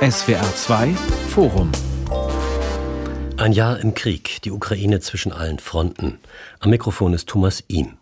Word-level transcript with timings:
SWR 0.00 0.54
2 0.54 0.94
Forum 1.28 1.72
ein 3.36 3.52
Jahr 3.52 3.80
im 3.80 3.94
Krieg, 3.94 4.42
die 4.42 4.52
Ukraine 4.52 5.00
zwischen 5.00 5.32
allen 5.32 5.58
Fronten. 5.58 6.18
Am 6.60 6.70
Mikrofon 6.70 7.14
ist 7.14 7.28
Thomas 7.28 7.64
Ihm. 7.66 7.96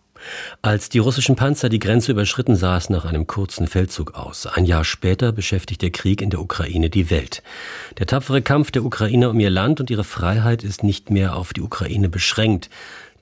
Als 0.61 0.89
die 0.89 0.99
russischen 0.99 1.35
Panzer 1.35 1.69
die 1.69 1.79
Grenze 1.79 2.11
überschritten, 2.11 2.55
sah 2.55 2.77
es 2.77 2.89
nach 2.89 3.05
einem 3.05 3.27
kurzen 3.27 3.67
Feldzug 3.67 4.15
aus. 4.15 4.45
Ein 4.45 4.65
Jahr 4.65 4.83
später 4.83 5.31
beschäftigt 5.31 5.81
der 5.81 5.91
Krieg 5.91 6.21
in 6.21 6.29
der 6.29 6.41
Ukraine 6.41 6.89
die 6.89 7.09
Welt. 7.09 7.41
Der 7.97 8.05
tapfere 8.05 8.41
Kampf 8.41 8.71
der 8.71 8.83
Ukrainer 8.83 9.29
um 9.29 9.39
ihr 9.39 9.49
Land 9.49 9.79
und 9.79 9.89
ihre 9.89 10.03
Freiheit 10.03 10.63
ist 10.63 10.83
nicht 10.83 11.09
mehr 11.09 11.35
auf 11.35 11.53
die 11.53 11.61
Ukraine 11.61 12.09
beschränkt. 12.09 12.69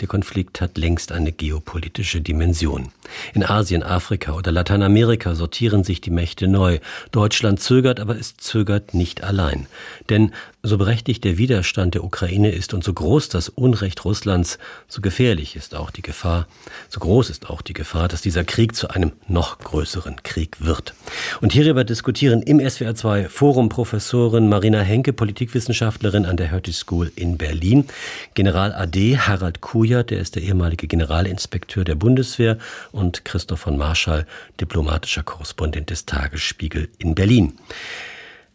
Der 0.01 0.07
Konflikt 0.07 0.59
hat 0.59 0.77
längst 0.77 1.11
eine 1.11 1.31
geopolitische 1.31 2.19
Dimension. 2.21 2.89
In 3.33 3.43
Asien, 3.43 3.81
Afrika 3.81 4.33
oder 4.33 4.51
Lateinamerika 4.51 5.35
sortieren 5.35 5.83
sich 5.83 6.01
die 6.01 6.11
Mächte 6.11 6.47
neu. 6.47 6.79
Deutschland 7.11 7.61
zögert, 7.61 7.99
aber 7.99 8.17
es 8.17 8.35
zögert 8.35 8.93
nicht 8.93 9.23
allein. 9.23 9.67
Denn 10.09 10.33
so 10.65 10.77
berechtigt 10.77 11.23
der 11.23 11.37
Widerstand 11.37 11.93
der 11.93 12.03
Ukraine 12.03 12.51
ist 12.51 12.73
und 12.73 12.83
so 12.83 12.93
groß 12.93 13.29
das 13.29 13.49
Unrecht 13.49 14.03
Russlands, 14.03 14.57
so 14.87 15.01
gefährlich 15.01 15.55
ist 15.55 15.75
auch 15.75 15.91
die 15.91 16.01
Gefahr, 16.01 16.47
so 16.89 16.99
groß 16.99 17.29
ist 17.29 17.49
auch 17.49 17.61
die 17.61 17.73
Gefahr, 17.73 18.07
dass 18.07 18.21
dieser 18.21 18.43
Krieg 18.43 18.75
zu 18.75 18.89
einem 18.89 19.11
noch 19.27 19.59
größeren 19.59 20.23
Krieg 20.23 20.57
wird. 20.59 20.93
Und 21.41 21.53
hierüber 21.53 21.83
diskutieren 21.83 22.41
im 22.41 22.59
SWR2 22.59 23.29
Forum 23.29 23.69
Professorin 23.69 24.49
Marina 24.49 24.79
Henke, 24.81 25.13
Politikwissenschaftlerin 25.13 26.25
an 26.25 26.37
der 26.37 26.47
Hertie 26.47 26.73
School 26.73 27.11
in 27.15 27.37
Berlin, 27.37 27.85
General 28.33 28.73
AD 28.73 29.17
Harald 29.17 29.61
Kujat, 29.61 30.09
der 30.09 30.19
ist 30.19 30.35
der 30.35 30.43
ehemalige 30.43 30.87
Generalinspekteur 30.87 31.83
der 31.83 31.95
Bundeswehr 31.95 32.57
und 32.91 33.25
Christoph 33.25 33.61
von 33.61 33.77
Marschall, 33.77 34.25
diplomatischer 34.59 35.23
Korrespondent 35.23 35.89
des 35.89 36.05
Tagesspiegel 36.05 36.89
in 36.97 37.15
Berlin. 37.15 37.53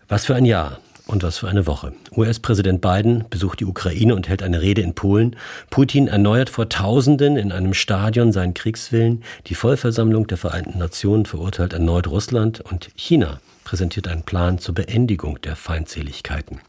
Was 0.09 0.27
für 0.27 0.35
ein 0.35 0.45
Jahr. 0.45 0.81
Und 1.11 1.25
was 1.25 1.39
für 1.39 1.49
eine 1.49 1.67
Woche. 1.67 1.93
US-Präsident 2.17 2.81
Biden 2.81 3.25
besucht 3.31 3.59
die 3.59 3.65
Ukraine 3.65 4.15
und 4.15 4.29
hält 4.29 4.45
eine 4.45 4.63
Rede 4.63 4.81
in 4.81 4.95
Polen. 4.95 5.35
Putin 5.69 6.07
erneuert 6.07 6.51
vor 6.51 6.69
Tausenden 6.69 7.37
in 7.37 7.51
einem 7.51 7.75
Stadion 7.75 8.31
seinen 8.31 8.55
Kriegswillen. 8.55 9.25
Die 9.49 9.57
Vollversammlung 9.57 10.29
der 10.29 10.39
Vereinten 10.39 10.79
Nationen 10.79 11.27
verurteilt 11.27 11.73
erneut 11.73 12.07
Russland 12.07 12.61
und 12.61 12.91
China 12.95 13.41
präsentiert 13.65 14.07
einen 14.07 14.23
Plan 14.23 14.61
zur 14.61 14.77
Beendigung 14.77 15.41
der 15.41 15.57
Feindseligkeiten. 15.57 16.61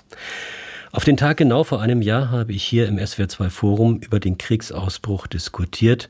Auf 0.94 1.06
den 1.06 1.16
Tag 1.16 1.38
genau 1.38 1.64
vor 1.64 1.80
einem 1.80 2.02
Jahr 2.02 2.31
habe 2.31 2.52
ich 2.52 2.66
hier 2.66 2.89
im 2.89 2.97
SWR2 2.97 3.50
Forum 3.50 4.00
über 4.00 4.20
den 4.20 4.38
Kriegsausbruch 4.38 5.25
diskutiert. 5.25 6.09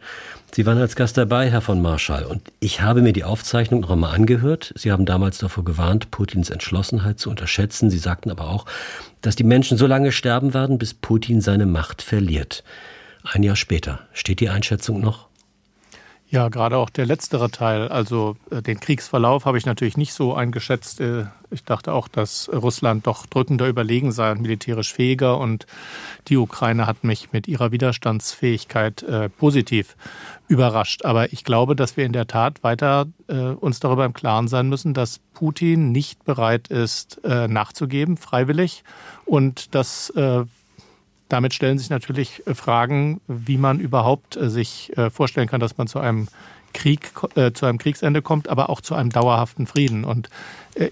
Sie 0.52 0.66
waren 0.66 0.80
als 0.80 0.96
Gast 0.96 1.20
dabei, 1.20 1.52
Herr 1.52 1.62
von 1.62 1.84
Marschall, 1.84 2.26
und 2.26 2.42
ich 2.60 2.82
habe 2.82 3.04
mir 3.04 3.14
die 3.14 3.24
Aufzeichnung 3.24 3.82
noch 3.82 3.92
einmal 3.92 4.16
angehört. 4.16 4.74
Sie 4.76 4.92
haben 4.92 5.06
damals 5.06 5.38
davor 5.38 5.64
gewarnt, 5.64 6.10
Putins 6.10 6.50
Entschlossenheit 6.50 7.20
zu 7.20 7.30
unterschätzen. 7.30 7.92
Sie 7.92 8.00
sagten 8.00 8.32
aber 8.32 8.50
auch, 8.50 8.66
dass 9.22 9.36
die 9.36 9.44
Menschen 9.44 9.78
so 9.78 9.86
lange 9.86 10.12
sterben 10.12 10.56
werden, 10.56 10.80
bis 10.80 10.96
Putin 10.96 11.42
seine 11.42 11.68
Macht 11.68 12.02
verliert. 12.02 12.64
Ein 13.24 13.44
Jahr 13.44 13.56
später. 13.56 14.00
Steht 14.14 14.40
die 14.40 14.50
Einschätzung 14.50 15.00
noch? 15.00 15.31
Ja, 16.32 16.48
gerade 16.48 16.78
auch 16.78 16.90
der 16.90 17.06
letztere 17.06 17.52
Teil, 17.52 17.90
also 17.90 18.38
äh, 18.52 18.62
den 18.62 18.80
Kriegsverlauf 18.80 19.44
habe 19.44 19.58
ich 19.58 19.66
natürlich 19.66 19.98
nicht 19.98 20.14
so 20.14 20.34
eingeschätzt. 20.34 21.02
Äh, 21.02 21.26
ich 21.50 21.66
dachte 21.66 21.92
auch, 21.92 22.08
dass 22.08 22.50
Russland 22.54 23.06
doch 23.06 23.26
drückender 23.26 23.68
überlegen 23.68 24.14
sei 24.14 24.32
und 24.32 24.42
militärisch 24.42 24.94
fähiger 24.94 25.38
und 25.38 25.68
die 26.30 26.38
Ukraine 26.38 26.88
hat 26.88 27.04
mich 27.04 27.34
mit 27.34 27.50
ihrer 27.50 27.74
Widerstandsfähigkeit 27.74 29.04
äh, 29.04 29.28
positiv 29.28 29.98
überrascht. 30.48 31.04
Aber 31.04 31.34
ich 31.34 31.44
glaube, 31.44 31.76
dass 31.76 31.98
wir 31.98 32.06
in 32.06 32.14
der 32.14 32.28
Tat 32.28 32.64
weiter 32.64 33.08
äh, 33.28 33.34
uns 33.34 33.82
darüber 33.82 34.06
im 34.06 34.14
Klaren 34.14 34.48
sein 34.48 34.70
müssen, 34.70 34.94
dass 34.94 35.20
Putin 35.34 35.92
nicht 35.92 36.24
bereit 36.24 36.70
ist, 36.70 37.20
äh, 37.26 37.50
nachzugeben, 37.50 38.16
freiwillig 38.16 38.86
und 39.26 39.76
dass 39.76 40.10
äh, 40.12 40.46
damit 41.32 41.54
stellen 41.54 41.78
sich 41.78 41.90
natürlich 41.90 42.46
äh, 42.46 42.54
Fragen, 42.54 43.22
wie 43.28 43.58
man 43.58 43.80
überhaupt 43.80 44.36
äh, 44.36 44.50
sich 44.50 44.96
äh, 44.98 45.10
vorstellen 45.10 45.48
kann, 45.48 45.62
dass 45.62 45.78
man 45.78 45.88
zu 45.88 46.00
einem 46.00 46.28
Krieg, 46.74 47.12
zu 47.54 47.66
einem 47.66 47.80
Kriegsende 47.80 48.22
kommt, 48.22 48.48
aber 48.48 48.70
auch 48.70 48.80
zu 48.80 48.96
einem 48.96 49.10
dauerhaften 49.10 49.68
Frieden. 49.68 50.06
Und 50.06 50.30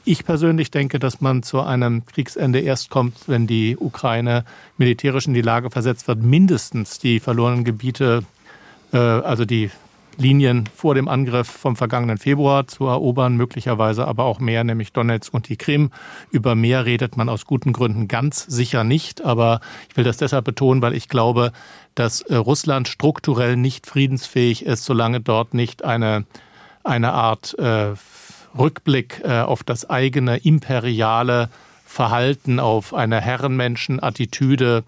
ich 0.04 0.26
persönlich 0.26 0.72
denke, 0.72 1.00
dass 1.00 1.22
man 1.22 1.42
zu 1.42 1.62
einem 1.62 2.06
Kriegsende 2.06 2.60
erst 2.60 2.90
kommt, 2.90 3.30
wenn 3.30 3.48
die 3.48 3.78
Ukraine 3.78 4.44
militärisch 4.78 5.26
in 5.26 5.34
die 5.34 5.42
Lage 5.42 5.70
versetzt 5.70 6.10
wird, 6.10 6.22
mindestens 6.22 7.00
die 7.00 7.22
verlorenen 7.22 7.64
Gebiete, 7.64 8.26
also 8.92 9.46
die 9.46 9.72
Linien 10.20 10.68
vor 10.76 10.96
dem 10.96 11.08
Angriff 11.08 11.48
vom 11.48 11.76
vergangenen 11.76 12.18
Februar 12.18 12.68
zu 12.68 12.86
erobern, 12.86 13.36
möglicherweise 13.36 14.06
aber 14.08 14.26
auch 14.26 14.40
mehr, 14.40 14.64
nämlich 14.64 14.92
Donetsk 14.92 15.34
und 15.34 15.48
die 15.48 15.56
Krim. 15.56 15.92
Über 16.30 16.56
mehr 16.56 16.86
redet 16.86 17.16
man 17.18 17.30
aus 17.30 17.46
guten 17.46 17.72
Gründen 17.72 18.08
ganz 18.08 18.46
sicher 18.46 18.84
nicht, 18.84 19.24
aber 19.24 19.62
ich 19.90 19.96
will 19.96 20.04
das 20.04 20.18
deshalb 20.18 20.46
betonen, 20.46 20.82
weil 20.82 20.94
ich 20.94 21.08
glaube, 21.08 21.52
dass 21.96 22.22
äh, 22.22 22.36
Russland 22.36 22.88
strukturell 22.88 23.56
nicht 23.56 23.88
friedensfähig 23.88 24.66
ist, 24.66 24.86
solange 24.86 25.22
dort 25.22 25.54
nicht 25.54 25.86
eine, 25.86 26.26
eine 26.84 27.14
Art 27.14 27.58
äh, 27.58 27.94
Rückblick 28.58 29.22
äh, 29.24 29.40
auf 29.40 29.64
das 29.64 29.90
eigene 29.90 30.38
imperiale 30.38 31.50
Verhalten, 31.86 32.60
auf 32.60 32.94
eine 32.94 33.22
Herrenmenschenattitüde 33.22 34.84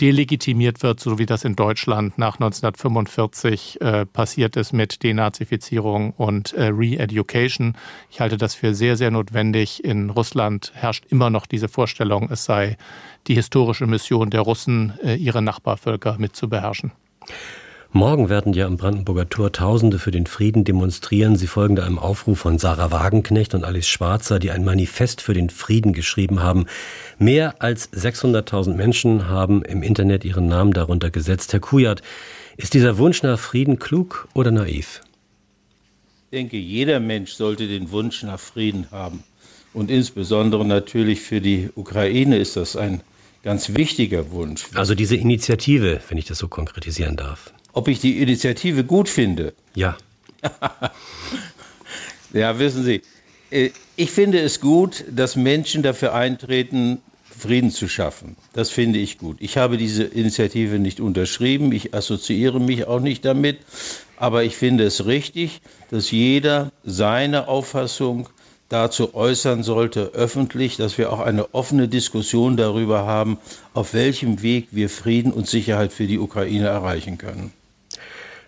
delegitimiert 0.00 0.82
wird, 0.82 1.00
so 1.00 1.18
wie 1.18 1.26
das 1.26 1.44
in 1.44 1.56
Deutschland 1.56 2.18
nach 2.18 2.34
1945 2.34 3.80
äh, 3.80 4.06
passiert 4.06 4.56
ist 4.56 4.72
mit 4.72 5.02
Denazifizierung 5.02 6.12
und 6.12 6.52
äh, 6.52 6.66
Re-Education. 6.66 7.76
Ich 8.10 8.20
halte 8.20 8.36
das 8.36 8.54
für 8.54 8.74
sehr, 8.74 8.96
sehr 8.96 9.10
notwendig. 9.10 9.84
In 9.84 10.10
Russland 10.10 10.72
herrscht 10.74 11.04
immer 11.10 11.30
noch 11.30 11.46
diese 11.46 11.68
Vorstellung, 11.68 12.28
es 12.30 12.44
sei 12.44 12.76
die 13.26 13.34
historische 13.34 13.86
Mission 13.86 14.30
der 14.30 14.40
Russen, 14.40 14.94
äh, 15.02 15.14
ihre 15.14 15.42
Nachbarvölker 15.42 16.16
mit 16.18 16.36
zu 16.36 16.48
beherrschen. 16.48 16.92
Morgen 17.96 18.28
werden 18.28 18.54
ja 18.54 18.66
am 18.66 18.76
Brandenburger 18.76 19.28
Tor 19.28 19.52
Tausende 19.52 20.00
für 20.00 20.10
den 20.10 20.26
Frieden 20.26 20.64
demonstrieren. 20.64 21.36
Sie 21.36 21.46
folgen 21.46 21.76
da 21.76 21.84
einem 21.84 22.00
Aufruf 22.00 22.40
von 22.40 22.58
Sarah 22.58 22.90
Wagenknecht 22.90 23.54
und 23.54 23.62
Alice 23.62 23.86
Schwarzer, 23.86 24.40
die 24.40 24.50
ein 24.50 24.64
Manifest 24.64 25.20
für 25.20 25.32
den 25.32 25.48
Frieden 25.48 25.92
geschrieben 25.92 26.42
haben. 26.42 26.66
Mehr 27.20 27.62
als 27.62 27.92
600.000 27.92 28.74
Menschen 28.74 29.28
haben 29.28 29.62
im 29.62 29.84
Internet 29.84 30.24
ihren 30.24 30.48
Namen 30.48 30.72
darunter 30.72 31.12
gesetzt. 31.12 31.52
Herr 31.52 31.60
Kujat, 31.60 32.02
ist 32.56 32.74
dieser 32.74 32.98
Wunsch 32.98 33.22
nach 33.22 33.38
Frieden 33.38 33.78
klug 33.78 34.26
oder 34.34 34.50
naiv? 34.50 35.00
Ich 36.32 36.36
denke, 36.36 36.56
jeder 36.56 36.98
Mensch 36.98 37.34
sollte 37.34 37.68
den 37.68 37.92
Wunsch 37.92 38.24
nach 38.24 38.40
Frieden 38.40 38.88
haben. 38.90 39.22
Und 39.72 39.88
insbesondere 39.88 40.64
natürlich 40.64 41.20
für 41.20 41.40
die 41.40 41.70
Ukraine 41.76 42.38
ist 42.38 42.56
das 42.56 42.74
ein 42.74 43.02
ganz 43.44 43.72
wichtiger 43.76 44.32
Wunsch. 44.32 44.64
Also 44.74 44.96
diese 44.96 45.14
Initiative, 45.14 46.00
wenn 46.08 46.18
ich 46.18 46.24
das 46.24 46.38
so 46.38 46.48
konkretisieren 46.48 47.14
darf 47.14 47.52
ob 47.74 47.88
ich 47.88 48.00
die 48.00 48.22
Initiative 48.22 48.84
gut 48.84 49.08
finde. 49.08 49.52
Ja. 49.74 49.96
ja, 52.32 52.58
wissen 52.58 52.84
Sie, 52.84 53.02
äh, 53.50 53.70
ich 53.96 54.10
finde 54.10 54.40
es 54.40 54.60
gut, 54.60 55.04
dass 55.10 55.36
Menschen 55.36 55.82
dafür 55.82 56.14
eintreten, 56.14 57.02
Frieden 57.36 57.70
zu 57.70 57.88
schaffen. 57.88 58.36
Das 58.52 58.70
finde 58.70 59.00
ich 59.00 59.18
gut. 59.18 59.38
Ich 59.40 59.56
habe 59.56 59.76
diese 59.76 60.04
Initiative 60.04 60.78
nicht 60.78 61.00
unterschrieben, 61.00 61.72
ich 61.72 61.92
assoziiere 61.92 62.60
mich 62.60 62.86
auch 62.86 63.00
nicht 63.00 63.24
damit, 63.24 63.58
aber 64.16 64.44
ich 64.44 64.56
finde 64.56 64.84
es 64.84 65.06
richtig, 65.06 65.60
dass 65.90 66.10
jeder 66.10 66.70
seine 66.84 67.48
Auffassung 67.48 68.28
dazu 68.68 69.14
äußern 69.14 69.62
sollte, 69.62 70.12
öffentlich, 70.14 70.76
dass 70.76 70.96
wir 70.96 71.12
auch 71.12 71.20
eine 71.20 71.54
offene 71.54 71.88
Diskussion 71.88 72.56
darüber 72.56 73.04
haben, 73.04 73.38
auf 73.74 73.94
welchem 73.94 74.42
Weg 74.42 74.68
wir 74.70 74.88
Frieden 74.88 75.32
und 75.32 75.48
Sicherheit 75.48 75.92
für 75.92 76.06
die 76.06 76.18
Ukraine 76.18 76.68
erreichen 76.68 77.18
können. 77.18 77.52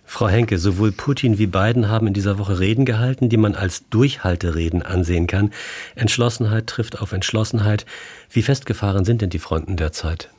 Frau 0.08 0.28
Henke, 0.28 0.56
sowohl 0.58 0.92
Putin 0.92 1.36
wie 1.36 1.48
Biden 1.48 1.88
haben 1.88 2.06
in 2.06 2.14
dieser 2.14 2.38
Woche 2.38 2.60
Reden 2.60 2.84
gehalten, 2.84 3.28
die 3.28 3.36
man 3.36 3.56
als 3.56 3.88
Durchhaltereden 3.90 4.82
ansehen 4.82 5.26
kann. 5.26 5.50
Entschlossenheit 5.96 6.68
trifft 6.68 7.02
auf 7.02 7.12
Entschlossenheit. 7.12 7.84
Wie 8.30 8.42
festgefahren 8.42 9.04
sind 9.04 9.20
denn 9.20 9.30
die 9.30 9.40
Fronten 9.40 9.76
derzeit? 9.76 10.30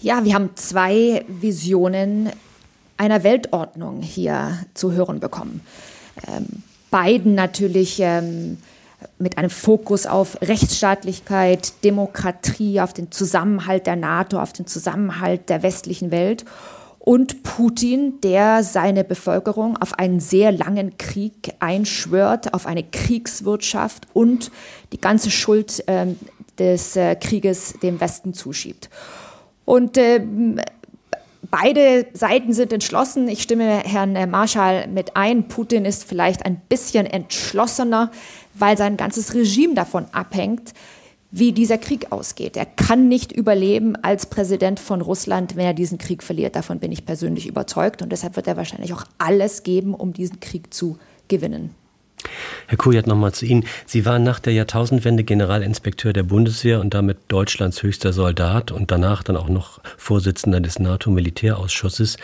Ja, 0.00 0.24
wir 0.24 0.34
haben 0.34 0.50
zwei 0.56 1.24
Visionen 1.28 2.30
einer 2.96 3.22
Weltordnung 3.22 4.02
hier 4.02 4.58
zu 4.74 4.92
hören 4.92 5.20
bekommen. 5.20 5.60
Ähm, 6.26 6.62
Biden 6.90 7.34
natürlich 7.34 8.00
ähm, 8.00 8.58
mit 9.18 9.38
einem 9.38 9.50
Fokus 9.50 10.06
auf 10.06 10.40
Rechtsstaatlichkeit, 10.42 11.84
Demokratie, 11.84 12.80
auf 12.80 12.92
den 12.92 13.12
Zusammenhalt 13.12 13.86
der 13.86 13.96
NATO, 13.96 14.40
auf 14.40 14.52
den 14.52 14.66
Zusammenhalt 14.66 15.48
der 15.48 15.62
westlichen 15.62 16.10
Welt 16.10 16.44
und 17.04 17.42
Putin, 17.42 18.18
der 18.22 18.62
seine 18.62 19.04
Bevölkerung 19.04 19.76
auf 19.76 19.98
einen 19.98 20.20
sehr 20.20 20.52
langen 20.52 20.96
Krieg 20.96 21.52
einschwört, 21.60 22.54
auf 22.54 22.66
eine 22.66 22.82
Kriegswirtschaft 22.82 24.06
und 24.14 24.50
die 24.90 24.98
ganze 24.98 25.30
Schuld 25.30 25.86
äh, 25.86 26.06
des 26.58 26.96
äh, 26.96 27.14
Krieges 27.16 27.74
dem 27.82 28.00
Westen 28.00 28.32
zuschiebt. 28.32 28.88
Und 29.66 29.98
äh, 29.98 30.24
beide 31.50 32.06
Seiten 32.14 32.54
sind 32.54 32.72
entschlossen. 32.72 33.28
Ich 33.28 33.42
stimme 33.42 33.80
Herrn 33.84 34.30
Marschall 34.30 34.86
mit 34.86 35.14
ein. 35.14 35.46
Putin 35.48 35.84
ist 35.84 36.04
vielleicht 36.04 36.46
ein 36.46 36.62
bisschen 36.70 37.04
entschlossener, 37.04 38.12
weil 38.54 38.78
sein 38.78 38.96
ganzes 38.96 39.34
Regime 39.34 39.74
davon 39.74 40.06
abhängt, 40.12 40.72
wie 41.36 41.50
dieser 41.50 41.78
Krieg 41.78 42.12
ausgeht. 42.12 42.56
Er 42.56 42.64
kann 42.64 43.08
nicht 43.08 43.32
überleben 43.32 43.96
als 43.96 44.26
Präsident 44.26 44.78
von 44.78 45.00
Russland, 45.00 45.56
wenn 45.56 45.66
er 45.66 45.74
diesen 45.74 45.98
Krieg 45.98 46.22
verliert. 46.22 46.54
Davon 46.54 46.78
bin 46.78 46.92
ich 46.92 47.04
persönlich 47.04 47.48
überzeugt. 47.48 48.02
Und 48.02 48.12
deshalb 48.12 48.36
wird 48.36 48.46
er 48.46 48.56
wahrscheinlich 48.56 48.92
auch 48.92 49.04
alles 49.18 49.64
geben, 49.64 49.94
um 49.94 50.12
diesen 50.12 50.38
Krieg 50.38 50.72
zu 50.72 50.96
gewinnen. 51.26 51.74
Herr 52.66 52.78
Kujat, 52.78 53.06
nochmal 53.06 53.32
zu 53.32 53.46
Ihnen. 53.46 53.64
Sie 53.86 54.04
waren 54.04 54.22
nach 54.22 54.40
der 54.40 54.52
Jahrtausendwende 54.52 55.24
Generalinspekteur 55.24 56.12
der 56.12 56.22
Bundeswehr 56.22 56.80
und 56.80 56.94
damit 56.94 57.18
Deutschlands 57.28 57.82
höchster 57.82 58.12
Soldat 58.12 58.72
und 58.72 58.90
danach 58.90 59.22
dann 59.22 59.36
auch 59.36 59.48
noch 59.48 59.80
Vorsitzender 59.96 60.60
des 60.60 60.78
NATO-Militärausschusses. 60.78 62.16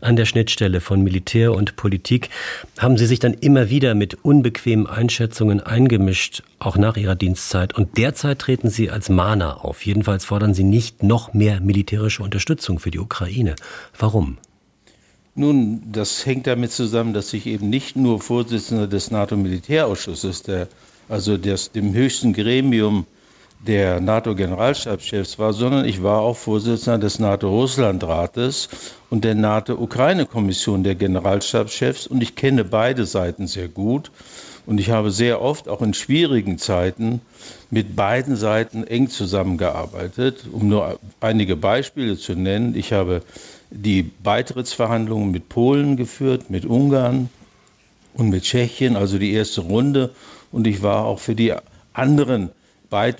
An 0.00 0.16
der 0.16 0.24
Schnittstelle 0.24 0.80
von 0.80 1.02
Militär 1.02 1.52
und 1.52 1.76
Politik 1.76 2.30
haben 2.78 2.96
Sie 2.96 3.06
sich 3.06 3.18
dann 3.18 3.34
immer 3.34 3.70
wieder 3.70 3.94
mit 3.94 4.24
unbequemen 4.24 4.86
Einschätzungen 4.86 5.60
eingemischt, 5.60 6.42
auch 6.58 6.76
nach 6.76 6.96
Ihrer 6.96 7.14
Dienstzeit. 7.14 7.74
Und 7.74 7.98
derzeit 7.98 8.38
treten 8.38 8.70
Sie 8.70 8.90
als 8.90 9.08
Mahner 9.08 9.64
auf. 9.64 9.84
Jedenfalls 9.84 10.24
fordern 10.24 10.54
Sie 10.54 10.64
nicht 10.64 11.02
noch 11.02 11.34
mehr 11.34 11.60
militärische 11.60 12.22
Unterstützung 12.22 12.78
für 12.78 12.90
die 12.90 12.98
Ukraine. 12.98 13.56
Warum? 13.98 14.38
Nun, 15.38 15.92
das 15.92 16.26
hängt 16.26 16.48
damit 16.48 16.72
zusammen, 16.72 17.14
dass 17.14 17.32
ich 17.32 17.46
eben 17.46 17.70
nicht 17.70 17.94
nur 17.94 18.20
Vorsitzender 18.20 18.88
des 18.88 19.12
NATO-Militärausschusses, 19.12 20.42
also 21.08 21.36
des, 21.36 21.70
dem 21.70 21.94
höchsten 21.94 22.32
Gremium 22.32 23.06
der 23.64 24.00
NATO-Generalstabschefs 24.00 25.38
war, 25.38 25.52
sondern 25.52 25.84
ich 25.84 26.02
war 26.02 26.22
auch 26.22 26.36
Vorsitzender 26.36 26.98
des 26.98 27.20
NATO-Russland-Rates 27.20 28.68
und 29.10 29.24
der 29.24 29.36
NATO-Ukraine-Kommission 29.36 30.82
der 30.82 30.96
Generalstabschefs 30.96 32.08
und 32.08 32.20
ich 32.20 32.34
kenne 32.34 32.64
beide 32.64 33.06
Seiten 33.06 33.46
sehr 33.46 33.68
gut 33.68 34.10
und 34.66 34.80
ich 34.80 34.90
habe 34.90 35.12
sehr 35.12 35.40
oft 35.40 35.68
auch 35.68 35.82
in 35.82 35.94
schwierigen 35.94 36.58
Zeiten 36.58 37.20
mit 37.70 37.94
beiden 37.94 38.34
Seiten 38.34 38.84
eng 38.84 39.08
zusammengearbeitet. 39.08 40.46
Um 40.50 40.68
nur 40.68 40.98
einige 41.20 41.54
Beispiele 41.54 42.18
zu 42.18 42.34
nennen, 42.34 42.74
ich 42.74 42.92
habe 42.92 43.22
die 43.70 44.02
Beitrittsverhandlungen 44.02 45.30
mit 45.30 45.48
Polen 45.48 45.96
geführt, 45.96 46.50
mit 46.50 46.64
Ungarn 46.64 47.28
und 48.14 48.30
mit 48.30 48.44
Tschechien, 48.44 48.96
also 48.96 49.18
die 49.18 49.32
erste 49.32 49.62
Runde. 49.62 50.14
Und 50.50 50.66
ich 50.66 50.82
war 50.82 51.04
auch 51.04 51.18
für 51.18 51.34
die 51.34 51.54
anderen 51.92 52.50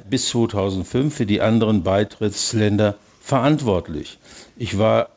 bis 0.09 0.29
2005 0.29 1.15
für 1.15 1.27
die 1.27 1.43
anderen 1.43 1.83
Beitrittsländer 1.83 2.95
verantwortlich. 3.21 4.19
Ich 4.57 4.79
war 4.79 5.11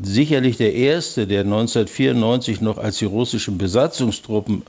sicherlich 0.00 0.56
der 0.56 0.74
Erste, 0.74 1.26
der 1.26 1.42
1994 1.42 2.60
noch 2.60 2.78
als 2.78 2.98
die 2.98 3.04
russischen 3.04 3.58
Besatzungstruppen 3.58 4.62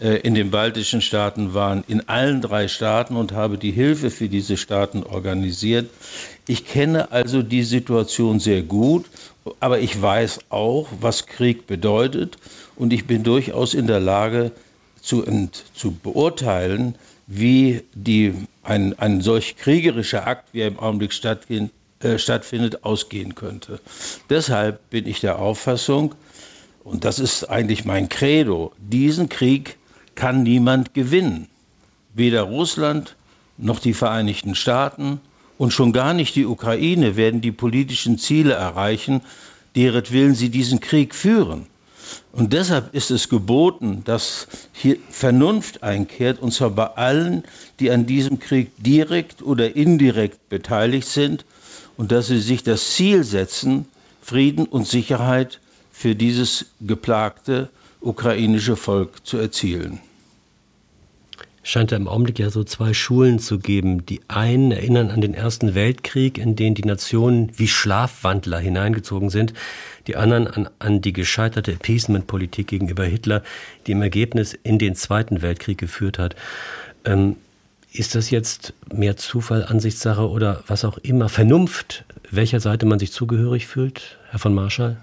äh, 0.00 0.16
in 0.20 0.34
den 0.34 0.50
baltischen 0.50 1.00
Staaten 1.00 1.54
waren, 1.54 1.84
in 1.86 2.08
allen 2.08 2.40
drei 2.40 2.66
Staaten 2.66 3.14
und 3.14 3.32
habe 3.32 3.58
die 3.58 3.70
Hilfe 3.70 4.10
für 4.10 4.28
diese 4.28 4.56
Staaten 4.56 5.04
organisiert. 5.04 5.90
Ich 6.46 6.64
kenne 6.64 7.12
also 7.12 7.42
die 7.42 7.62
Situation 7.62 8.40
sehr 8.40 8.62
gut 8.62 9.04
aber 9.60 9.80
ich 9.80 10.00
weiß 10.00 10.40
auch, 10.50 10.88
was 11.00 11.26
Krieg 11.26 11.66
bedeutet 11.66 12.38
und 12.76 12.92
ich 12.92 13.06
bin 13.06 13.22
durchaus 13.22 13.74
in 13.74 13.86
der 13.86 14.00
Lage 14.00 14.52
zu, 15.00 15.24
zu 15.74 15.92
beurteilen, 15.92 16.94
wie 17.26 17.82
die, 17.94 18.34
ein, 18.62 18.98
ein 18.98 19.20
solch 19.20 19.56
kriegerischer 19.56 20.26
Akt, 20.26 20.48
wie 20.52 20.60
er 20.60 20.68
im 20.68 20.78
Augenblick 20.78 21.12
stattfindet, 21.12 21.72
äh, 22.00 22.18
stattfindet, 22.18 22.84
ausgehen 22.84 23.34
könnte. 23.34 23.80
Deshalb 24.30 24.88
bin 24.90 25.06
ich 25.06 25.20
der 25.20 25.38
Auffassung, 25.38 26.14
und 26.84 27.04
das 27.04 27.18
ist 27.18 27.44
eigentlich 27.44 27.84
mein 27.84 28.08
Credo, 28.08 28.72
diesen 28.78 29.28
Krieg 29.28 29.76
kann 30.14 30.42
niemand 30.42 30.94
gewinnen. 30.94 31.48
Weder 32.14 32.42
Russland 32.42 33.14
noch 33.58 33.78
die 33.78 33.94
Vereinigten 33.94 34.54
Staaten 34.54 35.20
und 35.58 35.72
schon 35.72 35.92
gar 35.92 36.14
nicht 36.14 36.36
die 36.36 36.46
Ukraine 36.46 37.16
werden 37.16 37.40
die 37.40 37.52
politischen 37.52 38.16
Ziele 38.16 38.54
erreichen, 38.54 39.20
deretwillen 39.76 40.34
sie 40.34 40.48
diesen 40.48 40.80
Krieg 40.80 41.14
führen. 41.14 41.66
Und 42.32 42.52
deshalb 42.52 42.94
ist 42.94 43.10
es 43.10 43.28
geboten, 43.28 44.02
dass 44.04 44.46
hier 44.72 44.96
Vernunft 45.10 45.82
einkehrt, 45.82 46.40
und 46.40 46.54
zwar 46.54 46.70
bei 46.70 46.86
allen, 46.86 47.42
die 47.80 47.90
an 47.90 48.06
diesem 48.06 48.38
Krieg 48.38 48.70
direkt 48.78 49.42
oder 49.42 49.76
indirekt 49.76 50.48
beteiligt 50.48 51.08
sind, 51.08 51.44
und 51.96 52.12
dass 52.12 52.28
sie 52.28 52.40
sich 52.40 52.62
das 52.62 52.94
Ziel 52.94 53.24
setzen, 53.24 53.86
Frieden 54.22 54.66
und 54.66 54.86
Sicherheit 54.86 55.58
für 55.92 56.14
dieses 56.14 56.66
geplagte 56.80 57.68
ukrainische 58.00 58.76
Volk 58.76 59.26
zu 59.26 59.36
erzielen 59.36 60.00
scheint 61.62 61.92
im 61.92 62.08
Augenblick 62.08 62.38
ja 62.38 62.50
so 62.50 62.64
zwei 62.64 62.94
Schulen 62.94 63.38
zu 63.38 63.58
geben. 63.58 64.06
Die 64.06 64.20
einen 64.28 64.72
erinnern 64.72 65.10
an 65.10 65.20
den 65.20 65.34
Ersten 65.34 65.74
Weltkrieg, 65.74 66.38
in 66.38 66.56
den 66.56 66.74
die 66.74 66.84
Nationen 66.84 67.50
wie 67.56 67.68
Schlafwandler 67.68 68.58
hineingezogen 68.58 69.30
sind. 69.30 69.52
Die 70.06 70.16
anderen 70.16 70.46
an, 70.46 70.68
an 70.78 71.00
die 71.00 71.12
gescheiterte 71.12 71.72
Appeasement-Politik 71.72 72.68
gegenüber 72.68 73.04
Hitler, 73.04 73.42
die 73.86 73.92
im 73.92 74.02
Ergebnis 74.02 74.54
in 74.62 74.78
den 74.78 74.94
Zweiten 74.94 75.42
Weltkrieg 75.42 75.78
geführt 75.78 76.18
hat. 76.18 76.36
Ähm, 77.04 77.36
ist 77.92 78.14
das 78.14 78.30
jetzt 78.30 78.74
mehr 78.92 79.16
Zufall, 79.16 79.64
Ansichtssache 79.64 80.28
oder 80.28 80.62
was 80.66 80.84
auch 80.84 80.98
immer? 80.98 81.28
Vernunft, 81.28 82.04
welcher 82.30 82.60
Seite 82.60 82.86
man 82.86 82.98
sich 82.98 83.12
zugehörig 83.12 83.66
fühlt, 83.66 84.18
Herr 84.30 84.38
von 84.38 84.54
Marschall? 84.54 84.98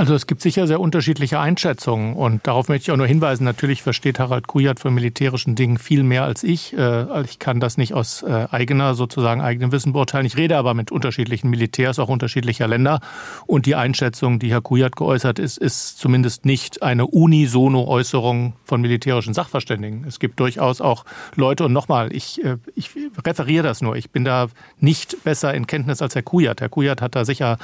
Also 0.00 0.14
es 0.14 0.26
gibt 0.26 0.40
sicher 0.40 0.66
sehr 0.66 0.80
unterschiedliche 0.80 1.40
Einschätzungen 1.40 2.16
und 2.16 2.46
darauf 2.46 2.68
möchte 2.68 2.84
ich 2.84 2.90
auch 2.90 2.96
nur 2.96 3.06
hinweisen. 3.06 3.44
Natürlich 3.44 3.82
versteht 3.82 4.18
Harald 4.18 4.46
Kujat 4.46 4.80
von 4.80 4.94
militärischen 4.94 5.56
Dingen 5.56 5.76
viel 5.76 6.04
mehr 6.04 6.24
als 6.24 6.42
ich. 6.42 6.72
Äh, 6.72 7.20
ich 7.24 7.38
kann 7.38 7.60
das 7.60 7.76
nicht 7.76 7.92
aus 7.92 8.22
äh, 8.22 8.46
eigener, 8.50 8.94
sozusagen 8.94 9.42
eigenem 9.42 9.72
Wissen 9.72 9.92
beurteilen. 9.92 10.24
Ich 10.24 10.38
rede 10.38 10.56
aber 10.56 10.72
mit 10.72 10.90
unterschiedlichen 10.90 11.50
Militärs 11.50 11.98
auch 11.98 12.08
unterschiedlicher 12.08 12.66
Länder 12.66 13.00
und 13.46 13.66
die 13.66 13.74
Einschätzung, 13.74 14.38
die 14.38 14.50
Herr 14.50 14.62
Kujat 14.62 14.96
geäußert 14.96 15.38
ist, 15.38 15.58
ist 15.58 15.98
zumindest 15.98 16.46
nicht 16.46 16.82
eine 16.82 17.06
unisono 17.06 17.84
Äußerung 17.84 18.54
von 18.64 18.80
militärischen 18.80 19.34
Sachverständigen. 19.34 20.06
Es 20.08 20.18
gibt 20.18 20.40
durchaus 20.40 20.80
auch 20.80 21.04
Leute 21.36 21.66
und 21.66 21.74
nochmal, 21.74 22.10
ich, 22.14 22.42
äh, 22.42 22.56
ich 22.74 22.88
referiere 23.22 23.64
das 23.64 23.82
nur. 23.82 23.96
Ich 23.96 24.08
bin 24.08 24.24
da 24.24 24.46
nicht 24.78 25.22
besser 25.24 25.52
in 25.52 25.66
Kenntnis 25.66 26.00
als 26.00 26.14
Herr 26.14 26.22
Kujat. 26.22 26.62
Herr 26.62 26.70
Kujat 26.70 27.02
hat 27.02 27.14
da 27.14 27.26
sicher 27.26 27.58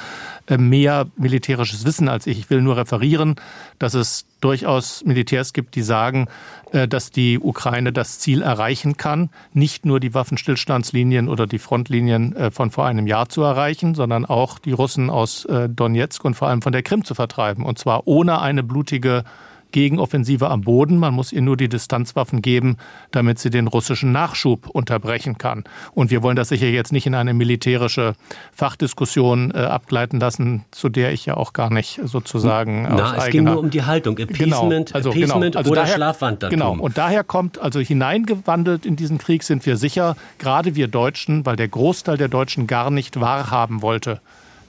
mehr 0.55 1.07
militärisches 1.17 1.83
Wissen 1.83 2.07
als 2.07 2.26
ich. 2.27 2.49
Will 2.49 2.61
nur 2.61 2.77
referieren, 2.77 3.35
dass 3.79 3.93
es 3.93 4.25
durchaus 4.41 5.03
Militärs 5.05 5.53
gibt, 5.53 5.75
die 5.75 5.81
sagen, 5.81 6.27
äh, 6.71 6.87
dass 6.87 7.11
die 7.11 7.39
Ukraine 7.39 7.91
das 7.91 8.19
Ziel 8.19 8.41
erreichen 8.41 8.97
kann, 8.97 9.29
nicht 9.53 9.85
nur 9.85 9.99
die 9.99 10.13
Waffenstillstandslinien 10.13 11.29
oder 11.29 11.47
die 11.47 11.59
Frontlinien 11.59 12.35
äh, 12.35 12.51
von 12.51 12.71
vor 12.71 12.85
einem 12.85 13.07
Jahr 13.07 13.29
zu 13.29 13.41
erreichen, 13.41 13.95
sondern 13.95 14.25
auch 14.25 14.59
die 14.59 14.73
Russen 14.73 15.09
aus 15.09 15.45
äh, 15.45 15.69
Donetsk 15.69 16.23
und 16.23 16.35
vor 16.35 16.47
allem 16.47 16.61
von 16.61 16.71
der 16.71 16.83
Krim 16.83 17.03
zu 17.03 17.15
vertreiben. 17.15 17.65
Und 17.65 17.79
zwar 17.79 18.07
ohne 18.07 18.39
eine 18.41 18.63
blutige 18.63 19.23
Gegenoffensive 19.71 20.49
am 20.49 20.61
Boden. 20.61 20.97
Man 20.97 21.13
muss 21.13 21.31
ihr 21.31 21.41
nur 21.41 21.57
die 21.57 21.69
Distanzwaffen 21.69 22.41
geben, 22.41 22.77
damit 23.11 23.39
sie 23.39 23.49
den 23.49 23.67
russischen 23.67 24.11
Nachschub 24.11 24.67
unterbrechen 24.69 25.37
kann. 25.37 25.63
Und 25.93 26.11
wir 26.11 26.23
wollen 26.23 26.35
das 26.35 26.49
sicher 26.49 26.67
jetzt 26.67 26.91
nicht 26.91 27.05
in 27.05 27.15
eine 27.15 27.33
militärische 27.33 28.13
Fachdiskussion 28.53 29.51
äh, 29.51 29.59
abgleiten 29.59 30.19
lassen, 30.19 30.65
zu 30.71 30.89
der 30.89 31.11
ich 31.11 31.25
ja 31.25 31.35
auch 31.35 31.53
gar 31.53 31.69
nicht 31.69 31.99
sozusagen. 32.03 32.83
Na, 32.83 33.15
es 33.17 33.29
ging 33.29 33.43
nur 33.43 33.59
um 33.59 33.69
die 33.69 33.83
Haltung. 33.83 34.15
Genau, 34.15 34.29
Appeasement, 34.31 34.87
genau, 34.87 34.97
also, 34.97 35.09
Appeasement 35.09 35.43
genau, 35.53 35.57
also 35.59 35.71
oder 35.71 35.81
daher, 35.81 35.95
Schlafwandertum. 35.95 36.49
Genau. 36.49 36.73
Und 36.73 36.97
daher 36.97 37.23
kommt, 37.23 37.59
also 37.59 37.79
hineingewandelt 37.79 38.85
in 38.85 38.95
diesen 38.95 39.17
Krieg 39.17 39.43
sind 39.43 39.65
wir 39.65 39.77
sicher, 39.77 40.15
gerade 40.39 40.75
wir 40.75 40.87
Deutschen, 40.87 41.45
weil 41.45 41.55
der 41.55 41.67
Großteil 41.67 42.17
der 42.17 42.27
Deutschen 42.27 42.67
gar 42.67 42.91
nicht 42.91 43.19
wahrhaben 43.19 43.81
wollte, 43.81 44.21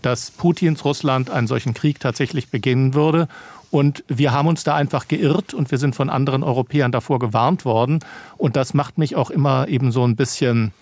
dass 0.02 0.30
Putins 0.30 0.84
Russland 0.84 1.30
einen 1.30 1.46
solchen 1.46 1.74
Krieg 1.74 2.00
tatsächlich 2.00 2.50
beginnen 2.50 2.94
würde. 2.94 3.28
Und 3.70 4.04
wir 4.08 4.32
haben 4.32 4.48
uns 4.48 4.64
da 4.64 4.74
einfach 4.74 5.08
geirrt 5.08 5.52
und 5.54 5.70
wir 5.70 5.78
sind 5.78 5.94
von 5.94 6.10
anderen 6.10 6.42
Europäern 6.42 6.92
davor 6.92 7.18
gewarnt 7.18 7.64
worden. 7.64 8.00
Und 8.36 8.56
das 8.56 8.74
macht 8.74 8.98
mich 8.98 9.16
auch 9.16 9.30
immer 9.30 9.68
eben 9.68 9.92
so 9.92 10.04
ein 10.04 10.16
bisschen 10.16 10.72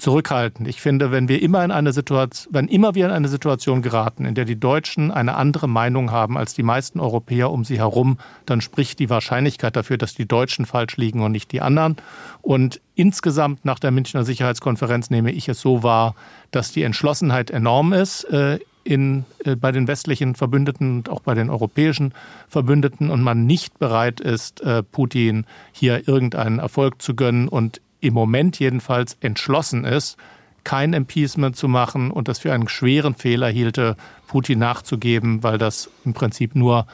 zurückhaltend. 0.00 0.66
Ich 0.66 0.80
finde, 0.80 1.12
wenn 1.12 1.28
wir 1.28 1.42
immer 1.42 1.64
in 1.64 1.70
eine 1.70 1.92
Situation, 1.92 2.52
wenn 2.54 2.68
immer 2.68 2.94
wir 2.94 3.06
in 3.06 3.12
eine 3.12 3.28
Situation 3.28 3.82
geraten, 3.82 4.24
in 4.24 4.34
der 4.34 4.44
die 4.44 4.58
Deutschen 4.58 5.10
eine 5.10 5.34
andere 5.34 5.68
Meinung 5.68 6.10
haben 6.10 6.36
als 6.36 6.54
die 6.54 6.62
meisten 6.62 7.00
Europäer 7.00 7.50
um 7.50 7.64
sie 7.64 7.78
herum, 7.78 8.18
dann 8.46 8.60
spricht 8.60 8.98
die 8.98 9.10
Wahrscheinlichkeit 9.10 9.76
dafür, 9.76 9.98
dass 9.98 10.14
die 10.14 10.26
Deutschen 10.26 10.66
falsch 10.66 10.96
liegen 10.96 11.22
und 11.22 11.32
nicht 11.32 11.52
die 11.52 11.60
anderen. 11.60 11.96
Und 12.42 12.80
insgesamt 12.94 13.64
nach 13.64 13.78
der 13.78 13.90
Münchner 13.90 14.24
Sicherheitskonferenz 14.24 15.10
nehme 15.10 15.32
ich 15.32 15.48
es 15.48 15.60
so 15.60 15.82
wahr, 15.82 16.14
dass 16.50 16.72
die 16.72 16.82
Entschlossenheit 16.82 17.50
enorm 17.50 17.92
ist, 17.92 18.24
äh, 18.24 18.58
in, 18.90 19.24
äh, 19.44 19.54
bei 19.56 19.72
den 19.72 19.86
westlichen 19.86 20.34
Verbündeten 20.34 20.96
und 20.96 21.08
auch 21.08 21.20
bei 21.20 21.34
den 21.34 21.48
europäischen 21.48 22.12
Verbündeten 22.48 23.10
und 23.10 23.22
man 23.22 23.46
nicht 23.46 23.78
bereit 23.78 24.20
ist, 24.20 24.60
äh, 24.62 24.82
Putin 24.82 25.46
hier 25.72 26.08
irgendeinen 26.08 26.58
Erfolg 26.58 27.00
zu 27.00 27.14
gönnen 27.14 27.48
und 27.48 27.80
im 28.00 28.14
Moment 28.14 28.58
jedenfalls 28.58 29.16
entschlossen 29.20 29.84
ist, 29.84 30.16
kein 30.64 30.92
Impeachment 30.92 31.56
zu 31.56 31.68
machen 31.68 32.10
und 32.10 32.28
das 32.28 32.40
für 32.40 32.52
einen 32.52 32.68
schweren 32.68 33.14
Fehler 33.14 33.48
hielte, 33.48 33.96
Putin 34.26 34.58
nachzugeben, 34.58 35.42
weil 35.42 35.58
das 35.58 35.88
im 36.04 36.12
Prinzip 36.12 36.54
nur 36.54 36.86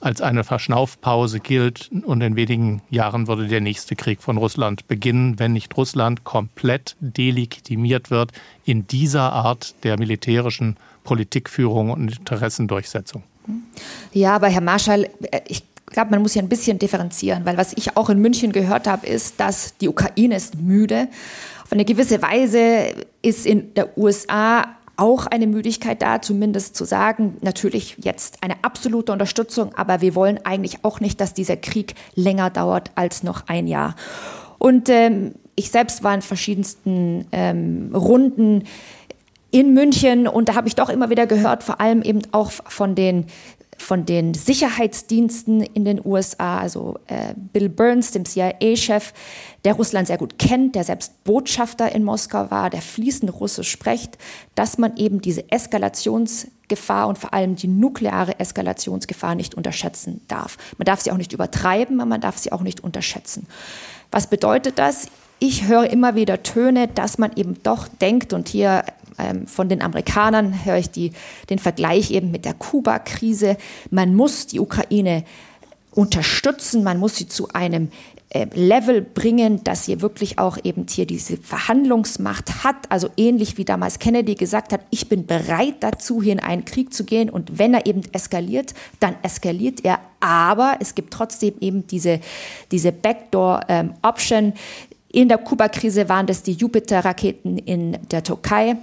als 0.00 0.22
eine 0.22 0.44
Verschnaufpause 0.44 1.40
gilt 1.40 1.90
und 2.04 2.22
in 2.22 2.34
wenigen 2.34 2.80
Jahren 2.88 3.28
würde 3.28 3.46
der 3.48 3.60
nächste 3.60 3.96
Krieg 3.96 4.22
von 4.22 4.38
Russland 4.38 4.88
beginnen, 4.88 5.38
wenn 5.38 5.52
nicht 5.52 5.76
Russland 5.76 6.24
komplett 6.24 6.96
delegitimiert 7.00 8.10
wird 8.10 8.32
in 8.64 8.86
dieser 8.86 9.32
Art 9.32 9.74
der 9.84 9.98
militärischen 9.98 10.76
Politikführung 11.10 11.90
und 11.90 12.18
Interessendurchsetzung. 12.18 13.24
Ja, 14.12 14.36
aber 14.36 14.46
Herr 14.46 14.60
Marschall, 14.60 15.10
ich 15.48 15.64
glaube, 15.86 16.12
man 16.12 16.22
muss 16.22 16.34
hier 16.34 16.42
ein 16.42 16.48
bisschen 16.48 16.78
differenzieren, 16.78 17.44
weil 17.44 17.56
was 17.56 17.72
ich 17.72 17.96
auch 17.96 18.10
in 18.10 18.20
München 18.20 18.52
gehört 18.52 18.86
habe, 18.86 19.08
ist, 19.08 19.40
dass 19.40 19.76
die 19.78 19.88
Ukraine 19.88 20.36
ist 20.36 20.60
müde. 20.60 21.08
Auf 21.64 21.72
eine 21.72 21.84
gewisse 21.84 22.22
Weise 22.22 22.94
ist 23.22 23.44
in 23.44 23.74
der 23.74 23.98
USA 23.98 24.68
auch 24.94 25.26
eine 25.26 25.48
Müdigkeit 25.48 26.00
da, 26.00 26.22
zumindest 26.22 26.76
zu 26.76 26.84
sagen, 26.84 27.38
natürlich 27.40 27.96
jetzt 27.98 28.44
eine 28.44 28.62
absolute 28.62 29.10
Unterstützung, 29.10 29.74
aber 29.74 30.02
wir 30.02 30.14
wollen 30.14 30.38
eigentlich 30.44 30.84
auch 30.84 31.00
nicht, 31.00 31.20
dass 31.20 31.34
dieser 31.34 31.56
Krieg 31.56 31.96
länger 32.14 32.50
dauert 32.50 32.92
als 32.94 33.24
noch 33.24 33.48
ein 33.48 33.66
Jahr. 33.66 33.96
Und 34.58 34.88
ähm, 34.88 35.32
ich 35.56 35.72
selbst 35.72 36.04
war 36.04 36.14
in 36.14 36.22
verschiedensten 36.22 37.26
ähm, 37.32 37.90
Runden 37.92 38.62
in 39.50 39.74
München 39.74 40.28
und 40.28 40.48
da 40.48 40.54
habe 40.54 40.68
ich 40.68 40.74
doch 40.74 40.88
immer 40.88 41.10
wieder 41.10 41.26
gehört, 41.26 41.62
vor 41.62 41.80
allem 41.80 42.02
eben 42.02 42.22
auch 42.32 42.50
von 42.50 42.94
den 42.94 43.26
von 43.80 44.04
den 44.04 44.34
Sicherheitsdiensten 44.34 45.62
in 45.62 45.84
den 45.84 46.04
USA, 46.04 46.58
also 46.58 46.98
äh, 47.06 47.34
Bill 47.34 47.68
Burns, 47.70 48.10
dem 48.12 48.26
CIA-Chef, 48.26 49.12
der 49.64 49.74
Russland 49.74 50.06
sehr 50.06 50.18
gut 50.18 50.38
kennt, 50.38 50.74
der 50.74 50.84
selbst 50.84 51.24
Botschafter 51.24 51.90
in 51.90 52.04
Moskau 52.04 52.50
war, 52.50 52.68
der 52.68 52.82
fließend 52.82 53.32
Russisch 53.40 53.70
spricht, 53.70 54.18
dass 54.54 54.76
man 54.78 54.96
eben 54.96 55.22
diese 55.22 55.50
Eskalationsgefahr 55.50 57.08
und 57.08 57.16
vor 57.16 57.32
allem 57.32 57.56
die 57.56 57.68
nukleare 57.68 58.38
Eskalationsgefahr 58.38 59.34
nicht 59.34 59.54
unterschätzen 59.54 60.20
darf. 60.28 60.58
Man 60.76 60.84
darf 60.84 61.00
sie 61.00 61.10
auch 61.10 61.16
nicht 61.16 61.32
übertreiben, 61.32 62.00
aber 62.00 62.08
man 62.08 62.20
darf 62.20 62.36
sie 62.36 62.52
auch 62.52 62.62
nicht 62.62 62.84
unterschätzen. 62.84 63.46
Was 64.10 64.26
bedeutet 64.26 64.78
das? 64.78 65.06
Ich 65.38 65.68
höre 65.68 65.88
immer 65.88 66.14
wieder 66.14 66.42
Töne, 66.42 66.86
dass 66.86 67.16
man 67.16 67.32
eben 67.34 67.62
doch 67.62 67.88
denkt, 67.88 68.34
und 68.34 68.50
hier 68.50 68.84
ähm, 69.20 69.46
von 69.46 69.68
den 69.68 69.82
Amerikanern 69.82 70.64
höre 70.64 70.78
ich 70.78 70.90
die, 70.90 71.12
den 71.48 71.58
Vergleich 71.58 72.10
eben 72.10 72.30
mit 72.30 72.44
der 72.44 72.54
Kuba-Krise. 72.54 73.56
Man 73.90 74.14
muss 74.14 74.46
die 74.46 74.60
Ukraine 74.60 75.24
unterstützen, 75.92 76.82
man 76.82 76.98
muss 76.98 77.16
sie 77.16 77.28
zu 77.28 77.48
einem 77.48 77.90
äh, 78.32 78.46
Level 78.54 79.02
bringen, 79.02 79.64
dass 79.64 79.86
sie 79.86 80.00
wirklich 80.02 80.38
auch 80.38 80.56
eben 80.62 80.86
hier 80.88 81.04
diese 81.04 81.36
Verhandlungsmacht 81.36 82.62
hat. 82.62 82.76
Also 82.88 83.10
ähnlich 83.16 83.58
wie 83.58 83.64
damals 83.64 83.98
Kennedy 83.98 84.36
gesagt 84.36 84.72
hat, 84.72 84.82
ich 84.90 85.08
bin 85.08 85.26
bereit 85.26 85.76
dazu, 85.80 86.22
hier 86.22 86.34
in 86.34 86.40
einen 86.40 86.64
Krieg 86.64 86.94
zu 86.94 87.02
gehen. 87.02 87.28
Und 87.28 87.58
wenn 87.58 87.74
er 87.74 87.86
eben 87.86 88.02
eskaliert, 88.12 88.72
dann 89.00 89.16
eskaliert 89.22 89.84
er. 89.84 89.98
Aber 90.20 90.76
es 90.78 90.94
gibt 90.94 91.12
trotzdem 91.12 91.54
eben 91.60 91.88
diese, 91.88 92.20
diese 92.70 92.92
Backdoor-Option. 92.92 94.44
Ähm, 94.44 94.52
in 95.12 95.28
der 95.28 95.38
Kuba-Krise 95.38 96.08
waren 96.08 96.28
das 96.28 96.44
die 96.44 96.52
Jupiter-Raketen 96.52 97.58
in 97.58 97.98
der 98.12 98.22
Türkei. 98.22 98.76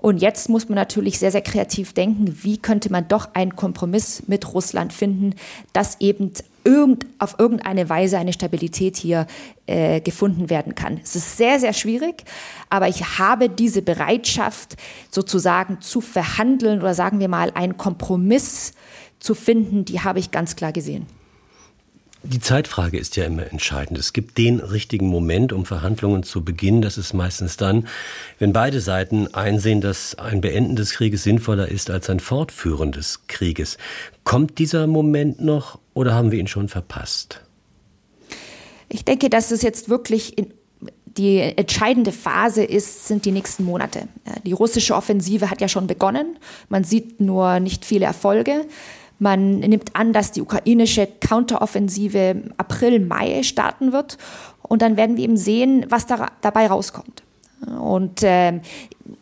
Und 0.00 0.18
jetzt 0.18 0.48
muss 0.48 0.68
man 0.68 0.76
natürlich 0.76 1.18
sehr, 1.18 1.32
sehr 1.32 1.42
kreativ 1.42 1.92
denken, 1.92 2.38
wie 2.44 2.56
könnte 2.56 2.90
man 2.90 3.08
doch 3.08 3.34
einen 3.34 3.56
Kompromiss 3.56 4.22
mit 4.28 4.54
Russland 4.54 4.92
finden, 4.92 5.34
dass 5.72 6.00
eben 6.00 6.32
irgend, 6.62 7.04
auf 7.18 7.34
irgendeine 7.40 7.88
Weise 7.88 8.16
eine 8.16 8.32
Stabilität 8.32 8.96
hier 8.96 9.26
äh, 9.66 10.00
gefunden 10.00 10.50
werden 10.50 10.76
kann. 10.76 11.00
Es 11.02 11.16
ist 11.16 11.36
sehr, 11.36 11.58
sehr 11.58 11.72
schwierig, 11.72 12.22
aber 12.70 12.86
ich 12.86 13.18
habe 13.18 13.48
diese 13.48 13.82
Bereitschaft 13.82 14.76
sozusagen 15.10 15.80
zu 15.80 16.00
verhandeln 16.00 16.78
oder 16.78 16.94
sagen 16.94 17.18
wir 17.18 17.28
mal 17.28 17.50
einen 17.54 17.76
Kompromiss 17.76 18.74
zu 19.18 19.34
finden, 19.34 19.84
die 19.84 20.00
habe 20.00 20.20
ich 20.20 20.30
ganz 20.30 20.54
klar 20.54 20.70
gesehen. 20.70 21.06
Die 22.30 22.40
Zeitfrage 22.40 22.98
ist 22.98 23.16
ja 23.16 23.24
immer 23.24 23.50
entscheidend. 23.50 23.96
Es 23.96 24.12
gibt 24.12 24.36
den 24.36 24.60
richtigen 24.60 25.06
Moment, 25.06 25.50
um 25.50 25.64
Verhandlungen 25.64 26.24
zu 26.24 26.44
beginnen. 26.44 26.82
Das 26.82 26.98
ist 26.98 27.14
meistens 27.14 27.56
dann, 27.56 27.88
wenn 28.38 28.52
beide 28.52 28.82
Seiten 28.82 29.32
einsehen, 29.32 29.80
dass 29.80 30.14
ein 30.16 30.42
Beenden 30.42 30.76
des 30.76 30.90
Krieges 30.92 31.22
sinnvoller 31.22 31.68
ist 31.68 31.88
als 31.88 32.10
ein 32.10 32.20
Fortführen 32.20 32.92
des 32.92 33.26
Krieges. 33.28 33.78
Kommt 34.24 34.58
dieser 34.58 34.86
Moment 34.86 35.40
noch 35.40 35.78
oder 35.94 36.14
haben 36.14 36.30
wir 36.30 36.38
ihn 36.38 36.48
schon 36.48 36.68
verpasst? 36.68 37.40
Ich 38.90 39.06
denke, 39.06 39.30
dass 39.30 39.50
es 39.50 39.62
jetzt 39.62 39.88
wirklich 39.88 40.36
die 41.06 41.38
entscheidende 41.38 42.12
Phase 42.12 42.62
ist, 42.62 43.08
sind 43.08 43.24
die 43.24 43.32
nächsten 43.32 43.64
Monate. 43.64 44.06
Die 44.44 44.52
russische 44.52 44.94
Offensive 44.94 45.50
hat 45.50 45.62
ja 45.62 45.68
schon 45.68 45.86
begonnen. 45.86 46.38
Man 46.68 46.84
sieht 46.84 47.22
nur 47.22 47.58
nicht 47.58 47.86
viele 47.86 48.04
Erfolge. 48.04 48.66
Man 49.18 49.58
nimmt 49.60 49.96
an, 49.96 50.12
dass 50.12 50.32
die 50.32 50.40
ukrainische 50.40 51.08
Counteroffensive 51.20 52.42
April, 52.56 53.00
Mai 53.00 53.42
starten 53.42 53.92
wird. 53.92 54.16
Und 54.62 54.82
dann 54.82 54.96
werden 54.96 55.16
wir 55.16 55.24
eben 55.24 55.36
sehen, 55.36 55.86
was 55.88 56.06
da, 56.06 56.28
dabei 56.40 56.68
rauskommt. 56.68 57.22
Und 57.80 58.22
äh, 58.22 58.60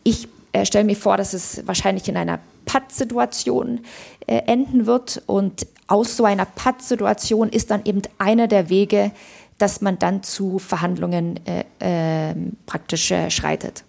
ich 0.03 0.27
äh, 0.51 0.65
stelle 0.65 0.85
mir 0.85 0.95
vor, 0.95 1.17
dass 1.17 1.33
es 1.33 1.65
wahrscheinlich 1.65 2.07
in 2.07 2.17
einer 2.17 2.39
Pattsituation 2.65 3.79
äh, 4.27 4.37
enden 4.45 4.85
wird. 4.85 5.23
Und 5.25 5.65
aus 5.87 6.17
so 6.17 6.25
einer 6.25 6.45
Pattsituation 6.45 7.49
ist 7.49 7.71
dann 7.71 7.81
eben 7.85 8.01
einer 8.19 8.47
der 8.47 8.69
Wege, 8.69 9.11
dass 9.57 9.81
man 9.81 9.97
dann 9.97 10.21
zu 10.21 10.59
Verhandlungen 10.59 11.39
äh, 11.47 11.63
ähm, 11.79 12.57
praktisch 12.67 13.09
äh, 13.09 13.31
schreitet. 13.31 13.83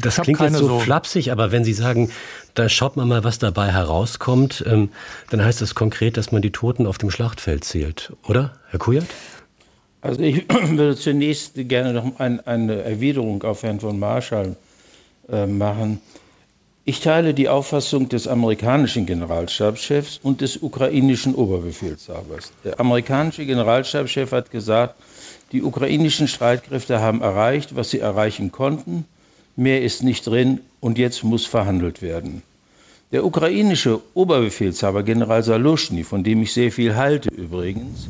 Das 0.00 0.20
klingt 0.20 0.40
jetzt 0.40 0.56
so, 0.56 0.68
so 0.68 0.78
flapsig, 0.78 1.32
aber 1.32 1.50
wenn 1.50 1.64
Sie 1.64 1.72
sagen, 1.72 2.10
da 2.54 2.68
schaut 2.68 2.96
man 2.96 3.08
mal, 3.08 3.24
was 3.24 3.40
dabei 3.40 3.72
herauskommt, 3.72 4.64
ähm, 4.66 4.90
dann 5.30 5.44
heißt 5.44 5.60
das 5.60 5.74
konkret, 5.74 6.16
dass 6.16 6.30
man 6.30 6.40
die 6.40 6.52
Toten 6.52 6.86
auf 6.86 6.98
dem 6.98 7.10
Schlachtfeld 7.10 7.64
zählt, 7.64 8.12
oder, 8.26 8.52
Herr 8.70 8.78
Kujat? 8.78 9.06
Also 10.00 10.20
ich 10.20 10.44
würde 10.68 10.96
zunächst 10.96 11.54
gerne 11.56 11.92
noch 11.92 12.20
ein, 12.20 12.46
eine 12.46 12.82
Erwiderung 12.82 13.42
auf 13.42 13.64
Herrn 13.64 13.80
von 13.80 13.98
Marschall 13.98 14.54
äh, 15.28 15.46
machen. 15.46 16.00
Ich 16.84 17.00
teile 17.00 17.34
die 17.34 17.48
Auffassung 17.48 18.08
des 18.08 18.28
amerikanischen 18.28 19.04
Generalstabschefs 19.04 20.20
und 20.22 20.40
des 20.40 20.58
ukrainischen 20.58 21.34
Oberbefehlshabers. 21.34 22.52
Der 22.64 22.78
amerikanische 22.78 23.44
Generalstabschef 23.44 24.30
hat 24.30 24.52
gesagt, 24.52 24.94
die 25.50 25.62
ukrainischen 25.62 26.28
Streitkräfte 26.28 27.00
haben 27.00 27.20
erreicht, 27.20 27.74
was 27.74 27.90
sie 27.90 27.98
erreichen 27.98 28.52
konnten 28.52 29.04
mehr 29.58 29.82
ist 29.82 30.02
nicht 30.02 30.26
drin 30.26 30.60
und 30.80 30.98
jetzt 30.98 31.24
muss 31.24 31.44
verhandelt 31.44 32.00
werden. 32.00 32.42
Der 33.10 33.24
ukrainische 33.24 34.00
Oberbefehlshaber 34.14 35.02
General 35.02 35.42
Saluschny, 35.42 36.04
von 36.04 36.22
dem 36.22 36.42
ich 36.42 36.52
sehr 36.52 36.70
viel 36.70 36.94
halte 36.94 37.30
übrigens, 37.30 38.08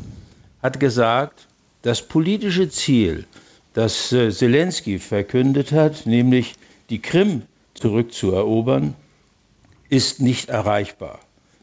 hat 0.61 0.79
gesagt, 0.79 1.47
das 1.81 2.01
politische 2.01 2.69
Ziel, 2.69 3.25
das 3.73 4.11
äh, 4.11 4.29
Zelensky 4.29 4.99
verkündet 4.99 5.71
hat, 5.71 6.05
nämlich 6.05 6.55
die 6.89 7.01
Krim 7.01 7.43
zurückzuerobern, 7.73 8.93
ist 9.89 10.21
nicht 10.21 10.49
erreichbar. 10.49 11.19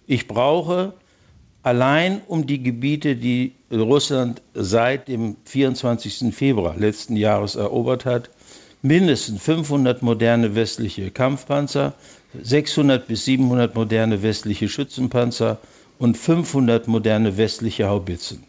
Ich 0.07 0.27
brauche 0.27 0.95
allein 1.63 2.23
um 2.27 2.47
die 2.47 2.63
Gebiete, 2.63 3.17
die 3.17 3.53
Russland 3.71 4.41
seit 4.55 5.09
dem 5.09 5.37
24. 5.45 6.35
Februar 6.35 6.77
letzten 6.77 7.17
Jahres 7.17 7.55
erobert 7.57 8.05
hat, 8.05 8.31
mindestens 8.87 9.43
500 9.43 10.03
moderne 10.03 10.55
westliche 10.55 11.11
Kampfpanzer, 11.11 11.95
600 12.41 13.07
bis 13.07 13.25
700 13.25 13.75
moderne 13.75 14.23
westliche 14.23 14.69
Schützenpanzer 14.69 15.59
und 15.99 16.17
500 16.17 16.87
moderne 16.89 17.37
westliche 17.37 17.89
Haubitzen. 17.89 18.45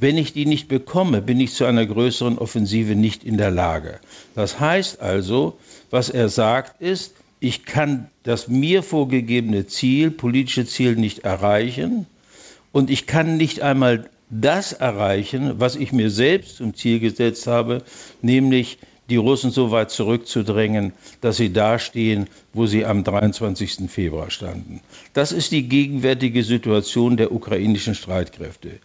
Wenn 0.00 0.16
ich 0.16 0.32
die 0.32 0.46
nicht 0.46 0.68
bekomme, 0.68 1.20
bin 1.22 1.40
ich 1.40 1.52
zu 1.52 1.64
einer 1.64 1.84
größeren 1.84 2.38
Offensive 2.38 2.94
nicht 2.94 3.24
in 3.24 3.36
der 3.36 3.50
Lage. 3.50 3.98
Das 4.34 4.60
heißt 4.60 5.00
also, 5.00 5.58
was 5.90 6.08
er 6.08 6.28
sagt, 6.28 6.80
ist, 6.80 7.14
ich 7.40 7.64
kann 7.64 8.08
das 8.22 8.48
mir 8.48 8.82
vorgegebene 8.82 9.66
Ziel, 9.66 10.10
politische 10.10 10.66
Ziel 10.66 10.96
nicht 10.96 11.20
erreichen 11.20 12.06
und 12.72 12.90
ich 12.90 13.06
kann 13.06 13.36
nicht 13.36 13.62
einmal 13.62 14.08
das 14.30 14.72
erreichen, 14.72 15.58
was 15.58 15.74
ich 15.76 15.92
mir 15.92 16.10
selbst 16.10 16.56
zum 16.56 16.74
Ziel 16.74 17.00
gesetzt 17.00 17.46
habe, 17.46 17.82
nämlich 18.22 18.78
die 19.08 19.16
Russen 19.16 19.50
so 19.50 19.70
weit 19.70 19.90
zurückzudrängen, 19.90 20.92
dass 21.20 21.36
sie 21.38 21.52
dastehen, 21.52 22.28
wo 22.52 22.66
sie 22.66 22.84
am 22.84 23.04
23. 23.04 23.90
Februar 23.90 24.30
standen. 24.30 24.80
Das 25.14 25.32
ist 25.32 25.52
die 25.52 25.68
gegenwärtige 25.68 26.44
Situation 26.44 27.16
der 27.16 27.32
ukrainischen 27.32 27.94
Streitkräfte. 27.94 28.80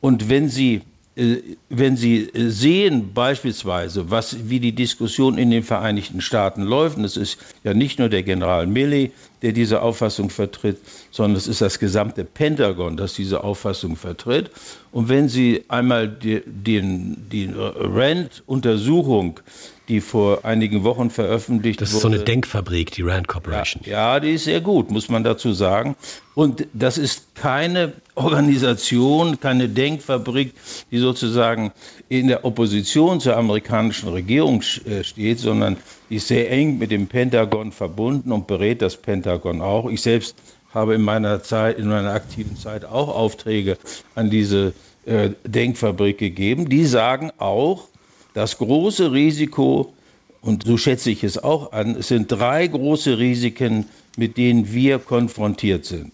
Und 0.00 0.28
wenn 0.28 0.48
Sie 0.48 0.82
wenn 1.16 1.96
Sie 1.96 2.30
sehen 2.34 3.14
beispielsweise, 3.14 4.10
was, 4.10 4.50
wie 4.50 4.60
die 4.60 4.74
Diskussion 4.74 5.38
in 5.38 5.50
den 5.50 5.62
Vereinigten 5.62 6.20
Staaten 6.20 6.62
läuft, 6.62 6.98
und 6.98 7.04
es 7.04 7.16
ist 7.16 7.38
ja 7.64 7.72
nicht 7.72 7.98
nur 7.98 8.10
der 8.10 8.22
General 8.22 8.66
Milley, 8.66 9.12
der 9.40 9.52
diese 9.52 9.80
Auffassung 9.80 10.28
vertritt, 10.28 10.78
sondern 11.10 11.38
es 11.38 11.48
ist 11.48 11.62
das 11.62 11.78
gesamte 11.78 12.24
Pentagon, 12.24 12.98
das 12.98 13.14
diese 13.14 13.44
Auffassung 13.44 13.96
vertritt. 13.96 14.50
Und 14.92 15.08
wenn 15.08 15.30
Sie 15.30 15.64
einmal 15.68 16.06
die, 16.06 16.42
den, 16.44 17.26
die 17.32 17.50
Rand-Untersuchung 17.54 19.40
die 19.88 20.00
vor 20.00 20.44
einigen 20.44 20.84
Wochen 20.84 21.10
veröffentlicht 21.10 21.80
wurde. 21.80 21.84
Das 21.84 21.90
ist 21.90 22.04
wurde. 22.04 22.14
so 22.14 22.20
eine 22.20 22.24
Denkfabrik, 22.24 22.90
die 22.92 23.02
Rand 23.02 23.28
Corporation. 23.28 23.82
Ja, 23.84 24.14
ja, 24.14 24.20
die 24.20 24.32
ist 24.32 24.44
sehr 24.44 24.60
gut, 24.60 24.90
muss 24.90 25.08
man 25.08 25.22
dazu 25.24 25.52
sagen. 25.52 25.96
Und 26.34 26.66
das 26.72 26.98
ist 26.98 27.34
keine 27.34 27.92
Organisation, 28.14 29.38
keine 29.40 29.68
Denkfabrik, 29.68 30.52
die 30.90 30.98
sozusagen 30.98 31.72
in 32.08 32.28
der 32.28 32.44
Opposition 32.44 33.20
zur 33.20 33.36
amerikanischen 33.36 34.08
Regierung 34.08 34.62
äh, 34.84 35.04
steht, 35.04 35.38
sondern 35.38 35.76
die 36.10 36.16
ist 36.16 36.28
sehr 36.28 36.50
eng 36.50 36.78
mit 36.78 36.90
dem 36.90 37.06
Pentagon 37.06 37.72
verbunden 37.72 38.32
und 38.32 38.46
berät 38.46 38.82
das 38.82 38.96
Pentagon 38.96 39.60
auch. 39.62 39.88
Ich 39.88 40.02
selbst 40.02 40.36
habe 40.74 40.94
in 40.94 41.02
meiner 41.02 41.42
Zeit, 41.42 41.78
in 41.78 41.88
meiner 41.88 42.12
aktiven 42.12 42.56
Zeit 42.56 42.84
auch 42.84 43.08
Aufträge 43.08 43.78
an 44.14 44.28
diese 44.30 44.74
äh, 45.06 45.30
Denkfabrik 45.44 46.18
gegeben. 46.18 46.68
Die 46.68 46.84
sagen 46.84 47.30
auch, 47.38 47.88
das 48.36 48.58
große 48.58 49.12
Risiko, 49.12 49.94
und 50.42 50.64
so 50.66 50.76
schätze 50.76 51.10
ich 51.10 51.24
es 51.24 51.42
auch 51.42 51.72
an, 51.72 51.96
es 51.96 52.08
sind 52.08 52.30
drei 52.30 52.66
große 52.66 53.18
Risiken, 53.18 53.86
mit 54.18 54.36
denen 54.36 54.74
wir 54.74 54.98
konfrontiert 54.98 55.86
sind. 55.86 56.12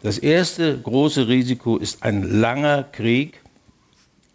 Das 0.00 0.16
erste 0.18 0.78
große 0.78 1.26
Risiko 1.26 1.76
ist 1.76 2.04
ein 2.04 2.22
langer 2.22 2.84
Krieg, 2.84 3.40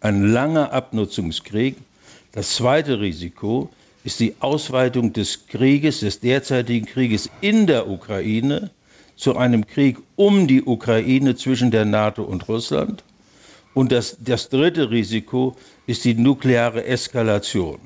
ein 0.02 0.30
langer 0.30 0.74
Abnutzungskrieg. 0.74 1.76
Das 2.32 2.54
zweite 2.56 3.00
Risiko 3.00 3.70
ist 4.04 4.20
die 4.20 4.34
Ausweitung 4.40 5.14
des 5.14 5.46
Krieges, 5.46 6.00
des 6.00 6.20
derzeitigen 6.20 6.84
Krieges 6.84 7.30
in 7.40 7.66
der 7.66 7.88
Ukraine 7.88 8.70
zu 9.16 9.38
einem 9.38 9.66
Krieg 9.66 9.96
um 10.16 10.46
die 10.46 10.62
Ukraine 10.62 11.34
zwischen 11.34 11.70
der 11.70 11.86
NATO 11.86 12.24
und 12.24 12.46
Russland. 12.46 13.02
Und 13.74 13.92
das, 13.92 14.16
das 14.20 14.48
dritte 14.48 14.90
Risiko 14.90 15.56
ist 15.86 16.04
die 16.04 16.14
nukleare 16.14 16.84
Eskalation. 16.84 17.78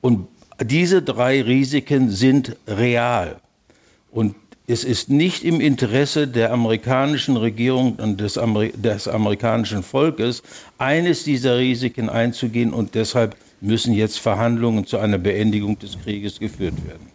Und 0.00 0.28
diese 0.62 1.02
drei 1.02 1.42
Risiken 1.42 2.10
sind 2.10 2.56
real. 2.68 3.40
Und 4.12 4.36
es 4.66 4.84
ist 4.84 5.10
nicht 5.10 5.44
im 5.44 5.60
Interesse 5.60 6.26
der 6.26 6.52
amerikanischen 6.52 7.36
Regierung 7.36 7.96
und 7.96 8.20
des, 8.20 8.38
Amer 8.38 8.68
des, 8.68 9.08
amerikanischen 9.08 9.82
Volkes, 9.82 10.42
eines 10.78 11.24
dieser 11.24 11.58
Risiken 11.58 12.08
einzugehen 12.08 12.72
und 12.72 12.94
deshalb 12.94 13.36
müssen 13.60 13.92
jetzt 13.92 14.20
Verhandlungen 14.20 14.86
zu 14.86 14.98
einer 14.98 15.18
Beendigung 15.18 15.78
des 15.78 15.98
Krieges 16.00 16.38
geführt 16.38 16.86
werden. 16.86 17.08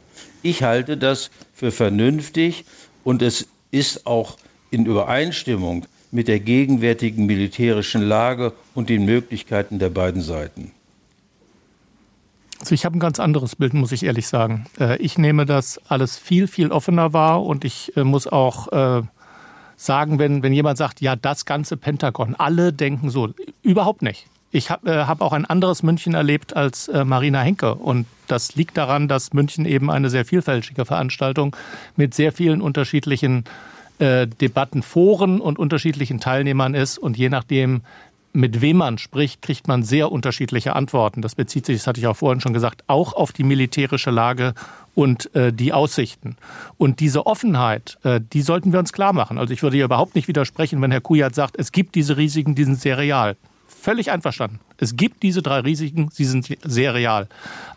Ich 0.43 0.61
halte 0.63 0.95
das 0.97 1.31
für 1.53 1.71
vernünftig 1.71 2.65
und 3.03 3.21
es 3.21 3.47
ist 3.71 4.05
auch 4.05 4.37
in 4.69 4.85
Übereinstimmung 4.85 5.85
mit 6.11 6.27
der 6.27 6.39
gegenwärtigen 6.39 7.25
militärischen 7.25 8.01
Lage 8.01 8.53
und 8.73 8.89
den 8.89 9.05
Möglichkeiten 9.05 9.79
der 9.79 9.89
beiden 9.89 10.21
Seiten. 10.21 10.71
Also 12.59 12.75
ich 12.75 12.83
habe 12.83 12.97
ein 12.97 12.99
ganz 12.99 13.19
anderes 13.19 13.55
Bild, 13.55 13.73
muss 13.73 13.91
ich 13.91 14.03
ehrlich 14.03 14.27
sagen. 14.27 14.65
Äh, 14.79 14.97
ich 14.97 15.17
nehme 15.17 15.45
das 15.45 15.79
alles 15.87 16.17
viel, 16.17 16.47
viel 16.47 16.71
offener 16.71 17.13
wahr 17.13 17.43
und 17.43 17.63
ich 17.63 17.95
äh, 17.95 18.03
muss 18.03 18.27
auch 18.27 18.71
äh, 18.71 19.03
sagen, 19.77 20.19
wenn, 20.19 20.43
wenn 20.43 20.51
jemand 20.51 20.77
sagt, 20.77 20.99
ja, 20.99 21.15
das 21.15 21.45
ganze 21.45 21.77
Pentagon, 21.77 22.35
alle 22.35 22.73
denken 22.73 23.09
so, 23.09 23.29
überhaupt 23.63 24.01
nicht. 24.01 24.27
Ich 24.51 24.71
habe 24.71 25.07
hab 25.07 25.21
auch 25.21 25.31
ein 25.31 25.45
anderes 25.45 25.83
München 25.83 26.15
erlebt 26.15 26.55
als 26.55 26.89
Marina 27.05 27.39
Henke 27.41 27.75
und 27.75 28.07
das 28.25 28.55
liegt 28.55 28.77
daran, 28.77 29.07
dass 29.07 29.31
München 29.31 29.63
eben 29.65 29.91
eine 29.91 30.09
sehr 30.09 30.25
vielfältige 30.25 30.85
Veranstaltung 30.85 31.55
mit 31.95 32.15
sehr 32.15 32.31
vielen 32.31 32.59
unterschiedlichen 32.59 33.43
äh, 33.45 33.78
Debattenforen 33.99 35.41
und 35.41 35.59
unterschiedlichen 35.59 36.19
Teilnehmern 36.19 36.73
ist 36.73 36.97
und 36.97 37.17
je 37.17 37.29
nachdem, 37.29 37.81
mit 38.31 38.61
wem 38.61 38.77
man 38.77 38.97
spricht, 38.97 39.41
kriegt 39.41 39.67
man 39.67 39.83
sehr 39.83 40.11
unterschiedliche 40.11 40.75
Antworten. 40.75 41.21
Das 41.21 41.35
bezieht 41.35 41.65
sich, 41.65 41.77
das 41.77 41.87
hatte 41.87 41.99
ich 41.99 42.07
auch 42.07 42.15
vorhin 42.15 42.41
schon 42.41 42.53
gesagt, 42.53 42.83
auch 42.87 43.13
auf 43.13 43.31
die 43.31 43.43
militärische 43.43 44.11
Lage 44.11 44.53
und 44.95 45.33
äh, 45.35 45.51
die 45.51 45.73
Aussichten. 45.73 46.35
Und 46.77 46.99
diese 46.99 47.25
Offenheit, 47.25 47.97
äh, 48.03 48.21
die 48.21 48.41
sollten 48.41 48.71
wir 48.71 48.79
uns 48.79 48.93
klar 48.93 49.13
machen. 49.13 49.37
Also 49.37 49.53
ich 49.53 49.63
würde 49.63 49.77
hier 49.77 49.85
überhaupt 49.85 50.15
nicht 50.15 50.27
widersprechen, 50.27 50.81
wenn 50.81 50.91
Herr 50.91 51.01
Kujat 51.01 51.33
sagt, 51.33 51.55
es 51.57 51.71
gibt 51.71 51.95
diese 51.95 52.17
Risiken, 52.17 52.55
die 52.55 52.63
sind 52.63 52.79
sehr 52.79 52.97
real. 52.97 53.35
Völlig 53.67 54.11
einverstanden. 54.11 54.59
Es 54.77 54.95
gibt 54.95 55.23
diese 55.23 55.41
drei 55.41 55.59
Risiken, 55.59 56.09
sie 56.11 56.25
sind 56.25 56.57
sehr 56.63 56.93
real. 56.93 57.27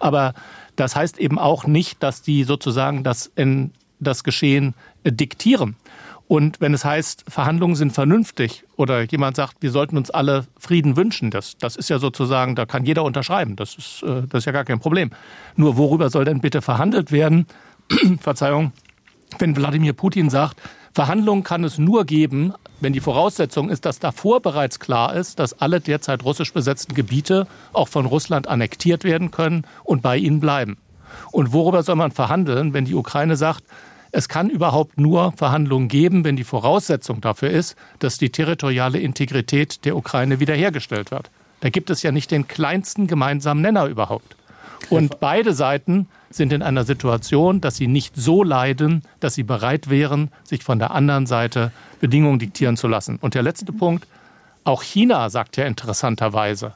Aber 0.01 0.35
das 0.77 0.97
heißt 0.97 1.19
eben 1.19 1.39
auch 1.39 1.67
nicht, 1.67 2.03
dass 2.03 2.23
die 2.23 2.45
sozusagen 2.45 3.05
das, 3.05 3.31
in, 3.37 3.73
das 4.01 4.25
Geschehen 4.25 4.75
äh, 5.05 5.13
diktieren. 5.13 5.77
Und 6.33 6.63
wenn 6.63 6.73
es 6.73 6.83
heißt, 6.83 7.25
Verhandlungen 7.29 7.77
sind 7.77 7.93
vernünftig 7.93 8.65
oder 8.79 9.03
jemand 9.03 9.37
sagt, 9.37 9.57
wir 9.61 9.71
sollten 9.71 9.99
uns 9.99 10.11
alle 10.11 10.47
Frieden 10.59 10.97
wünschen, 10.97 11.31
das, 11.31 11.59
das 11.59 11.77
ist 11.77 11.91
ja 11.91 11.99
sozusagen, 11.99 12.55
da 12.55 12.65
kann 12.65 12.87
jeder 12.87 13.05
unterschreiben. 13.05 13.55
Das 13.55 13.75
ist, 13.75 14.03
äh, 14.03 14.23
das 14.31 14.39
ist 14.39 14.45
ja 14.47 14.53
gar 14.53 14.65
kein 14.65 14.81
Problem. 14.81 15.11
Nur 15.57 15.77
worüber 15.77 16.09
soll 16.09 16.25
denn 16.25 16.41
bitte 16.41 16.63
verhandelt 16.63 17.13
werden? 17.13 17.47
Verzeihung, 18.23 18.73
wenn 19.41 19.55
Wladimir 19.55 19.93
Putin 19.93 20.31
sagt, 20.31 20.59
Verhandlungen 20.95 21.45
kann 21.45 21.65
es 21.65 21.77
nur 21.77 22.07
geben, 22.07 22.55
wenn 22.81 22.95
die 22.95 23.01
Voraussetzung 23.01 23.69
ist, 23.69 23.85
dass 23.85 23.99
davor 23.99 24.41
bereits 24.41 24.81
klar 24.81 25.15
ist, 25.15 25.39
dass 25.39 25.61
alle 25.61 25.81
derzeit 25.83 26.25
russisch 26.25 26.55
besetzten 26.55 26.95
Gebiete 26.95 27.47
auch 27.75 27.89
von 27.89 28.07
Russland 28.07 28.49
annektiert 28.49 29.05
werden 29.05 29.33
können 29.33 29.67
und 29.85 30.01
bei 30.01 30.17
ihnen 30.17 30.41
bleiben. 30.41 30.79
Und 31.31 31.53
worüber 31.53 31.83
soll 31.83 31.97
man 31.97 32.11
verhandeln, 32.11 32.73
wenn 32.73 32.87
die 32.87 32.95
Ukraine 32.95 33.37
sagt, 33.37 33.65
es 34.13 34.29
kann 34.29 34.51
überhaupt 34.51 35.01
nur 35.01 35.33
Verhandlungen 35.33 35.89
geben, 35.89 36.23
wenn 36.23 36.37
die 36.37 36.45
Voraussetzung 36.45 37.23
dafür 37.23 37.51
ist, 37.51 37.77
dass 37.99 38.19
die 38.19 38.31
territoriale 38.31 38.99
Integrität 38.99 39.85
der 39.87 39.97
Ukraine 39.97 40.39
wiederhergestellt 40.39 41.11
wird. 41.11 41.31
Da 41.61 41.71
gibt 41.71 41.89
es 41.89 42.03
ja 42.03 42.13
nicht 42.13 42.31
den 42.31 42.47
kleinsten 42.47 43.07
gemeinsamen 43.07 43.63
Nenner 43.63 43.87
überhaupt. 43.87 44.37
Und 44.91 45.21
beide 45.21 45.55
Seiten 45.55 46.09
sind 46.29 46.53
in 46.53 46.63
einer 46.63 46.85
Situation, 46.85 47.61
dass 47.61 47.77
sie 47.77 47.87
nicht 47.87 48.17
so 48.17 48.43
leiden, 48.43 49.03
dass 49.21 49.35
sie 49.35 49.45
bereit 49.45 49.89
wären, 49.89 50.31
sich 50.45 50.63
von 50.63 50.79
der 50.79 50.91
anderen 50.91 51.27
Seite 51.27 51.73
Bedingungen 52.01 52.39
diktieren 52.39 52.77
zu 52.77 52.89
lassen. 52.89 53.19
Und 53.21 53.35
der 53.35 53.43
letzte 53.43 53.73
Punkt, 53.73 54.07
auch 54.65 54.83
China 54.83 55.31
sagt 55.31 55.57
ja 55.57 55.65
interessanterweise, 55.65 56.75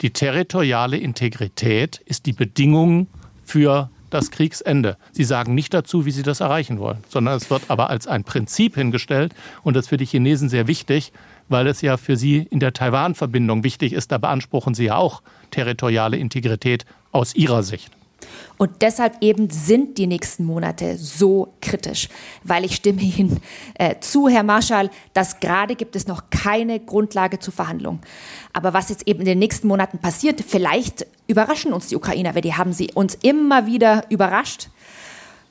die 0.00 0.10
territoriale 0.10 0.96
Integrität 0.96 2.00
ist 2.06 2.26
die 2.26 2.32
Bedingung 2.32 3.08
für 3.44 3.90
das 4.14 4.30
Kriegsende. 4.30 4.96
Sie 5.12 5.24
sagen 5.24 5.54
nicht 5.54 5.74
dazu, 5.74 6.06
wie 6.06 6.10
sie 6.10 6.22
das 6.22 6.40
erreichen 6.40 6.78
wollen, 6.78 6.98
sondern 7.08 7.36
es 7.36 7.50
wird 7.50 7.64
aber 7.68 7.90
als 7.90 8.06
ein 8.06 8.24
Prinzip 8.24 8.76
hingestellt 8.76 9.34
und 9.62 9.74
das 9.74 9.86
ist 9.86 9.88
für 9.88 9.96
die 9.96 10.06
Chinesen 10.06 10.48
sehr 10.48 10.66
wichtig, 10.66 11.12
weil 11.48 11.66
es 11.66 11.82
ja 11.82 11.96
für 11.96 12.16
sie 12.16 12.46
in 12.50 12.60
der 12.60 12.72
Taiwan-Verbindung 12.72 13.64
wichtig 13.64 13.92
ist. 13.92 14.12
Da 14.12 14.18
beanspruchen 14.18 14.74
sie 14.74 14.84
ja 14.84 14.96
auch 14.96 15.22
territoriale 15.50 16.16
Integrität 16.16 16.86
aus 17.12 17.34
ihrer 17.34 17.62
Sicht. 17.62 17.93
Und 18.56 18.82
deshalb 18.82 19.16
eben 19.20 19.50
sind 19.50 19.98
die 19.98 20.06
nächsten 20.06 20.44
Monate 20.44 20.96
so 20.96 21.54
kritisch, 21.60 22.08
weil 22.42 22.64
ich 22.64 22.76
stimme 22.76 23.02
Ihnen 23.02 23.40
äh, 23.74 23.96
zu, 24.00 24.28
Herr 24.28 24.42
Marschall, 24.42 24.90
dass 25.12 25.40
gerade 25.40 25.74
gibt 25.74 25.96
es 25.96 26.06
noch 26.06 26.30
keine 26.30 26.80
Grundlage 26.80 27.38
zur 27.38 27.52
Verhandlung. 27.52 28.00
Aber 28.52 28.72
was 28.72 28.88
jetzt 28.88 29.06
eben 29.08 29.20
in 29.20 29.26
den 29.26 29.38
nächsten 29.38 29.66
Monaten 29.66 29.98
passiert, 29.98 30.40
vielleicht 30.46 31.06
überraschen 31.26 31.72
uns 31.72 31.88
die 31.88 31.96
Ukrainer, 31.96 32.34
weil 32.34 32.42
die 32.42 32.54
haben 32.54 32.72
sie 32.72 32.90
uns 32.92 33.16
immer 33.22 33.66
wieder 33.66 34.04
überrascht. 34.08 34.68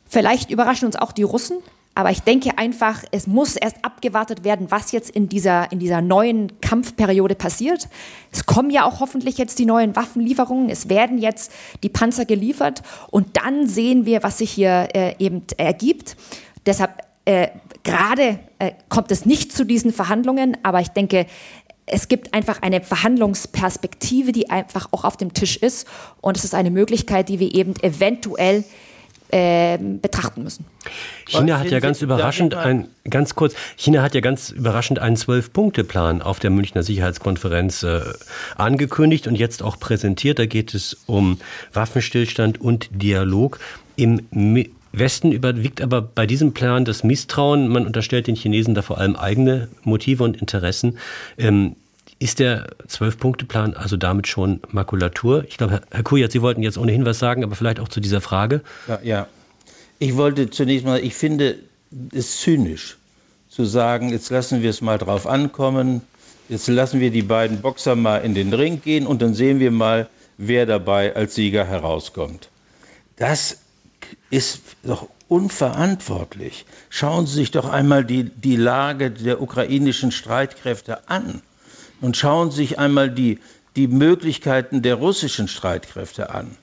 Vielleicht 0.05 0.51
überraschen 0.51 0.85
uns 0.85 0.95
auch 0.95 1.11
die 1.11 1.23
Russen, 1.23 1.57
aber 1.95 2.09
ich 2.09 2.21
denke 2.21 2.57
einfach, 2.57 3.03
es 3.11 3.27
muss 3.27 3.55
erst 3.55 3.77
abgewartet 3.83 4.43
werden, 4.43 4.71
was 4.71 4.91
jetzt 4.91 5.11
in 5.11 5.29
dieser, 5.29 5.71
in 5.71 5.77
dieser 5.77 6.01
neuen 6.01 6.59
Kampfperiode 6.59 7.35
passiert. 7.35 7.87
Es 8.31 8.47
kommen 8.47 8.71
ja 8.71 8.85
auch 8.85 8.99
hoffentlich 8.99 9.37
jetzt 9.37 9.59
die 9.59 9.65
neuen 9.65 9.95
Waffenlieferungen. 9.95 10.69
Es 10.69 10.89
werden 10.89 11.19
jetzt 11.19 11.51
die 11.83 11.89
Panzer 11.89 12.25
geliefert. 12.25 12.81
Und 13.11 13.37
dann 13.37 13.67
sehen 13.67 14.07
wir, 14.07 14.23
was 14.23 14.39
sich 14.39 14.49
hier 14.49 14.89
äh, 14.95 15.15
eben 15.19 15.43
ergibt. 15.57 16.17
Deshalb 16.65 17.03
äh, 17.25 17.49
gerade 17.83 18.39
äh, 18.57 18.71
kommt 18.89 19.11
es 19.11 19.27
nicht 19.27 19.53
zu 19.53 19.63
diesen 19.63 19.93
Verhandlungen. 19.93 20.57
Aber 20.63 20.81
ich 20.81 20.89
denke, 20.89 21.27
es 21.85 22.07
gibt 22.07 22.33
einfach 22.33 22.63
eine 22.63 22.81
Verhandlungsperspektive, 22.81 24.31
die 24.31 24.49
einfach 24.49 24.87
auch 24.91 25.03
auf 25.03 25.17
dem 25.17 25.33
Tisch 25.33 25.57
ist. 25.57 25.87
Und 26.21 26.37
es 26.37 26.43
ist 26.43 26.55
eine 26.55 26.71
Möglichkeit, 26.71 27.29
die 27.29 27.39
wir 27.39 27.53
eben 27.53 27.75
eventuell 27.83 28.63
äh, 29.33 29.79
betrachten 29.79 30.43
müssen. 30.43 30.65
China 31.27 31.57
hat 31.59 31.71
ja 31.71 31.79
ganz 31.79 32.03
überraschend 32.03 32.53
ein, 32.53 32.87
ganz 33.09 33.33
kurz, 33.33 33.55
China 33.75 34.03
hat 34.03 34.13
ja 34.13 34.21
ganz 34.21 34.51
überraschend 34.51 34.99
einen 34.99 35.15
Zwölf-Punkte-Plan 35.15 36.21
auf 36.21 36.39
der 36.39 36.51
Münchner 36.51 36.83
Sicherheitskonferenz 36.83 37.81
äh, 37.81 38.01
angekündigt 38.55 39.25
und 39.25 39.33
jetzt 39.35 39.63
auch 39.63 39.79
präsentiert. 39.79 40.37
Da 40.37 40.45
geht 40.45 40.75
es 40.75 40.97
um 41.07 41.39
Waffenstillstand 41.73 42.61
und 42.61 42.89
Dialog. 42.91 43.59
Im 43.95 44.21
Westen 44.91 45.31
überwiegt 45.31 45.81
aber 45.81 46.03
bei 46.03 46.27
diesem 46.27 46.53
Plan 46.53 46.85
das 46.85 47.03
Misstrauen. 47.03 47.69
Man 47.69 47.87
unterstellt 47.87 48.27
den 48.27 48.35
Chinesen 48.35 48.75
da 48.75 48.83
vor 48.83 48.99
allem 48.99 49.15
eigene 49.15 49.69
Motive 49.83 50.23
und 50.23 50.37
Interessen. 50.37 50.99
Ähm, 51.39 51.75
ist 52.19 52.39
der 52.39 52.67
Zwölf-Punkte-Plan 52.87 53.73
also 53.73 53.97
damit 53.97 54.27
schon 54.27 54.61
Makulatur? 54.69 55.45
Ich 55.47 55.57
glaube, 55.57 55.81
Herr 55.89 56.03
Kujat, 56.03 56.31
Sie 56.31 56.41
wollten 56.41 56.63
jetzt 56.63 56.77
ohnehin 56.77 57.05
was 57.05 57.19
sagen, 57.19 57.43
aber 57.43 57.55
vielleicht 57.55 57.79
auch 57.79 57.87
zu 57.87 57.99
dieser 57.99 58.21
Frage. 58.21 58.61
Ja, 58.87 58.99
ja. 59.03 59.27
ich 59.99 60.15
wollte 60.15 60.49
zunächst 60.49 60.85
mal, 60.85 60.99
ich 60.99 61.15
finde 61.15 61.57
es 62.13 62.41
zynisch 62.41 62.97
zu 63.49 63.65
sagen, 63.65 64.09
jetzt 64.09 64.29
lassen 64.31 64.63
wir 64.63 64.69
es 64.69 64.81
mal 64.81 64.97
drauf 64.97 65.27
ankommen, 65.27 66.01
jetzt 66.49 66.67
lassen 66.67 66.99
wir 66.99 67.11
die 67.11 67.21
beiden 67.21 67.61
Boxer 67.61 67.95
mal 67.95 68.17
in 68.17 68.33
den 68.33 68.53
Ring 68.53 68.81
gehen 68.81 69.05
und 69.05 69.21
dann 69.21 69.33
sehen 69.33 69.59
wir 69.59 69.71
mal, 69.71 70.09
wer 70.37 70.65
dabei 70.65 71.15
als 71.15 71.35
Sieger 71.35 71.65
herauskommt. 71.65 72.49
Das 73.17 73.59
ist 74.31 74.61
doch 74.83 75.07
unverantwortlich. 75.27 76.65
Schauen 76.89 77.27
Sie 77.27 77.35
sich 77.35 77.51
doch 77.51 77.69
einmal 77.69 78.03
die, 78.03 78.23
die 78.23 78.55
Lage 78.55 79.11
der 79.11 79.41
ukrainischen 79.41 80.11
Streitkräfte 80.11 81.07
an 81.07 81.41
und 82.03 82.17
schauen 82.17 82.51
sich 82.51 82.79
einmal 82.79 83.09
die, 83.09 83.39
die 83.77 83.87
Möglichkeiten 83.87 84.81
der 84.81 84.95
russischen 84.95 85.47
Streitkräfte 85.47 86.31
an. 86.31 86.57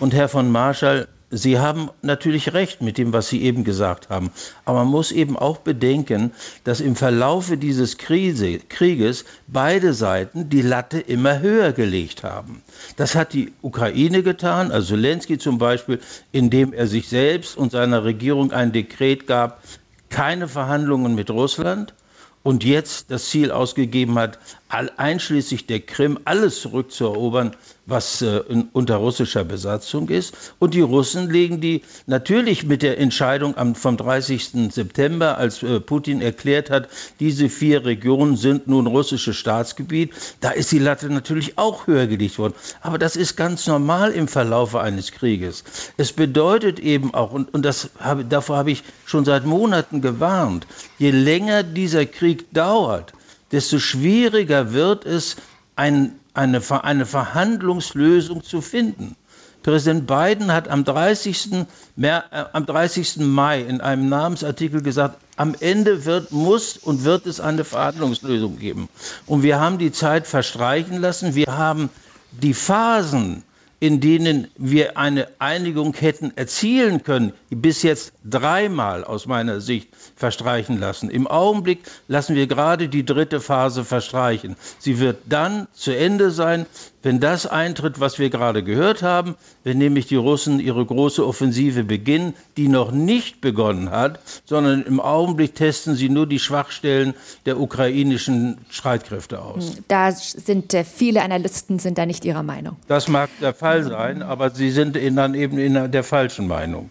Und 0.00 0.14
Herr 0.14 0.28
von 0.28 0.50
Marschall, 0.50 1.06
Sie 1.32 1.60
haben 1.60 1.90
natürlich 2.02 2.54
recht 2.54 2.82
mit 2.82 2.98
dem, 2.98 3.12
was 3.12 3.28
Sie 3.28 3.40
eben 3.42 3.62
gesagt 3.62 4.08
haben. 4.08 4.32
Aber 4.64 4.80
man 4.80 4.88
muss 4.88 5.12
eben 5.12 5.36
auch 5.36 5.58
bedenken, 5.58 6.32
dass 6.64 6.80
im 6.80 6.96
Verlaufe 6.96 7.56
dieses 7.56 7.98
Krise, 7.98 8.58
Krieges 8.68 9.24
beide 9.46 9.94
Seiten 9.94 10.50
die 10.50 10.62
Latte 10.62 10.98
immer 10.98 11.38
höher 11.38 11.70
gelegt 11.72 12.24
haben. 12.24 12.60
Das 12.96 13.14
hat 13.14 13.32
die 13.32 13.52
Ukraine 13.62 14.24
getan, 14.24 14.72
also 14.72 14.96
Zelensky 14.96 15.38
zum 15.38 15.58
Beispiel, 15.58 16.00
indem 16.32 16.72
er 16.72 16.88
sich 16.88 17.08
selbst 17.08 17.56
und 17.56 17.70
seiner 17.70 18.02
Regierung 18.02 18.50
ein 18.50 18.72
Dekret 18.72 19.28
gab, 19.28 19.62
keine 20.08 20.48
Verhandlungen 20.48 21.14
mit 21.14 21.30
Russland 21.30 21.94
und 22.42 22.64
jetzt 22.64 23.10
das 23.10 23.28
Ziel 23.28 23.50
ausgegeben 23.50 24.18
hat, 24.18 24.38
einschließlich 24.68 25.66
der 25.66 25.80
Krim 25.80 26.18
alles 26.24 26.60
zurückzuerobern, 26.60 27.56
was 27.90 28.22
äh, 28.22 28.42
unter 28.72 28.96
russischer 28.96 29.44
Besatzung 29.44 30.08
ist. 30.08 30.54
Und 30.58 30.74
die 30.74 30.80
Russen 30.80 31.28
legen 31.30 31.60
die 31.60 31.82
natürlich 32.06 32.64
mit 32.64 32.82
der 32.82 32.98
Entscheidung 32.98 33.56
am, 33.56 33.74
vom 33.74 33.96
30. 33.96 34.72
September, 34.72 35.36
als 35.38 35.62
äh, 35.62 35.80
Putin 35.80 36.22
erklärt 36.22 36.70
hat, 36.70 36.88
diese 37.18 37.48
vier 37.48 37.84
Regionen 37.84 38.36
sind 38.36 38.66
nun 38.66 38.86
russisches 38.86 39.36
Staatsgebiet, 39.36 40.12
da 40.40 40.50
ist 40.50 40.72
die 40.72 40.78
Latte 40.78 41.10
natürlich 41.10 41.58
auch 41.58 41.86
höher 41.86 42.06
gelegt 42.06 42.38
worden. 42.38 42.54
Aber 42.80 42.98
das 42.98 43.16
ist 43.16 43.36
ganz 43.36 43.66
normal 43.66 44.12
im 44.12 44.28
Verlaufe 44.28 44.80
eines 44.80 45.12
Krieges. 45.12 45.64
Es 45.96 46.12
bedeutet 46.12 46.78
eben 46.78 47.12
auch, 47.14 47.32
und, 47.32 47.52
und 47.52 47.64
das 47.64 47.90
habe, 47.98 48.24
davor 48.24 48.58
habe 48.58 48.70
ich 48.70 48.82
schon 49.04 49.24
seit 49.24 49.44
Monaten 49.44 50.00
gewarnt, 50.00 50.66
je 50.98 51.10
länger 51.10 51.62
dieser 51.62 52.06
Krieg 52.06 52.52
dauert, 52.52 53.12
desto 53.52 53.78
schwieriger 53.78 54.72
wird 54.72 55.04
es, 55.06 55.36
ein, 55.76 56.19
eine, 56.34 56.60
eine 56.84 57.06
Verhandlungslösung 57.06 58.42
zu 58.42 58.60
finden. 58.60 59.16
Präsident 59.62 60.06
Biden 60.06 60.52
hat 60.52 60.68
am 60.68 60.84
30. 60.84 61.66
Mehr, 61.96 62.24
äh, 62.30 62.44
am 62.52 62.64
30. 62.64 63.18
Mai 63.18 63.60
in 63.60 63.80
einem 63.80 64.08
Namensartikel 64.08 64.82
gesagt, 64.82 65.18
am 65.36 65.54
Ende 65.60 66.04
wird, 66.06 66.32
muss 66.32 66.76
und 66.78 67.04
wird 67.04 67.26
es 67.26 67.40
eine 67.40 67.64
Verhandlungslösung 67.64 68.58
geben. 68.58 68.88
Und 69.26 69.42
wir 69.42 69.60
haben 69.60 69.78
die 69.78 69.92
Zeit 69.92 70.26
verstreichen 70.26 71.00
lassen. 71.00 71.34
Wir 71.34 71.46
haben 71.48 71.90
die 72.32 72.54
Phasen 72.54 73.42
in 73.80 73.98
denen 74.00 74.46
wir 74.58 74.98
eine 74.98 75.26
Einigung 75.38 75.94
hätten 75.94 76.32
erzielen 76.36 77.02
können, 77.02 77.32
bis 77.48 77.82
jetzt 77.82 78.12
dreimal 78.24 79.04
aus 79.04 79.26
meiner 79.26 79.60
Sicht 79.62 79.88
verstreichen 80.16 80.78
lassen. 80.78 81.08
Im 81.10 81.26
Augenblick 81.26 81.80
lassen 82.06 82.34
wir 82.36 82.46
gerade 82.46 82.88
die 82.90 83.06
dritte 83.06 83.40
Phase 83.40 83.84
verstreichen. 83.84 84.56
Sie 84.78 84.98
wird 85.00 85.16
dann 85.30 85.66
zu 85.72 85.96
Ende 85.96 86.30
sein, 86.30 86.66
wenn 87.02 87.20
das 87.20 87.46
eintritt, 87.46 88.00
was 88.00 88.18
wir 88.18 88.30
gerade 88.30 88.62
gehört 88.62 89.02
haben, 89.02 89.36
wenn 89.64 89.78
nämlich 89.78 90.06
die 90.06 90.16
Russen 90.16 90.60
ihre 90.60 90.84
große 90.84 91.26
Offensive 91.26 91.84
beginnen, 91.84 92.34
die 92.56 92.68
noch 92.68 92.92
nicht 92.92 93.40
begonnen 93.40 93.90
hat, 93.90 94.20
sondern 94.44 94.82
im 94.82 95.00
Augenblick 95.00 95.54
testen 95.54 95.94
sie 95.96 96.08
nur 96.08 96.26
die 96.26 96.38
Schwachstellen 96.38 97.14
der 97.46 97.58
ukrainischen 97.58 98.58
Streitkräfte 98.68 99.40
aus. 99.40 99.78
Da 99.88 100.12
sind 100.12 100.74
äh, 100.74 100.84
viele 100.84 101.22
Analysten 101.22 101.78
sind 101.78 101.98
da 101.98 102.06
nicht 102.06 102.24
ihrer 102.24 102.42
Meinung. 102.42 102.76
Das 102.86 103.08
mag 103.08 103.30
der 103.40 103.54
Fall 103.54 103.82
sein, 103.84 104.22
aber 104.22 104.50
sie 104.50 104.70
sind 104.70 104.96
dann 104.96 105.34
eben 105.34 105.58
in 105.58 105.90
der 105.90 106.04
falschen 106.04 106.46
Meinung. 106.46 106.90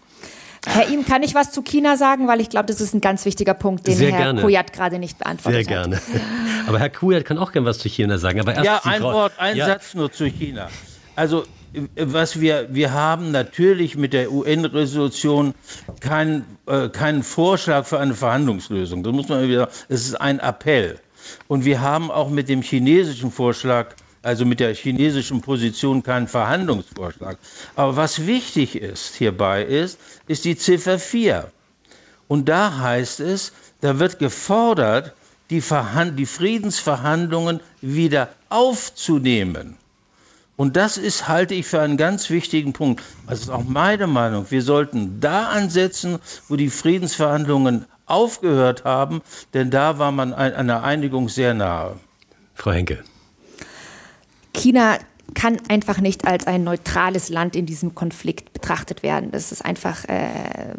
Herr 0.66 0.88
Ihm, 0.90 1.04
kann 1.06 1.22
ich 1.22 1.34
was 1.34 1.52
zu 1.52 1.62
China 1.62 1.96
sagen? 1.96 2.28
Weil 2.28 2.40
ich 2.40 2.50
glaube, 2.50 2.66
das 2.66 2.80
ist 2.80 2.94
ein 2.94 3.00
ganz 3.00 3.24
wichtiger 3.24 3.54
Punkt, 3.54 3.86
den 3.86 3.96
Sehr 3.96 4.10
Herr 4.12 4.18
gerne. 4.24 4.42
Kujat 4.42 4.72
gerade 4.72 4.98
nicht 4.98 5.18
beantwortet 5.18 5.66
Sehr 5.66 5.78
hat. 5.80 5.90
gerne. 5.90 6.00
Aber 6.66 6.78
Herr 6.78 6.90
Kujat 6.90 7.24
kann 7.24 7.38
auch 7.38 7.52
gerne 7.52 7.66
was 7.66 7.78
zu 7.78 7.88
China 7.88 8.18
sagen. 8.18 8.40
Aber 8.40 8.52
erst 8.54 8.64
Ja, 8.66 8.80
ein 8.84 9.00
Frau- 9.00 9.12
Wort, 9.12 9.32
ein 9.38 9.56
ja. 9.56 9.66
Satz 9.66 9.94
nur 9.94 10.12
zu 10.12 10.24
China. 10.26 10.68
Also 11.16 11.44
was 11.96 12.40
wir, 12.40 12.66
wir 12.72 12.92
haben 12.92 13.30
natürlich 13.30 13.96
mit 13.96 14.12
der 14.12 14.32
UN-Resolution 14.32 15.54
keinen, 16.00 16.44
äh, 16.66 16.88
keinen 16.88 17.22
Vorschlag 17.22 17.86
für 17.86 18.00
eine 18.00 18.14
Verhandlungslösung. 18.14 19.02
Das 19.04 19.12
muss 19.12 19.28
man 19.28 19.48
wieder, 19.48 19.68
es 19.88 20.02
ist 20.06 20.20
ein 20.20 20.40
Appell. 20.40 20.98
Und 21.46 21.64
wir 21.64 21.80
haben 21.80 22.10
auch 22.10 22.28
mit 22.28 22.48
dem 22.48 22.62
chinesischen 22.62 23.30
Vorschlag, 23.30 23.94
also 24.22 24.44
mit 24.44 24.60
der 24.60 24.74
chinesischen 24.74 25.40
Position 25.40 26.02
keinen 26.02 26.28
Verhandlungsvorschlag. 26.28 27.38
Aber 27.76 27.96
was 27.96 28.26
wichtig 28.26 28.76
ist 28.76 29.14
hierbei 29.16 29.62
ist, 29.64 29.98
ist 30.26 30.44
die 30.44 30.56
Ziffer 30.56 30.98
4. 30.98 31.50
Und 32.28 32.48
da 32.48 32.78
heißt 32.78 33.20
es, 33.20 33.52
da 33.80 33.98
wird 33.98 34.18
gefordert, 34.18 35.14
die, 35.48 35.60
Verhand 35.60 36.18
die 36.18 36.26
Friedensverhandlungen 36.26 37.60
wieder 37.80 38.28
aufzunehmen. 38.50 39.76
Und 40.56 40.76
das 40.76 40.98
ist, 40.98 41.26
halte 41.26 41.54
ich 41.54 41.66
für 41.66 41.80
einen 41.80 41.96
ganz 41.96 42.28
wichtigen 42.28 42.74
Punkt. 42.74 43.02
Das 43.26 43.40
ist 43.40 43.48
auch 43.48 43.64
meine 43.64 44.06
Meinung. 44.06 44.46
Wir 44.50 44.62
sollten 44.62 45.18
da 45.18 45.48
ansetzen, 45.48 46.18
wo 46.48 46.56
die 46.56 46.68
Friedensverhandlungen 46.68 47.86
aufgehört 48.04 48.84
haben, 48.84 49.22
denn 49.54 49.70
da 49.70 49.98
war 49.98 50.12
man 50.12 50.34
ein- 50.34 50.52
einer 50.52 50.82
Einigung 50.82 51.28
sehr 51.30 51.54
nahe. 51.54 51.96
Frau 52.54 52.72
Henke. 52.72 53.02
China 54.54 54.98
kann 55.34 55.58
einfach 55.68 56.00
nicht 56.00 56.26
als 56.26 56.46
ein 56.46 56.64
neutrales 56.64 57.28
Land 57.28 57.54
in 57.54 57.64
diesem 57.66 57.94
Konflikt 57.94 58.52
betrachtet 58.52 59.02
werden. 59.02 59.30
Das 59.30 59.52
ist 59.52 59.64
einfach 59.64 60.04
äh, 60.08 60.74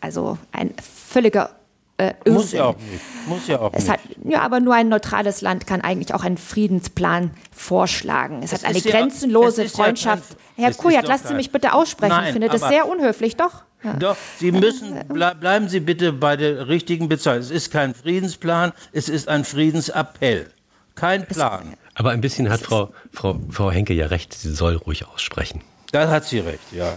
also 0.00 0.38
ein 0.52 0.74
völliger 1.08 1.50
äh, 1.96 2.12
Irrsinn. 2.24 2.34
Muss 2.34 2.52
ja 2.52 2.64
auch 2.66 2.76
nicht. 2.76 3.02
Muss 3.28 3.48
ja 3.48 3.60
auch 3.60 3.72
Es 3.72 3.84
nicht. 3.84 3.92
hat, 3.92 4.00
ja, 4.24 4.42
aber 4.42 4.60
nur 4.60 4.74
ein 4.74 4.88
neutrales 4.88 5.40
Land 5.40 5.66
kann 5.66 5.80
eigentlich 5.80 6.14
auch 6.14 6.22
einen 6.22 6.36
Friedensplan 6.38 7.30
vorschlagen. 7.50 8.42
Es, 8.42 8.52
Es 8.52 8.62
hat 8.62 8.68
eine 8.70 8.78
ja- 8.78 8.90
grenzenlose 8.90 9.64
es 9.64 9.72
ja 9.72 9.84
Freundschaft. 9.84 10.28
kein- 10.28 10.64
Herr 10.64 10.70
es 10.70 10.78
Kujat, 10.78 11.06
lassen 11.08 11.28
Sie 11.28 11.34
mich 11.34 11.50
bitte 11.52 11.72
aussprechen. 11.72 12.10
Nein, 12.14 12.26
ich 12.26 12.32
finde 12.32 12.48
das 12.48 12.68
sehr 12.68 12.86
unhöflich, 12.88 13.36
doch. 13.36 13.62
Ja. 13.84 13.92
Doch, 13.94 14.16
Sie 14.38 14.50
müssen, 14.50 14.96
ble 15.08 15.34
bleiben 15.38 15.68
Sie 15.68 15.78
bitte 15.80 16.12
bei 16.12 16.36
der 16.36 16.66
richtigen 16.68 17.08
Bezeichnung. 17.08 17.42
Es 17.44 17.50
ist 17.52 17.70
kein 17.70 17.94
Friedensplan, 17.94 18.72
es 18.92 19.08
ist 19.08 19.28
ein 19.28 19.44
Friedensappell. 19.44 20.50
Kein 20.96 21.26
Plan. 21.26 21.74
Aber 21.98 22.10
ein 22.10 22.20
bisschen 22.20 22.48
hat 22.48 22.60
Frau, 22.60 22.92
Frau, 23.12 23.40
Frau 23.50 23.72
Henke 23.72 23.92
ja 23.92 24.06
recht. 24.06 24.32
Sie 24.32 24.54
soll 24.54 24.76
ruhig 24.76 25.06
aussprechen. 25.08 25.62
Da 25.90 26.08
hat 26.08 26.26
sie 26.26 26.38
recht, 26.38 26.72
ja. 26.72 26.96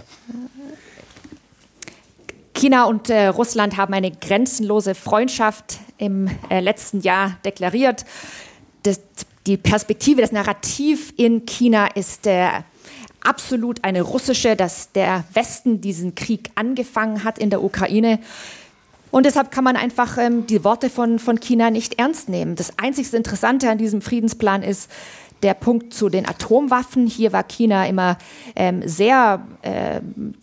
China 2.54 2.84
und 2.84 3.10
äh, 3.10 3.26
Russland 3.26 3.76
haben 3.76 3.94
eine 3.94 4.12
grenzenlose 4.12 4.94
Freundschaft 4.94 5.80
im 5.98 6.30
äh, 6.50 6.60
letzten 6.60 7.00
Jahr 7.00 7.36
deklariert. 7.44 8.04
Das, 8.84 9.00
die 9.46 9.56
Perspektive, 9.56 10.20
das 10.20 10.30
Narrativ 10.30 11.12
in 11.16 11.46
China 11.46 11.88
ist 11.88 12.28
äh, 12.28 12.46
absolut 13.22 13.82
eine 13.82 14.02
russische, 14.02 14.54
dass 14.54 14.92
der 14.92 15.24
Westen 15.32 15.80
diesen 15.80 16.14
Krieg 16.14 16.50
angefangen 16.54 17.24
hat 17.24 17.38
in 17.40 17.50
der 17.50 17.64
Ukraine. 17.64 18.20
Und 19.12 19.26
deshalb 19.26 19.52
kann 19.52 19.62
man 19.62 19.76
einfach 19.76 20.18
ähm, 20.18 20.46
die 20.46 20.64
Worte 20.64 20.90
von, 20.90 21.20
von 21.20 21.38
China 21.38 21.70
nicht 21.70 21.98
ernst 22.00 22.28
nehmen. 22.28 22.56
Das 22.56 22.78
einzigste 22.78 23.16
Interessante 23.16 23.70
an 23.70 23.78
diesem 23.78 24.00
Friedensplan 24.00 24.62
ist 24.62 24.90
der 25.42 25.54
Punkt 25.54 25.92
zu 25.92 26.08
den 26.08 26.26
Atomwaffen. 26.26 27.06
Hier 27.06 27.32
war 27.32 27.42
China 27.44 27.86
immer 27.86 28.16
ähm, 28.56 28.82
sehr 28.88 29.46
ähm, 29.62 30.34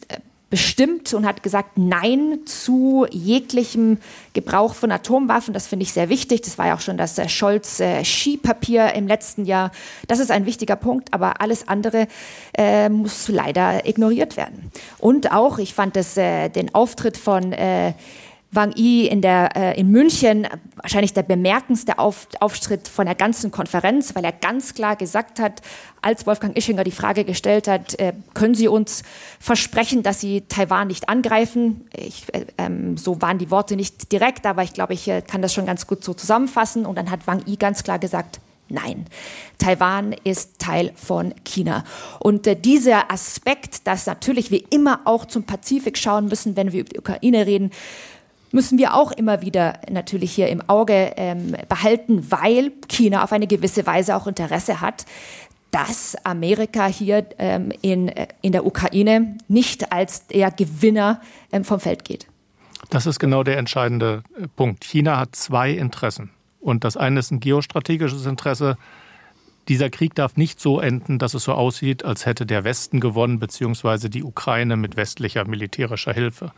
bestimmt 0.50 1.14
und 1.14 1.26
hat 1.26 1.42
gesagt 1.44 1.78
Nein 1.78 2.40
zu 2.46 3.06
jeglichem 3.12 3.98
Gebrauch 4.34 4.74
von 4.76 4.92
Atomwaffen. 4.92 5.54
Das 5.54 5.68
finde 5.68 5.84
ich 5.84 5.94
sehr 5.94 6.10
wichtig. 6.10 6.42
Das 6.42 6.58
war 6.58 6.68
ja 6.68 6.76
auch 6.76 6.80
schon 6.80 6.98
das 6.98 7.18
äh, 7.18 7.28
Scholz-Skipapier 7.28 8.94
im 8.94 9.08
letzten 9.08 9.46
Jahr. 9.46 9.72
Das 10.08 10.20
ist 10.20 10.32
ein 10.32 10.46
wichtiger 10.46 10.76
Punkt, 10.76 11.14
aber 11.14 11.42
alles 11.42 11.68
andere 11.68 12.08
äh, 12.58 12.90
muss 12.90 13.28
leider 13.30 13.88
ignoriert 13.88 14.38
werden. 14.38 14.72
Und 14.98 15.32
auch, 15.32 15.60
ich 15.60 15.74
fand 15.74 15.96
das, 15.96 16.18
äh, 16.18 16.50
den 16.50 16.74
Auftritt 16.74 17.18
von 17.18 17.52
äh, 17.52 17.94
Wang 18.52 18.72
Yi 18.76 19.08
in, 19.08 19.22
der, 19.22 19.56
äh, 19.56 19.80
in 19.80 19.92
München 19.92 20.48
wahrscheinlich 20.76 21.14
der 21.14 21.22
bemerkendste 21.22 22.00
Auf, 22.00 22.28
Auftritt 22.40 22.88
von 22.88 23.06
der 23.06 23.14
ganzen 23.14 23.52
Konferenz, 23.52 24.16
weil 24.16 24.26
er 24.26 24.32
ganz 24.32 24.74
klar 24.74 24.96
gesagt 24.96 25.40
hat, 25.40 25.62
als 26.02 26.26
Wolfgang 26.26 26.58
Ischinger 26.58 26.84
die 26.84 26.92
Frage 26.92 27.26
gestellt 27.26 27.68
hat, 27.68 28.00
äh, 28.00 28.14
können 28.34 28.56
Sie 28.56 28.68
uns 28.68 29.04
versprechen, 29.40 30.02
dass 30.02 30.20
Sie 30.20 30.42
Taiwan 30.42 30.88
nicht 30.88 31.10
angreifen? 31.10 31.88
Ich, 31.96 32.34
äh, 32.34 32.46
ähm, 32.58 32.98
so 32.98 33.22
waren 33.22 33.38
die 33.38 33.52
Worte 33.52 33.76
nicht 33.76 34.12
direkt, 34.12 34.48
aber 34.48 34.64
ich 34.64 34.74
glaube, 34.74 34.94
ich 34.94 35.08
äh, 35.08 35.22
kann 35.22 35.44
das 35.44 35.54
schon 35.54 35.68
ganz 35.68 35.86
gut 35.86 36.04
so 36.04 36.16
zusammenfassen. 36.16 36.88
Und 36.88 36.98
dann 36.98 37.12
hat 37.12 37.28
Wang 37.28 37.44
Yi 37.46 37.58
ganz 37.58 37.84
klar 37.84 38.00
gesagt, 38.00 38.40
Nein, 38.72 39.06
Taiwan 39.58 40.14
ist 40.24 40.60
Teil 40.60 40.92
von 40.94 41.34
China. 41.44 41.84
Und 42.20 42.46
äh, 42.46 42.56
dieser 42.56 43.12
Aspekt, 43.12 43.88
dass 43.88 44.06
natürlich 44.06 44.52
wir 44.52 44.62
immer 44.72 45.02
auch 45.06 45.26
zum 45.26 45.44
Pazifik 45.44 45.98
schauen 45.98 46.28
müssen, 46.28 46.56
wenn 46.56 46.72
wir 46.72 46.82
über 46.82 46.90
die 46.90 47.00
Ukraine 47.00 47.48
reden, 47.48 47.72
müssen 48.52 48.78
wir 48.78 48.96
auch 48.96 49.12
immer 49.12 49.42
wieder 49.42 49.80
natürlich 49.90 50.32
hier 50.32 50.50
im 50.50 50.68
Auge 50.68 51.14
ähm, 51.16 51.56
behalten, 51.68 52.32
weil 52.32 52.72
China 52.88 53.24
auf 53.24 53.32
eine 53.32 53.48
gewisse 53.48 53.86
Weise 53.86 54.16
auch 54.16 54.28
Interesse 54.28 54.82
hat, 54.82 55.06
dass 55.72 56.16
Amerika 56.24 56.88
hier 56.88 57.26
ähm, 57.38 57.72
in, 57.82 58.10
äh, 58.10 58.28
in 58.42 58.52
der 58.52 58.66
Ukraine 58.66 59.38
nicht 59.48 59.92
als 59.92 60.28
der 60.28 60.52
Gewinner 60.52 61.22
ähm, 61.52 61.64
vom 61.64 61.80
Feld 61.80 62.04
geht. 62.04 62.28
Das 62.90 63.06
ist 63.06 63.20
genau 63.20 63.44
der 63.44 63.58
entscheidende 63.58 64.24
äh, 64.38 64.48
Punkt. 64.48 64.84
China 64.84 65.18
hat 65.18 65.36
zwei 65.36 65.72
Interessen. 65.72 66.32
Und 66.60 66.84
das 66.84 66.98
eine 66.98 67.20
ist 67.20 67.32
ein 67.32 67.40
geostrategisches 67.40 68.26
Interesse, 68.26 68.78
dieser 69.70 69.90
Krieg 69.90 70.16
darf 70.16 70.36
nicht 70.36 70.60
so 70.60 70.80
enden, 70.80 71.20
dass 71.20 71.36
es 71.36 71.44
so 71.44 71.54
aussieht, 71.54 72.04
als 72.04 72.26
hätte 72.26 72.46
der 72.46 72.64
Westen 72.64 73.00
gewonnen, 73.00 73.40
beziehungsweise 73.40 74.10
die 74.10 74.24
Ukraine 74.24 74.76
mit 74.76 74.98
westlicher 74.98 75.46
militärischer 75.46 76.14
Hilfe. 76.14 76.52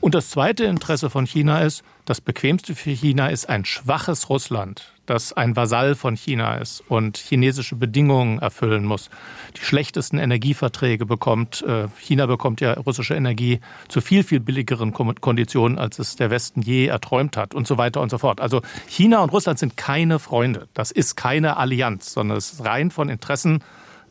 Und 0.00 0.14
das 0.14 0.30
zweite 0.30 0.64
Interesse 0.64 1.10
von 1.10 1.26
China 1.26 1.60
ist, 1.62 1.82
das 2.04 2.20
bequemste 2.20 2.74
für 2.74 2.90
China 2.90 3.28
ist 3.28 3.48
ein 3.48 3.64
schwaches 3.64 4.30
Russland, 4.30 4.91
das 5.06 5.32
ein 5.32 5.56
Vasall 5.56 5.94
von 5.94 6.16
China 6.16 6.56
ist 6.56 6.82
und 6.88 7.16
chinesische 7.16 7.74
Bedingungen 7.74 8.38
erfüllen 8.38 8.84
muss, 8.84 9.10
die 9.56 9.64
schlechtesten 9.64 10.18
Energieverträge 10.18 11.06
bekommt. 11.06 11.62
Äh, 11.62 11.88
China 11.98 12.26
bekommt 12.26 12.60
ja 12.60 12.74
russische 12.74 13.14
Energie 13.14 13.60
zu 13.88 14.00
viel, 14.00 14.22
viel 14.22 14.40
billigeren 14.40 14.92
Konditionen, 14.92 15.78
als 15.78 15.98
es 15.98 16.16
der 16.16 16.30
Westen 16.30 16.62
je 16.62 16.86
erträumt 16.86 17.36
hat 17.36 17.54
und 17.54 17.66
so 17.66 17.78
weiter 17.78 18.00
und 18.00 18.10
so 18.10 18.18
fort. 18.18 18.40
Also 18.40 18.62
China 18.86 19.22
und 19.22 19.32
Russland 19.32 19.58
sind 19.58 19.76
keine 19.76 20.18
Freunde. 20.18 20.68
Das 20.74 20.90
ist 20.90 21.16
keine 21.16 21.56
Allianz, 21.56 22.12
sondern 22.12 22.38
es 22.38 22.52
ist 22.52 22.64
rein 22.64 22.90
von 22.90 23.08
Interessen 23.08 23.62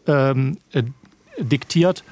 ähm, 0.08 0.58
äh, 0.74 0.84
diktiert. 1.40 2.04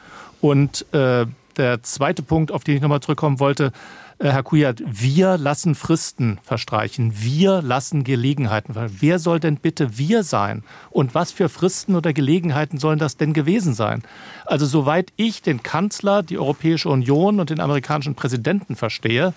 Und 0.42 0.86
äh, 0.94 1.26
der 1.58 1.84
zweite 1.84 2.24
Punkt, 2.24 2.52
auf 2.52 2.64
den 2.64 2.78
ich 2.78 2.82
nochmal 2.82 3.02
zurückkommen 3.02 3.40
wollte, 3.40 3.74
Herr 4.22 4.44
Kujat, 4.44 4.84
wir 4.86 5.38
lassen 5.38 5.76
Fristen 5.76 6.40
verstreichen, 6.44 7.14
wir 7.16 7.62
lassen 7.62 8.04
Gelegenheiten 8.04 8.74
verstreichen. 8.74 9.02
Wer 9.02 9.18
soll 9.18 9.40
denn 9.40 9.56
bitte 9.56 9.98
wir 9.98 10.24
sein? 10.24 10.64
Und 10.90 11.16
was 11.16 11.32
für 11.32 11.48
Fristen 11.48 11.96
oder 11.96 12.12
Gelegenheiten 12.12 12.80
sollen 12.80 13.00
das 13.00 13.16
denn 13.16 13.32
gewesen 13.32 13.74
sein? 13.74 14.04
Also 14.46 14.66
soweit 14.66 15.14
ich 15.16 15.42
den 15.42 15.64
Kanzler, 15.64 16.22
die 16.22 16.38
Europäische 16.38 16.90
Union 16.90 17.40
und 17.40 17.50
den 17.50 17.62
amerikanischen 17.62 18.16
Präsidenten 18.16 18.76
verstehe, 18.76 19.34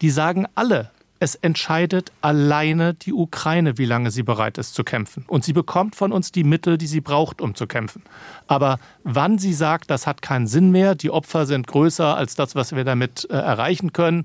die 0.00 0.08
sagen 0.08 0.46
alle, 0.54 0.90
es 1.22 1.36
entscheidet 1.36 2.10
alleine 2.20 2.94
die 2.94 3.12
Ukraine, 3.12 3.78
wie 3.78 3.84
lange 3.84 4.10
sie 4.10 4.24
bereit 4.24 4.58
ist 4.58 4.74
zu 4.74 4.82
kämpfen. 4.82 5.24
Und 5.28 5.44
sie 5.44 5.52
bekommt 5.52 5.94
von 5.94 6.10
uns 6.10 6.32
die 6.32 6.42
Mittel, 6.42 6.78
die 6.78 6.88
sie 6.88 7.00
braucht, 7.00 7.40
um 7.40 7.54
zu 7.54 7.68
kämpfen. 7.68 8.02
Aber 8.48 8.80
wann 9.04 9.38
sie 9.38 9.52
sagt, 9.52 9.88
das 9.92 10.08
hat 10.08 10.20
keinen 10.20 10.48
Sinn 10.48 10.72
mehr, 10.72 10.96
die 10.96 11.12
Opfer 11.12 11.46
sind 11.46 11.68
größer 11.68 12.16
als 12.16 12.34
das, 12.34 12.56
was 12.56 12.74
wir 12.74 12.82
damit 12.82 13.28
äh, 13.30 13.34
erreichen 13.34 13.92
können, 13.92 14.24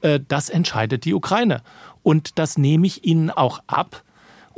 äh, 0.00 0.20
das 0.26 0.48
entscheidet 0.48 1.04
die 1.04 1.12
Ukraine. 1.12 1.60
Und 2.02 2.38
das 2.38 2.56
nehme 2.56 2.86
ich 2.86 3.04
ihnen 3.04 3.28
auch 3.28 3.60
ab. 3.66 4.02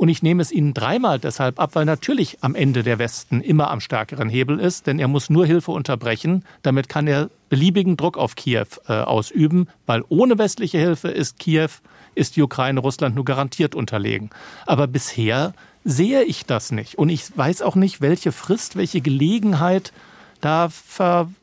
Und 0.01 0.09
ich 0.09 0.23
nehme 0.23 0.41
es 0.41 0.51
ihnen 0.51 0.73
dreimal 0.73 1.19
deshalb 1.19 1.59
ab, 1.59 1.75
weil 1.75 1.85
natürlich 1.85 2.39
am 2.41 2.55
Ende 2.55 2.81
der 2.81 2.97
Westen 2.97 3.39
immer 3.39 3.69
am 3.69 3.79
stärkeren 3.79 4.29
Hebel 4.29 4.59
ist, 4.59 4.87
denn 4.87 4.97
er 4.97 5.07
muss 5.07 5.29
nur 5.29 5.45
Hilfe 5.45 5.69
unterbrechen. 5.69 6.43
Damit 6.63 6.89
kann 6.89 7.05
er 7.05 7.29
beliebigen 7.49 7.97
Druck 7.97 8.17
auf 8.17 8.33
Kiew 8.33 8.65
äh, 8.87 8.93
ausüben, 8.93 9.67
weil 9.85 10.03
ohne 10.09 10.39
westliche 10.39 10.79
Hilfe 10.79 11.09
ist 11.09 11.37
Kiew, 11.37 11.69
ist 12.15 12.35
die 12.35 12.41
Ukraine 12.41 12.79
Russland 12.79 13.13
nur 13.13 13.25
garantiert 13.25 13.75
unterlegen. 13.75 14.31
Aber 14.65 14.87
bisher 14.87 15.53
sehe 15.83 16.23
ich 16.23 16.47
das 16.47 16.71
nicht. 16.71 16.97
Und 16.97 17.09
ich 17.09 17.37
weiß 17.37 17.61
auch 17.61 17.75
nicht, 17.75 18.01
welche 18.01 18.31
Frist, 18.31 18.75
welche 18.75 19.01
Gelegenheit 19.01 19.93
da 20.39 20.69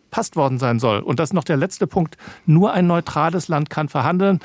verpasst 0.08 0.36
worden 0.36 0.58
sein 0.58 0.78
soll. 0.80 1.00
Und 1.00 1.20
das 1.20 1.30
ist 1.30 1.34
noch 1.34 1.44
der 1.44 1.56
letzte 1.56 1.86
Punkt. 1.86 2.16
Nur 2.46 2.72
ein 2.72 2.86
neutrales 2.86 3.48
Land 3.48 3.70
kann 3.70 3.88
verhandeln. 3.88 4.40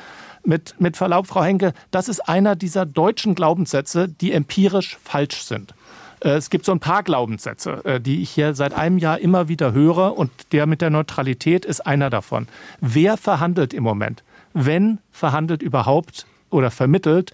Mit, 0.46 0.74
mit 0.78 0.98
Verlaub, 0.98 1.26
Frau 1.26 1.42
Henke, 1.42 1.72
das 1.90 2.06
ist 2.08 2.28
einer 2.28 2.54
dieser 2.54 2.84
deutschen 2.84 3.34
Glaubenssätze, 3.34 4.08
die 4.08 4.32
empirisch 4.32 4.98
falsch 5.02 5.42
sind. 5.42 5.74
Äh, 6.20 6.32
es 6.32 6.50
gibt 6.50 6.66
so 6.66 6.72
ein 6.72 6.80
paar 6.80 7.02
Glaubenssätze, 7.02 7.82
äh, 7.84 7.98
die 7.98 8.20
ich 8.20 8.30
hier 8.30 8.54
seit 8.54 8.74
einem 8.74 8.98
Jahr 8.98 9.18
immer 9.20 9.48
wieder 9.48 9.72
höre 9.72 10.18
und 10.18 10.30
der 10.52 10.66
mit 10.66 10.82
der 10.82 10.90
Neutralität 10.90 11.64
ist 11.64 11.86
einer 11.86 12.10
davon. 12.10 12.46
Wer 12.82 13.16
verhandelt 13.16 13.72
im 13.72 13.84
Moment? 13.84 14.22
Wenn 14.52 14.98
verhandelt 15.10 15.62
überhaupt 15.62 16.26
oder 16.50 16.70
vermittelt 16.70 17.32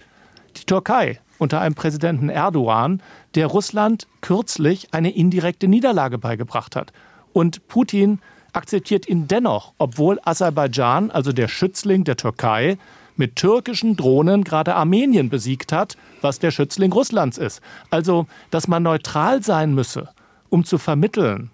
die 0.55 0.65
Türkei 0.65 1.19
unter 1.37 1.59
einem 1.59 1.75
Präsidenten 1.75 2.29
Erdogan, 2.29 3.01
der 3.35 3.47
Russland 3.47 4.07
kürzlich 4.21 4.93
eine 4.93 5.13
indirekte 5.13 5.67
Niederlage 5.67 6.17
beigebracht 6.17 6.77
hat. 6.77 6.93
Und 7.33 7.67
Putin 7.67 8.19
akzeptiert 8.53 9.07
ihn 9.07 9.27
dennoch, 9.27 9.73
obwohl 9.77 10.19
Aserbaidschan, 10.23 11.11
also 11.11 11.31
der 11.31 11.47
Schützling 11.47 12.03
der 12.03 12.17
Türkei, 12.17 12.77
mit 13.15 13.35
türkischen 13.35 13.95
Drohnen 13.95 14.43
gerade 14.43 14.75
Armenien 14.75 15.29
besiegt 15.29 15.71
hat, 15.71 15.95
was 16.21 16.39
der 16.39 16.51
Schützling 16.51 16.91
Russlands 16.91 17.37
ist. 17.37 17.61
Also, 17.89 18.27
dass 18.49 18.67
man 18.67 18.83
neutral 18.83 19.43
sein 19.43 19.75
müsse, 19.75 20.09
um 20.49 20.63
zu 20.65 20.77
vermitteln, 20.77 21.51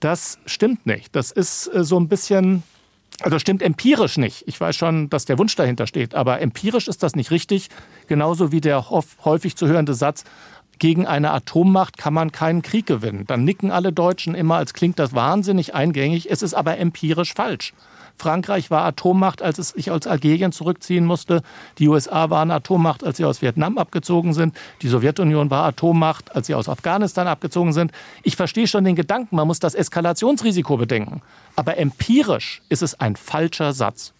das 0.00 0.38
stimmt 0.46 0.86
nicht. 0.86 1.14
Das 1.14 1.30
ist 1.30 1.68
äh, 1.74 1.84
so 1.84 2.00
ein 2.00 2.08
bisschen, 2.08 2.62
also 3.20 3.38
stimmt 3.38 3.62
empirisch 3.62 4.16
nicht. 4.16 4.44
Ich 4.46 4.58
weiß 4.58 4.74
schon, 4.74 5.10
dass 5.10 5.26
der 5.26 5.38
Wunsch 5.38 5.54
dahinter 5.54 5.86
steht, 5.86 6.14
aber 6.14 6.40
empirisch 6.40 6.88
ist 6.88 7.02
das 7.02 7.14
nicht 7.14 7.30
richtig. 7.30 7.68
Genauso 8.06 8.50
wie 8.50 8.62
der 8.62 8.88
häufig 9.24 9.56
zu 9.56 9.66
hörende 9.66 9.94
Satz, 9.94 10.24
gegen 10.80 11.06
eine 11.06 11.30
Atommacht 11.30 11.98
kann 11.98 12.14
man 12.14 12.32
keinen 12.32 12.62
Krieg 12.62 12.86
gewinnen. 12.86 13.24
Dann 13.26 13.44
nicken 13.44 13.70
alle 13.70 13.92
Deutschen 13.92 14.34
immer, 14.34 14.56
als 14.56 14.74
klingt 14.74 14.98
das 14.98 15.14
wahnsinnig 15.14 15.74
eingängig. 15.74 16.30
Es 16.30 16.42
ist 16.42 16.54
aber 16.54 16.78
empirisch 16.78 17.34
falsch. 17.34 17.72
Frankreich 18.16 18.70
war 18.70 18.84
Atommacht, 18.84 19.42
als 19.42 19.58
es 19.58 19.70
sich 19.70 19.90
aus 19.90 20.06
Algerien 20.06 20.52
zurückziehen 20.52 21.04
musste. 21.04 21.42
Die 21.78 21.88
USA 21.88 22.30
waren 22.30 22.50
Atommacht, 22.50 23.04
als 23.04 23.18
sie 23.18 23.24
aus 23.24 23.42
Vietnam 23.42 23.78
abgezogen 23.78 24.34
sind. 24.34 24.56
Die 24.82 24.88
Sowjetunion 24.88 25.50
war 25.50 25.64
Atommacht, 25.64 26.34
als 26.34 26.46
sie 26.46 26.54
aus 26.54 26.68
Afghanistan 26.68 27.28
abgezogen 27.28 27.72
sind. 27.72 27.92
Ich 28.22 28.36
verstehe 28.36 28.66
schon 28.66 28.84
den 28.84 28.96
Gedanken, 28.96 29.36
man 29.36 29.46
muss 29.46 29.58
das 29.58 29.74
Eskalationsrisiko 29.74 30.76
bedenken. 30.76 31.22
Aber 31.56 31.78
empirisch 31.78 32.62
ist 32.68 32.82
es 32.82 32.98
ein 32.98 33.16
falscher 33.16 33.72
Satz. 33.72 34.12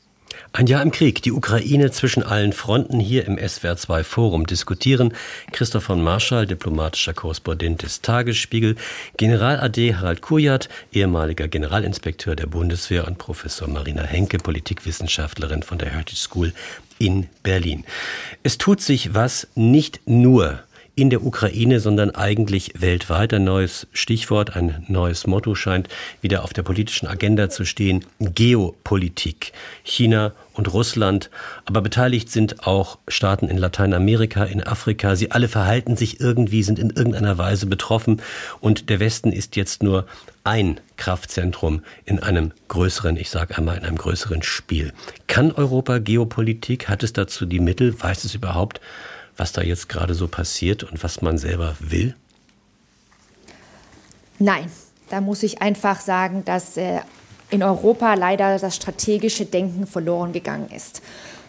Ein 0.52 0.66
Jahr 0.66 0.82
im 0.82 0.90
Krieg, 0.90 1.22
die 1.22 1.32
Ukraine 1.32 1.90
zwischen 1.92 2.22
allen 2.22 2.52
Fronten 2.52 2.98
hier 2.98 3.24
im 3.26 3.36
SWR2 3.36 4.02
Forum 4.02 4.46
diskutieren. 4.46 5.14
Christoph 5.52 5.84
von 5.84 6.02
Marschall, 6.02 6.46
diplomatischer 6.46 7.14
Korrespondent 7.14 7.82
des 7.82 8.00
Tagesspiegel, 8.00 8.76
General 9.16 9.60
AD 9.60 9.94
Harald 9.94 10.22
Kujat, 10.22 10.68
ehemaliger 10.92 11.46
Generalinspekteur 11.46 12.34
der 12.34 12.46
Bundeswehr 12.46 13.06
und 13.06 13.18
Professor 13.18 13.68
Marina 13.68 14.02
Henke, 14.02 14.38
Politikwissenschaftlerin 14.38 15.62
von 15.62 15.78
der 15.78 15.90
Heritage 15.90 16.16
School 16.16 16.52
in 16.98 17.28
Berlin. 17.42 17.84
Es 18.42 18.58
tut 18.58 18.80
sich 18.80 19.14
was 19.14 19.48
nicht 19.54 20.00
nur 20.06 20.60
in 20.94 21.10
der 21.10 21.24
Ukraine, 21.24 21.80
sondern 21.80 22.10
eigentlich 22.10 22.74
weltweit. 22.78 23.32
Ein 23.32 23.44
neues 23.44 23.86
Stichwort, 23.92 24.56
ein 24.56 24.84
neues 24.88 25.26
Motto 25.26 25.54
scheint 25.54 25.88
wieder 26.20 26.44
auf 26.44 26.52
der 26.52 26.62
politischen 26.62 27.06
Agenda 27.06 27.50
zu 27.50 27.64
stehen. 27.64 28.04
Geopolitik. 28.18 29.52
China 29.82 30.32
und 30.52 30.72
Russland, 30.72 31.30
aber 31.64 31.80
beteiligt 31.80 32.30
sind 32.30 32.66
auch 32.66 32.98
Staaten 33.08 33.48
in 33.48 33.56
Lateinamerika, 33.56 34.44
in 34.44 34.62
Afrika. 34.62 35.16
Sie 35.16 35.30
alle 35.30 35.48
verhalten 35.48 35.96
sich 35.96 36.20
irgendwie, 36.20 36.62
sind 36.62 36.78
in 36.78 36.90
irgendeiner 36.90 37.38
Weise 37.38 37.66
betroffen 37.66 38.20
und 38.60 38.90
der 38.90 39.00
Westen 39.00 39.32
ist 39.32 39.56
jetzt 39.56 39.82
nur 39.82 40.06
ein 40.44 40.80
Kraftzentrum 40.96 41.82
in 42.04 42.18
einem 42.22 42.52
größeren, 42.68 43.16
ich 43.16 43.30
sage 43.30 43.56
einmal, 43.56 43.78
in 43.78 43.84
einem 43.84 43.96
größeren 43.96 44.42
Spiel. 44.42 44.92
Kann 45.28 45.52
Europa 45.52 45.98
Geopolitik? 45.98 46.88
Hat 46.88 47.02
es 47.02 47.12
dazu 47.12 47.46
die 47.46 47.60
Mittel? 47.60 47.94
Weiß 48.00 48.24
es 48.24 48.34
überhaupt? 48.34 48.80
Was 49.40 49.52
da 49.52 49.62
jetzt 49.62 49.88
gerade 49.88 50.12
so 50.12 50.28
passiert 50.28 50.84
und 50.84 51.02
was 51.02 51.22
man 51.22 51.38
selber 51.38 51.74
will? 51.80 52.14
Nein, 54.38 54.70
da 55.08 55.22
muss 55.22 55.42
ich 55.42 55.62
einfach 55.62 55.98
sagen, 56.00 56.44
dass 56.44 56.76
äh, 56.76 57.00
in 57.48 57.62
Europa 57.62 58.12
leider 58.14 58.58
das 58.58 58.76
strategische 58.76 59.46
Denken 59.46 59.86
verloren 59.86 60.32
gegangen 60.32 60.68
ist. 60.70 61.00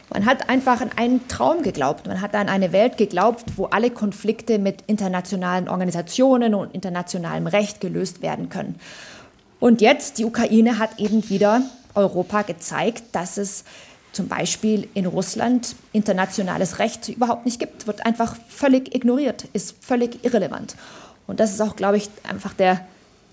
Man 0.09 0.25
hat 0.25 0.47
einfach 0.47 0.79
an 0.79 0.91
einen 0.95 1.27
Traum 1.27 1.63
geglaubt. 1.63 2.07
Man 2.07 2.21
hat 2.21 2.33
an 2.33 2.47
eine 2.47 2.71
Welt 2.71 2.95
geglaubt, 2.95 3.57
wo 3.57 3.65
alle 3.65 3.91
Konflikte 3.91 4.57
mit 4.57 4.83
internationalen 4.87 5.67
Organisationen 5.67 6.55
und 6.55 6.73
internationalem 6.73 7.47
Recht 7.47 7.81
gelöst 7.81 8.21
werden 8.21 8.47
können. 8.47 8.79
Und 9.59 9.81
jetzt, 9.81 10.17
die 10.17 10.23
Ukraine 10.23 10.79
hat 10.79 10.97
eben 10.97 11.29
wieder 11.29 11.61
Europa 11.93 12.43
gezeigt, 12.43 13.03
dass 13.11 13.37
es 13.37 13.65
zum 14.11 14.27
Beispiel 14.27 14.87
in 14.93 15.05
Russland 15.05 15.75
internationales 15.93 16.79
Recht 16.79 17.09
überhaupt 17.09 17.45
nicht 17.45 17.59
gibt, 17.59 17.87
wird 17.87 18.05
einfach 18.05 18.35
völlig 18.47 18.93
ignoriert, 18.93 19.45
ist 19.53 19.75
völlig 19.81 20.23
irrelevant. 20.23 20.75
Und 21.27 21.39
das 21.39 21.51
ist 21.51 21.61
auch, 21.61 21.75
glaube 21.75 21.97
ich, 21.97 22.09
einfach 22.27 22.53
der, 22.53 22.85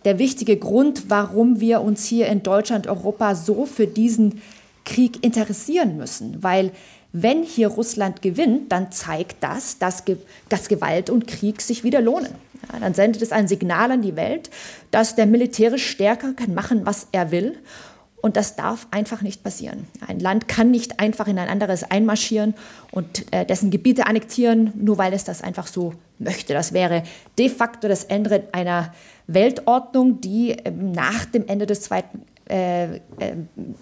der 0.04 0.18
wichtige 0.18 0.56
Grund, 0.56 1.10
warum 1.10 1.60
wir 1.60 1.80
uns 1.80 2.04
hier 2.04 2.28
in 2.28 2.42
Deutschland, 2.42 2.86
Europa 2.86 3.34
so 3.34 3.66
für 3.66 3.86
diesen 3.86 4.40
Krieg 4.84 5.24
interessieren 5.24 5.96
müssen. 5.96 6.42
Weil 6.42 6.70
wenn 7.12 7.42
hier 7.42 7.68
Russland 7.68 8.22
gewinnt, 8.22 8.70
dann 8.70 8.92
zeigt 8.92 9.42
das, 9.42 9.78
dass, 9.78 10.04
dass 10.48 10.68
Gewalt 10.68 11.10
und 11.10 11.26
Krieg 11.26 11.60
sich 11.60 11.82
wieder 11.82 12.00
lohnen. 12.00 12.34
Ja, 12.72 12.78
dann 12.80 12.94
sendet 12.94 13.22
es 13.22 13.32
ein 13.32 13.48
Signal 13.48 13.90
an 13.90 14.02
die 14.02 14.16
Welt, 14.16 14.50
dass 14.90 15.14
der 15.14 15.26
militärisch 15.26 15.88
stärker 15.88 16.34
kann 16.34 16.54
machen, 16.54 16.84
was 16.84 17.08
er 17.12 17.30
will 17.30 17.56
und 18.20 18.36
das 18.36 18.56
darf 18.56 18.86
einfach 18.90 19.22
nicht 19.22 19.42
passieren. 19.42 19.86
Ein 20.06 20.18
Land 20.18 20.48
kann 20.48 20.70
nicht 20.70 21.00
einfach 21.00 21.28
in 21.28 21.38
ein 21.38 21.48
anderes 21.48 21.84
einmarschieren 21.84 22.54
und 22.90 23.32
äh, 23.32 23.44
dessen 23.44 23.70
Gebiete 23.70 24.06
annektieren, 24.06 24.72
nur 24.76 24.98
weil 24.98 25.12
es 25.12 25.24
das 25.24 25.42
einfach 25.42 25.66
so 25.66 25.94
möchte. 26.18 26.52
Das 26.52 26.72
wäre 26.72 27.04
de 27.38 27.48
facto 27.48 27.86
das 27.88 28.04
Ende 28.04 28.48
einer 28.52 28.92
Weltordnung, 29.26 30.20
die 30.20 30.50
ähm, 30.50 30.92
nach 30.92 31.24
dem 31.26 31.46
Ende 31.46 31.66
des 31.66 31.82
Zweiten 31.82 32.22
äh, 32.48 32.96
äh, 32.96 32.98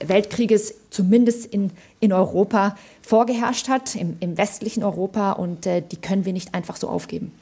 Weltkrieges 0.05 0.75
zumindest 0.91 1.47
in, 1.47 1.71
in 2.01 2.13
Europa 2.13 2.77
vorgeherrscht 3.01 3.69
hat, 3.69 3.95
im, 3.95 4.17
im 4.21 4.37
westlichen 4.37 4.83
Europa, 4.83 5.33
und 5.33 5.67
die 5.67 5.97
können 5.97 6.25
wir 6.25 6.33
nicht 6.33 6.55
einfach 6.55 6.75
so 6.77 6.89
aufgeben. 6.89 7.33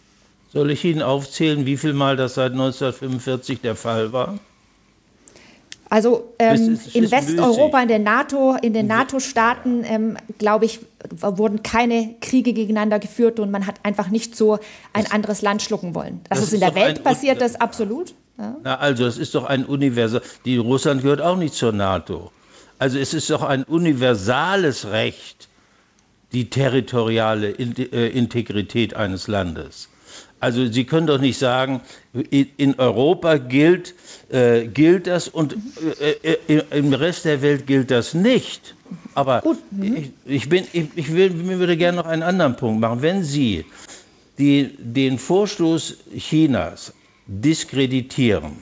Soll 0.52 0.70
ich 0.70 0.84
Ihnen 0.84 1.00
aufzählen, 1.00 1.64
wie 1.64 1.78
viel 1.78 1.94
Mal 1.94 2.16
das 2.16 2.34
seit 2.34 2.52
1945 2.52 3.62
der 3.62 3.74
Fall 3.74 4.12
war? 4.12 4.38
Also 5.94 6.34
ähm, 6.40 6.80
in 6.92 7.08
Westeuropa, 7.08 7.80
in 7.80 7.86
der 7.86 8.00
NATO, 8.00 8.56
in 8.60 8.72
den 8.72 8.88
NATO-Staaten, 8.88 9.84
ähm, 9.84 10.16
glaube 10.38 10.64
ich, 10.64 10.80
wurden 11.20 11.62
keine 11.62 12.16
Kriege 12.20 12.52
gegeneinander 12.52 12.98
geführt 12.98 13.38
und 13.38 13.52
man 13.52 13.64
hat 13.64 13.76
einfach 13.84 14.08
nicht 14.08 14.34
so 14.34 14.58
ein 14.92 15.08
anderes 15.12 15.40
Land 15.40 15.62
schlucken 15.62 15.94
wollen. 15.94 16.20
Dass 16.28 16.40
das 16.40 16.48
es 16.48 16.54
in 16.54 16.58
der 16.58 16.74
Welt 16.74 17.04
passiert, 17.04 17.40
das 17.40 17.54
absolut. 17.54 18.12
Ja. 18.38 18.56
Na 18.64 18.78
also, 18.78 19.06
es 19.06 19.18
ist 19.18 19.36
doch 19.36 19.44
ein 19.44 19.64
Universal. 19.64 20.20
Die 20.44 20.56
Russland 20.56 21.02
gehört 21.02 21.20
auch 21.20 21.36
nicht 21.36 21.54
zur 21.54 21.70
NATO. 21.70 22.32
Also 22.80 22.98
es 22.98 23.14
ist 23.14 23.30
doch 23.30 23.44
ein 23.44 23.62
universales 23.62 24.86
Recht, 24.86 25.48
die 26.32 26.50
territoriale 26.50 27.50
äh, 27.50 28.08
Integrität 28.08 28.94
eines 28.96 29.28
Landes. 29.28 29.88
Also 30.44 30.66
Sie 30.70 30.84
können 30.84 31.06
doch 31.06 31.22
nicht 31.22 31.38
sagen, 31.38 31.80
in 32.12 32.74
Europa 32.76 33.38
gilt, 33.38 33.94
äh, 34.30 34.66
gilt 34.66 35.06
das 35.06 35.26
und 35.26 35.56
äh, 36.02 36.36
äh, 36.48 36.62
im 36.70 36.92
Rest 36.92 37.24
der 37.24 37.40
Welt 37.40 37.66
gilt 37.66 37.90
das 37.90 38.12
nicht. 38.12 38.74
Aber 39.14 39.42
mhm. 39.70 39.96
ich, 39.96 40.10
ich, 40.26 40.48
bin, 40.50 40.66
ich, 40.74 40.88
ich 40.96 41.14
will, 41.14 41.32
würde 41.58 41.78
gerne 41.78 41.96
noch 41.96 42.04
einen 42.04 42.22
anderen 42.22 42.56
Punkt 42.56 42.78
machen. 42.78 43.00
Wenn 43.00 43.24
Sie 43.24 43.64
die, 44.36 44.76
den 44.78 45.18
Vorstoß 45.18 45.96
Chinas 46.18 46.92
diskreditieren, 47.26 48.52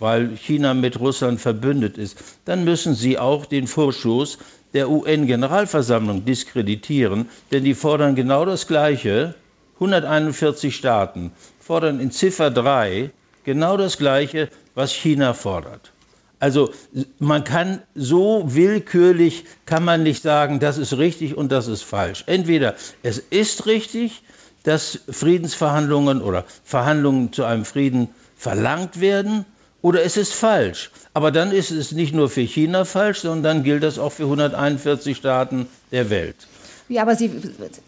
weil 0.00 0.36
China 0.36 0.74
mit 0.74 1.00
Russland 1.00 1.40
verbündet 1.40 1.96
ist, 1.96 2.22
dann 2.44 2.64
müssen 2.64 2.94
Sie 2.94 3.18
auch 3.18 3.46
den 3.46 3.66
Vorstoß 3.66 4.36
der 4.74 4.90
UN-Generalversammlung 4.90 6.26
diskreditieren, 6.26 7.30
denn 7.50 7.64
die 7.64 7.74
fordern 7.74 8.16
genau 8.16 8.44
das 8.44 8.66
Gleiche 8.66 9.34
141 9.82 10.76
Staaten 10.76 11.32
fordern 11.58 11.98
in 11.98 12.12
Ziffer 12.12 12.50
3 12.50 13.10
genau 13.44 13.76
das 13.76 13.98
Gleiche, 13.98 14.48
was 14.74 14.92
China 14.92 15.34
fordert. 15.34 15.92
Also 16.38 16.72
man 17.18 17.42
kann 17.44 17.82
so 17.94 18.44
willkürlich, 18.46 19.44
kann 19.66 19.84
man 19.84 20.02
nicht 20.02 20.22
sagen, 20.22 20.60
das 20.60 20.78
ist 20.78 20.96
richtig 20.98 21.36
und 21.36 21.50
das 21.50 21.66
ist 21.66 21.82
falsch. 21.82 22.24
Entweder 22.26 22.74
es 23.02 23.18
ist 23.18 23.66
richtig, 23.66 24.22
dass 24.62 25.00
Friedensverhandlungen 25.10 26.22
oder 26.22 26.44
Verhandlungen 26.64 27.32
zu 27.32 27.44
einem 27.44 27.64
Frieden 27.64 28.08
verlangt 28.36 29.00
werden, 29.00 29.44
oder 29.82 30.04
es 30.04 30.16
ist 30.16 30.32
falsch. 30.32 30.90
Aber 31.12 31.32
dann 31.32 31.50
ist 31.50 31.72
es 31.72 31.90
nicht 31.90 32.14
nur 32.14 32.30
für 32.30 32.42
China 32.42 32.84
falsch, 32.84 33.18
sondern 33.18 33.42
dann 33.42 33.64
gilt 33.64 33.82
das 33.82 33.98
auch 33.98 34.12
für 34.12 34.24
141 34.24 35.16
Staaten 35.16 35.66
der 35.90 36.08
Welt. 36.08 36.36
Ja, 36.88 37.02
aber 37.02 37.14
Sie 37.16 37.30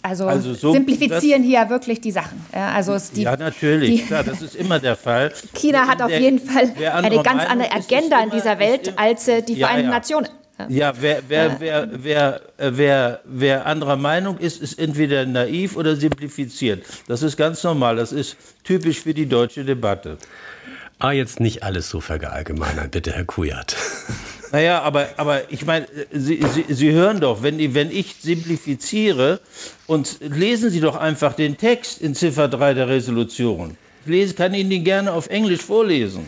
also, 0.03 0.27
also 0.27 0.55
so, 0.55 0.73
simplifizieren 0.73 1.43
das, 1.43 1.51
hier 1.51 1.71
wirklich 1.71 2.01
die 2.01 2.13
Sachen. 2.13 2.41
Ja, 2.53 2.73
also 2.73 2.97
die, 3.15 3.23
ja 3.23 3.37
natürlich, 3.37 4.03
die, 4.03 4.07
klar, 4.07 4.25
das 4.25 4.41
ist 4.41 4.55
immer 4.55 4.79
der 4.79 4.97
Fall. 4.97 5.33
China 5.53 5.87
hat 5.87 6.01
auf 6.01 6.09
der, 6.09 6.21
jeden 6.21 6.39
Fall 6.39 6.73
eine 6.77 7.23
ganz 7.23 7.27
Meinung 7.27 7.51
andere 7.51 7.73
Agenda 7.73 8.17
immer, 8.17 8.25
in 8.25 8.31
dieser 8.31 8.59
Welt 8.59 8.89
immer, 8.89 9.01
als 9.01 9.29
äh, 9.29 9.43
die 9.43 9.55
ja, 9.55 9.67
Vereinten 9.67 9.91
ja. 9.91 9.97
Nationen. 9.97 10.29
Ja, 10.69 10.93
wer, 11.01 11.23
wer, 11.27 11.61
wer, 11.61 11.89
wer, 11.93 12.41
wer, 12.59 13.21
wer 13.25 13.67
anderer 13.67 13.97
Meinung 13.97 14.39
ist, 14.39 14.63
ist 14.63 14.79
entweder 14.79 15.27
naiv 15.27 15.77
oder 15.77 15.97
simplifiziert. 15.97 16.85
Das 17.09 17.23
ist 17.23 17.37
ganz 17.37 17.63
normal. 17.65 17.97
Das 17.97 18.13
ist 18.13 18.37
typisch 18.63 19.01
für 19.01 19.15
die 19.15 19.27
deutsche 19.27 19.65
Debatte. 19.65 20.17
Ah, 21.01 21.11
jetzt 21.11 21.41
nicht 21.41 21.65
alles 21.65 21.89
so 21.91 22.01
verallgemeinern, 22.01 22.89
bitte, 22.91 23.13
Herr 23.13 23.25
Kujat. 23.25 23.77
Naja, 24.55 24.83
aber, 24.83 25.09
aber 25.17 25.51
ich 25.51 25.67
meine, 25.67 25.89
Sie, 26.13 26.39
Sie, 26.55 26.65
Sie 26.69 26.93
hören 26.93 27.19
doch, 27.19 27.43
wenn, 27.43 27.75
wenn 27.75 27.91
ich 27.91 28.15
simplifiziere 28.21 29.41
und 29.89 30.21
lesen 30.21 30.71
Sie 30.71 30.79
doch 30.79 30.95
einfach 30.95 31.33
den 31.33 31.57
Text 31.57 32.01
in 32.01 32.15
Ziffer 32.15 32.47
3 32.47 32.75
der 32.75 32.87
Resolution. 32.87 33.77
Ich 34.05 34.13
lese, 34.13 34.35
kann 34.35 34.55
Ihnen 34.55 34.71
den 34.71 34.85
gerne 34.85 35.13
auf 35.13 35.27
Englisch 35.27 35.63
vorlesen. 35.63 36.25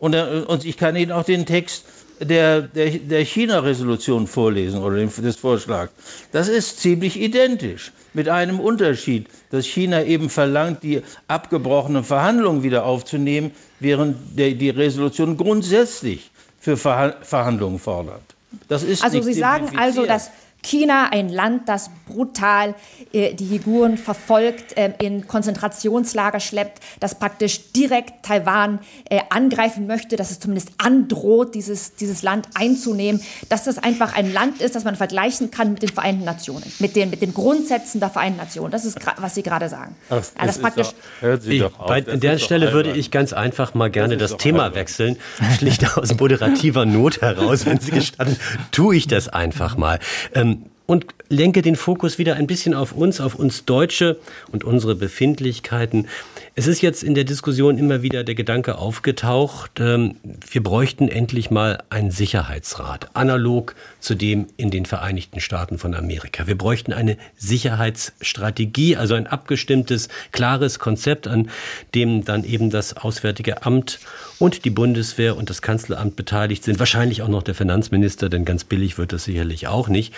Und, 0.00 0.16
und 0.16 0.64
ich 0.64 0.78
kann 0.78 0.96
Ihnen 0.96 1.12
auch 1.12 1.22
den 1.22 1.46
Text 1.46 1.84
der, 2.18 2.62
der, 2.62 2.90
der 2.90 3.24
China-Resolution 3.24 4.26
vorlesen 4.26 4.82
oder 4.82 4.96
des 4.96 5.36
Vorschlags. 5.36 5.92
Das 6.32 6.48
ist 6.48 6.80
ziemlich 6.80 7.20
identisch, 7.20 7.92
mit 8.14 8.28
einem 8.28 8.58
Unterschied, 8.58 9.28
dass 9.50 9.64
China 9.64 10.02
eben 10.02 10.28
verlangt, 10.28 10.82
die 10.82 11.02
abgebrochenen 11.28 12.02
Verhandlungen 12.02 12.64
wieder 12.64 12.84
aufzunehmen, 12.84 13.52
während 13.78 14.16
der, 14.36 14.54
die 14.54 14.70
Resolution 14.70 15.36
grundsätzlich 15.36 16.32
für 16.60 16.76
Verhandlungen 16.76 17.78
fordert. 17.78 18.22
Das 18.68 18.82
ist 18.82 19.02
also 19.02 19.22
Sie 19.22 19.34
sagen 19.34 19.76
also, 19.78 20.06
dass 20.06 20.30
China, 20.62 21.08
ein 21.10 21.28
Land, 21.28 21.68
das 21.68 21.90
brutal 22.06 22.74
äh, 23.12 23.34
die 23.34 23.50
Uiguren 23.50 23.96
verfolgt, 23.96 24.76
äh, 24.76 24.92
in 25.00 25.26
Konzentrationslager 25.26 26.40
schleppt, 26.40 26.80
das 27.00 27.18
praktisch 27.18 27.72
direkt 27.72 28.24
Taiwan 28.24 28.80
äh, 29.08 29.20
angreifen 29.30 29.86
möchte, 29.86 30.16
dass 30.16 30.30
es 30.30 30.40
zumindest 30.40 30.70
androht, 30.78 31.54
dieses, 31.54 31.94
dieses 31.94 32.22
Land 32.22 32.48
einzunehmen, 32.54 33.22
dass 33.48 33.64
das 33.64 33.78
einfach 33.78 34.14
ein 34.14 34.32
Land 34.32 34.60
ist, 34.60 34.74
das 34.74 34.84
man 34.84 34.96
vergleichen 34.96 35.50
kann 35.50 35.72
mit 35.72 35.82
den 35.82 35.88
Vereinten 35.90 36.24
Nationen, 36.24 36.70
mit 36.78 36.96
den, 36.96 37.10
mit 37.10 37.22
den 37.22 37.32
Grundsätzen 37.32 38.00
der 38.00 38.10
Vereinten 38.10 38.38
Nationen. 38.38 38.70
Das 38.70 38.84
ist, 38.84 38.98
was 39.16 39.34
Sie 39.34 39.42
gerade 39.42 39.68
sagen. 39.68 39.96
Ach, 40.10 40.22
ja, 40.38 40.46
das 40.46 40.58
praktisch 40.58 40.88
doch, 41.20 41.46
ich, 41.46 41.64
bei 41.86 42.00
der 42.00 42.38
Stelle 42.38 42.72
würde 42.72 42.92
ich 42.92 43.10
ganz 43.10 43.32
einfach 43.32 43.74
mal 43.74 43.90
gerne 43.90 44.16
das, 44.16 44.32
das 44.32 44.38
Thema 44.38 44.64
albern. 44.64 44.80
wechseln, 44.80 45.16
schlicht 45.58 45.96
aus 45.96 46.18
moderativer 46.18 46.84
Not 46.84 47.20
heraus, 47.20 47.66
wenn 47.66 47.80
Sie 47.80 47.92
gestatten, 47.92 48.36
tue 48.72 48.96
ich 48.96 49.06
das 49.06 49.28
einfach 49.28 49.76
mal. 49.76 49.98
Ähm, 50.34 50.49
und 50.90 51.06
lenke 51.30 51.62
den 51.62 51.76
Fokus 51.76 52.18
wieder 52.18 52.34
ein 52.34 52.48
bisschen 52.48 52.74
auf 52.74 52.92
uns, 52.92 53.20
auf 53.20 53.36
uns 53.36 53.64
Deutsche 53.64 54.18
und 54.50 54.64
unsere 54.64 54.96
Befindlichkeiten. 54.96 56.08
Es 56.56 56.66
ist 56.66 56.82
jetzt 56.82 57.04
in 57.04 57.14
der 57.14 57.22
Diskussion 57.22 57.78
immer 57.78 58.02
wieder 58.02 58.24
der 58.24 58.34
Gedanke 58.34 58.76
aufgetaucht, 58.76 59.78
ähm, 59.78 60.16
wir 60.50 60.62
bräuchten 60.62 61.08
endlich 61.08 61.50
mal 61.50 61.82
einen 61.88 62.10
Sicherheitsrat, 62.10 63.10
analog 63.14 63.76
zu 64.00 64.16
dem 64.16 64.48
in 64.56 64.70
den 64.70 64.86
Vereinigten 64.86 65.40
Staaten 65.40 65.78
von 65.78 65.94
Amerika. 65.94 66.48
Wir 66.48 66.58
bräuchten 66.58 66.92
eine 66.92 67.16
Sicherheitsstrategie, 67.36 68.96
also 68.96 69.14
ein 69.14 69.28
abgestimmtes, 69.28 70.08
klares 70.32 70.80
Konzept, 70.80 71.28
an 71.28 71.48
dem 71.94 72.24
dann 72.24 72.42
eben 72.42 72.70
das 72.70 72.96
Auswärtige 72.96 73.62
Amt 73.64 74.00
und 74.40 74.64
die 74.64 74.70
Bundeswehr 74.70 75.36
und 75.36 75.48
das 75.48 75.62
Kanzleramt 75.62 76.16
beteiligt 76.16 76.64
sind, 76.64 76.80
wahrscheinlich 76.80 77.22
auch 77.22 77.28
noch 77.28 77.44
der 77.44 77.54
Finanzminister, 77.54 78.28
denn 78.28 78.44
ganz 78.44 78.64
billig 78.64 78.98
wird 78.98 79.12
das 79.12 79.24
sicherlich 79.24 79.68
auch 79.68 79.88
nicht. 79.88 80.12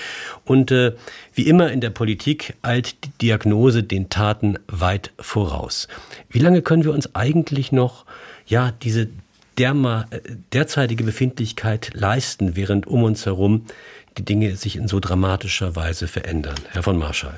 Und 0.45 0.71
äh, 0.71 0.93
wie 1.35 1.47
immer 1.49 1.71
in 1.71 1.81
der 1.81 1.91
Politik 1.91 2.55
eilt 2.63 3.05
die 3.05 3.11
Diagnose 3.21 3.83
den 3.83 4.09
Taten 4.09 4.59
weit 4.69 5.11
voraus. 5.19 5.89
Wie 6.31 6.39
lange 6.39 6.63
können 6.63 6.85
wir 6.85 6.93
uns 6.93 7.15
eigentlich 7.15 7.73
noch 7.73 8.05
ja 8.47 8.73
diese 8.83 9.09
derma, 9.59 10.07
äh, 10.11 10.21
derzeitige 10.53 11.05
Befindlichkeit 11.05 11.91
leisten, 11.95 12.57
während 12.57 12.87
um 12.87 13.03
uns 13.03 13.27
herum 13.27 13.67
die 14.19 14.25
Dinge 14.25 14.57
sich 14.57 14.77
in 14.77 14.89
so 14.89 15.01
dramatischer 15.01 15.77
Weise 15.77 16.09
verändern. 16.09 16.57
Herr 16.71 16.83
von 16.83 16.99
Marschall. 16.99 17.35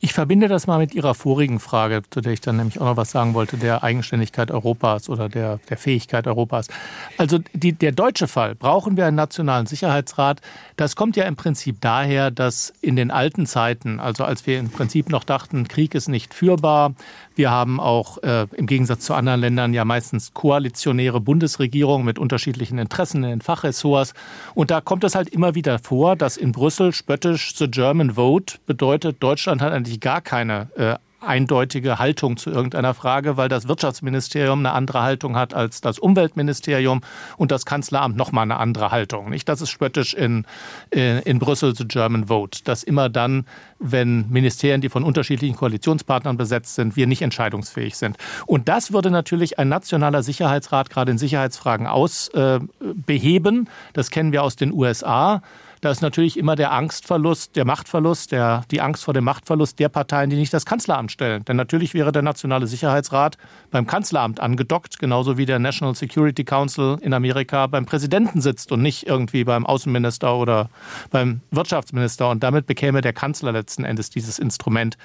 Ich 0.00 0.12
verbinde 0.12 0.46
das 0.46 0.68
mal 0.68 0.78
mit 0.78 0.94
Ihrer 0.94 1.14
vorigen 1.14 1.58
Frage, 1.58 2.02
zu 2.10 2.20
der 2.20 2.32
ich 2.32 2.40
dann 2.40 2.56
nämlich 2.56 2.80
auch 2.80 2.84
noch 2.84 2.96
was 2.96 3.10
sagen 3.10 3.34
wollte, 3.34 3.56
der 3.56 3.82
Eigenständigkeit 3.82 4.50
Europas 4.50 5.08
oder 5.08 5.28
der, 5.28 5.58
der 5.68 5.76
Fähigkeit 5.76 6.28
Europas. 6.28 6.68
Also 7.16 7.38
die, 7.52 7.72
der 7.72 7.90
deutsche 7.90 8.28
Fall, 8.28 8.54
brauchen 8.54 8.96
wir 8.96 9.06
einen 9.06 9.16
nationalen 9.16 9.66
Sicherheitsrat? 9.66 10.40
Das 10.76 10.94
kommt 10.94 11.16
ja 11.16 11.24
im 11.24 11.34
Prinzip 11.34 11.80
daher, 11.80 12.30
dass 12.30 12.72
in 12.80 12.94
den 12.94 13.10
alten 13.10 13.46
Zeiten, 13.46 13.98
also 13.98 14.24
als 14.24 14.46
wir 14.46 14.60
im 14.60 14.70
Prinzip 14.70 15.08
noch 15.08 15.24
dachten, 15.24 15.66
Krieg 15.66 15.96
ist 15.96 16.08
nicht 16.08 16.32
führbar, 16.32 16.94
wir 17.38 17.52
haben 17.52 17.78
auch 17.78 18.18
äh, 18.24 18.46
im 18.56 18.66
Gegensatz 18.66 19.04
zu 19.04 19.14
anderen 19.14 19.40
Ländern 19.40 19.72
ja 19.72 19.84
meistens 19.84 20.34
koalitionäre 20.34 21.20
Bundesregierungen 21.20 22.04
mit 22.04 22.18
unterschiedlichen 22.18 22.78
Interessen 22.78 23.22
in 23.22 23.30
den 23.30 23.40
Fachressorts. 23.40 24.12
Und 24.54 24.72
da 24.72 24.80
kommt 24.80 25.04
es 25.04 25.14
halt 25.14 25.28
immer 25.28 25.54
wieder 25.54 25.78
vor, 25.78 26.16
dass 26.18 26.36
in 26.36 26.52
Brüssel 26.52 26.92
spöttisch 26.92 27.54
The 27.56 27.70
German 27.70 28.16
Vote 28.16 28.58
bedeutet, 28.66 29.22
Deutschland 29.22 29.62
hat 29.62 29.72
eigentlich 29.72 30.00
gar 30.00 30.20
keine 30.20 30.68
äh, 30.76 30.96
eindeutige 31.20 31.98
Haltung 31.98 32.36
zu 32.36 32.50
irgendeiner 32.50 32.94
Frage, 32.94 33.36
weil 33.36 33.48
das 33.48 33.66
Wirtschaftsministerium 33.66 34.60
eine 34.60 34.72
andere 34.72 35.02
Haltung 35.02 35.36
hat 35.36 35.52
als 35.52 35.80
das 35.80 35.98
Umweltministerium 35.98 37.00
und 37.36 37.50
das 37.50 37.66
Kanzleramt 37.66 38.16
nochmal 38.16 38.44
eine 38.44 38.58
andere 38.58 38.92
Haltung. 38.92 39.30
Nicht? 39.30 39.48
Das 39.48 39.60
ist 39.60 39.70
spöttisch 39.70 40.14
in, 40.14 40.46
in, 40.90 41.18
in 41.18 41.38
Brüssel 41.38 41.74
the 41.74 41.86
German 41.88 42.28
Vote, 42.28 42.60
dass 42.64 42.84
immer 42.84 43.08
dann, 43.08 43.46
wenn 43.80 44.28
Ministerien, 44.30 44.80
die 44.80 44.88
von 44.88 45.02
unterschiedlichen 45.02 45.56
Koalitionspartnern 45.56 46.36
besetzt 46.36 46.76
sind, 46.76 46.94
wir 46.94 47.08
nicht 47.08 47.22
entscheidungsfähig 47.22 47.96
sind. 47.96 48.16
Und 48.46 48.68
das 48.68 48.92
würde 48.92 49.10
natürlich 49.10 49.58
ein 49.58 49.68
nationaler 49.68 50.22
Sicherheitsrat 50.22 50.88
gerade 50.88 51.10
in 51.10 51.18
Sicherheitsfragen 51.18 51.88
ausbeheben. 51.88 53.66
Äh, 53.66 53.92
das 53.92 54.10
kennen 54.10 54.30
wir 54.30 54.44
aus 54.44 54.54
den 54.54 54.72
USA. 54.72 55.42
Da 55.80 55.90
ist 55.90 56.02
natürlich 56.02 56.36
immer 56.36 56.56
der 56.56 56.72
Angstverlust, 56.72 57.56
der 57.56 57.64
Machtverlust, 57.64 58.32
der, 58.32 58.64
die 58.70 58.80
Angst 58.80 59.04
vor 59.04 59.14
dem 59.14 59.24
Machtverlust 59.24 59.78
der 59.78 59.88
Parteien, 59.88 60.30
die 60.30 60.36
nicht 60.36 60.52
das 60.52 60.66
Kanzleramt 60.66 61.12
stellen. 61.12 61.44
Denn 61.44 61.56
natürlich 61.56 61.94
wäre 61.94 62.12
der 62.12 62.22
Nationale 62.22 62.66
Sicherheitsrat 62.66 63.38
beim 63.70 63.86
Kanzleramt 63.86 64.40
angedockt, 64.40 64.98
genauso 64.98 65.38
wie 65.38 65.46
der 65.46 65.58
National 65.58 65.94
Security 65.94 66.44
Council 66.44 66.98
in 67.00 67.12
Amerika 67.12 67.66
beim 67.66 67.86
Präsidenten 67.86 68.40
sitzt 68.40 68.72
und 68.72 68.82
nicht 68.82 69.06
irgendwie 69.06 69.44
beim 69.44 69.66
Außenminister 69.66 70.36
oder 70.36 70.70
beim 71.10 71.40
Wirtschaftsminister. 71.50 72.28
Und 72.28 72.42
damit 72.42 72.66
bekäme 72.66 73.00
der 73.00 73.12
Kanzler 73.12 73.52
letzten 73.52 73.84
Endes 73.84 74.10
dieses 74.10 74.38
Instrument, 74.38 74.96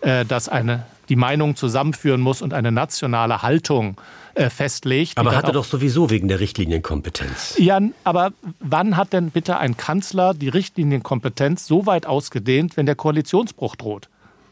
äh, 0.00 0.24
das 0.24 0.48
eine 0.48 0.84
die 1.10 1.16
Meinung 1.16 1.56
zusammenführen 1.56 2.20
muss 2.20 2.40
und 2.40 2.54
eine 2.54 2.72
nationale 2.72 3.42
Haltung 3.42 4.00
äh, 4.34 4.48
festlegt. 4.48 5.18
Aber 5.18 5.36
hat 5.36 5.44
er 5.44 5.52
doch 5.52 5.64
sowieso 5.64 6.08
wegen 6.08 6.28
der 6.28 6.40
Richtlinienkompetenz. 6.40 7.56
Ja, 7.58 7.80
aber 8.04 8.32
wann 8.60 8.96
hat 8.96 9.12
denn 9.12 9.30
bitte 9.30 9.58
ein 9.58 9.76
Kanzler 9.76 10.32
die 10.32 10.48
Richtlinienkompetenz 10.48 11.66
so 11.66 11.84
weit 11.84 12.06
ausgedehnt, 12.06 12.76
wenn 12.76 12.86
der 12.86 12.94
Koalitionsbruch 12.94 13.76
droht? 13.76 14.08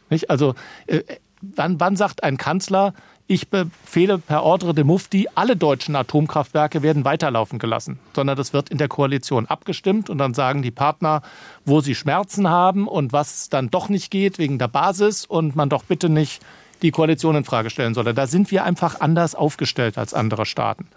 Nicht? 0.09 0.29
Also 0.29 0.53
äh, 0.87 1.01
wann, 1.41 1.79
wann 1.79 1.95
sagt 1.95 2.23
ein 2.23 2.37
Kanzler, 2.37 2.93
ich 3.29 3.49
befehle 3.49 4.17
per 4.17 4.41
Ordre 4.41 4.73
de 4.73 4.83
Mufti, 4.83 5.27
alle 5.35 5.55
deutschen 5.55 5.95
Atomkraftwerke 5.95 6.81
werden 6.81 7.05
weiterlaufen 7.05 7.59
gelassen, 7.59 7.99
sondern 8.15 8.35
das 8.35 8.53
wird 8.53 8.69
in 8.69 8.79
der 8.79 8.87
Koalition 8.87 9.45
abgestimmt 9.45 10.09
und 10.09 10.17
dann 10.17 10.33
sagen 10.33 10.63
die 10.63 10.71
Partner, 10.71 11.21
wo 11.63 11.79
sie 11.79 11.93
Schmerzen 11.93 12.49
haben 12.49 12.87
und 12.87 13.13
was 13.13 13.47
dann 13.49 13.69
doch 13.69 13.87
nicht 13.87 14.09
geht 14.09 14.39
wegen 14.39 14.57
der 14.57 14.67
Basis 14.67 15.25
und 15.25 15.55
man 15.55 15.69
doch 15.69 15.83
bitte 15.83 16.09
nicht 16.09 16.41
die 16.81 16.89
Koalition 16.89 17.35
in 17.35 17.43
Frage 17.43 17.69
stellen 17.69 17.93
solle. 17.93 18.15
Da 18.15 18.25
sind 18.25 18.49
wir 18.49 18.63
einfach 18.63 18.99
anders 18.99 19.35
aufgestellt 19.35 19.99
als 19.99 20.15
andere 20.15 20.47
Staaten. 20.47 20.87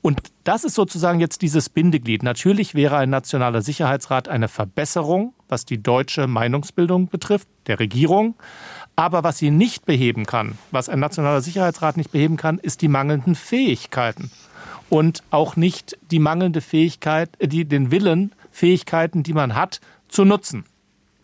Und 0.00 0.20
das 0.44 0.62
ist 0.64 0.74
sozusagen 0.74 1.18
jetzt 1.18 1.42
dieses 1.42 1.68
Bindeglied. 1.68 2.22
Natürlich 2.22 2.74
wäre 2.74 2.98
ein 2.98 3.10
nationaler 3.10 3.62
Sicherheitsrat 3.62 4.28
eine 4.28 4.48
Verbesserung, 4.48 5.34
was 5.48 5.64
die 5.64 5.82
deutsche 5.82 6.26
Meinungsbildung 6.26 7.08
betrifft, 7.08 7.48
der 7.66 7.80
Regierung. 7.80 8.34
Aber 9.00 9.24
was 9.24 9.38
sie 9.38 9.50
nicht 9.50 9.86
beheben 9.86 10.26
kann, 10.26 10.58
was 10.72 10.90
ein 10.90 11.00
nationaler 11.00 11.40
Sicherheitsrat 11.40 11.96
nicht 11.96 12.12
beheben 12.12 12.36
kann, 12.36 12.58
ist 12.58 12.82
die 12.82 12.88
mangelnden 12.88 13.34
Fähigkeiten. 13.34 14.30
Und 14.90 15.22
auch 15.30 15.56
nicht 15.56 15.96
die 16.10 16.18
mangelnde 16.18 16.60
Fähigkeit, 16.60 17.30
äh, 17.38 17.48
die, 17.48 17.64
den 17.64 17.90
Willen, 17.90 18.34
Fähigkeiten, 18.50 19.22
die 19.22 19.32
man 19.32 19.54
hat, 19.54 19.80
zu 20.08 20.26
nutzen. 20.26 20.64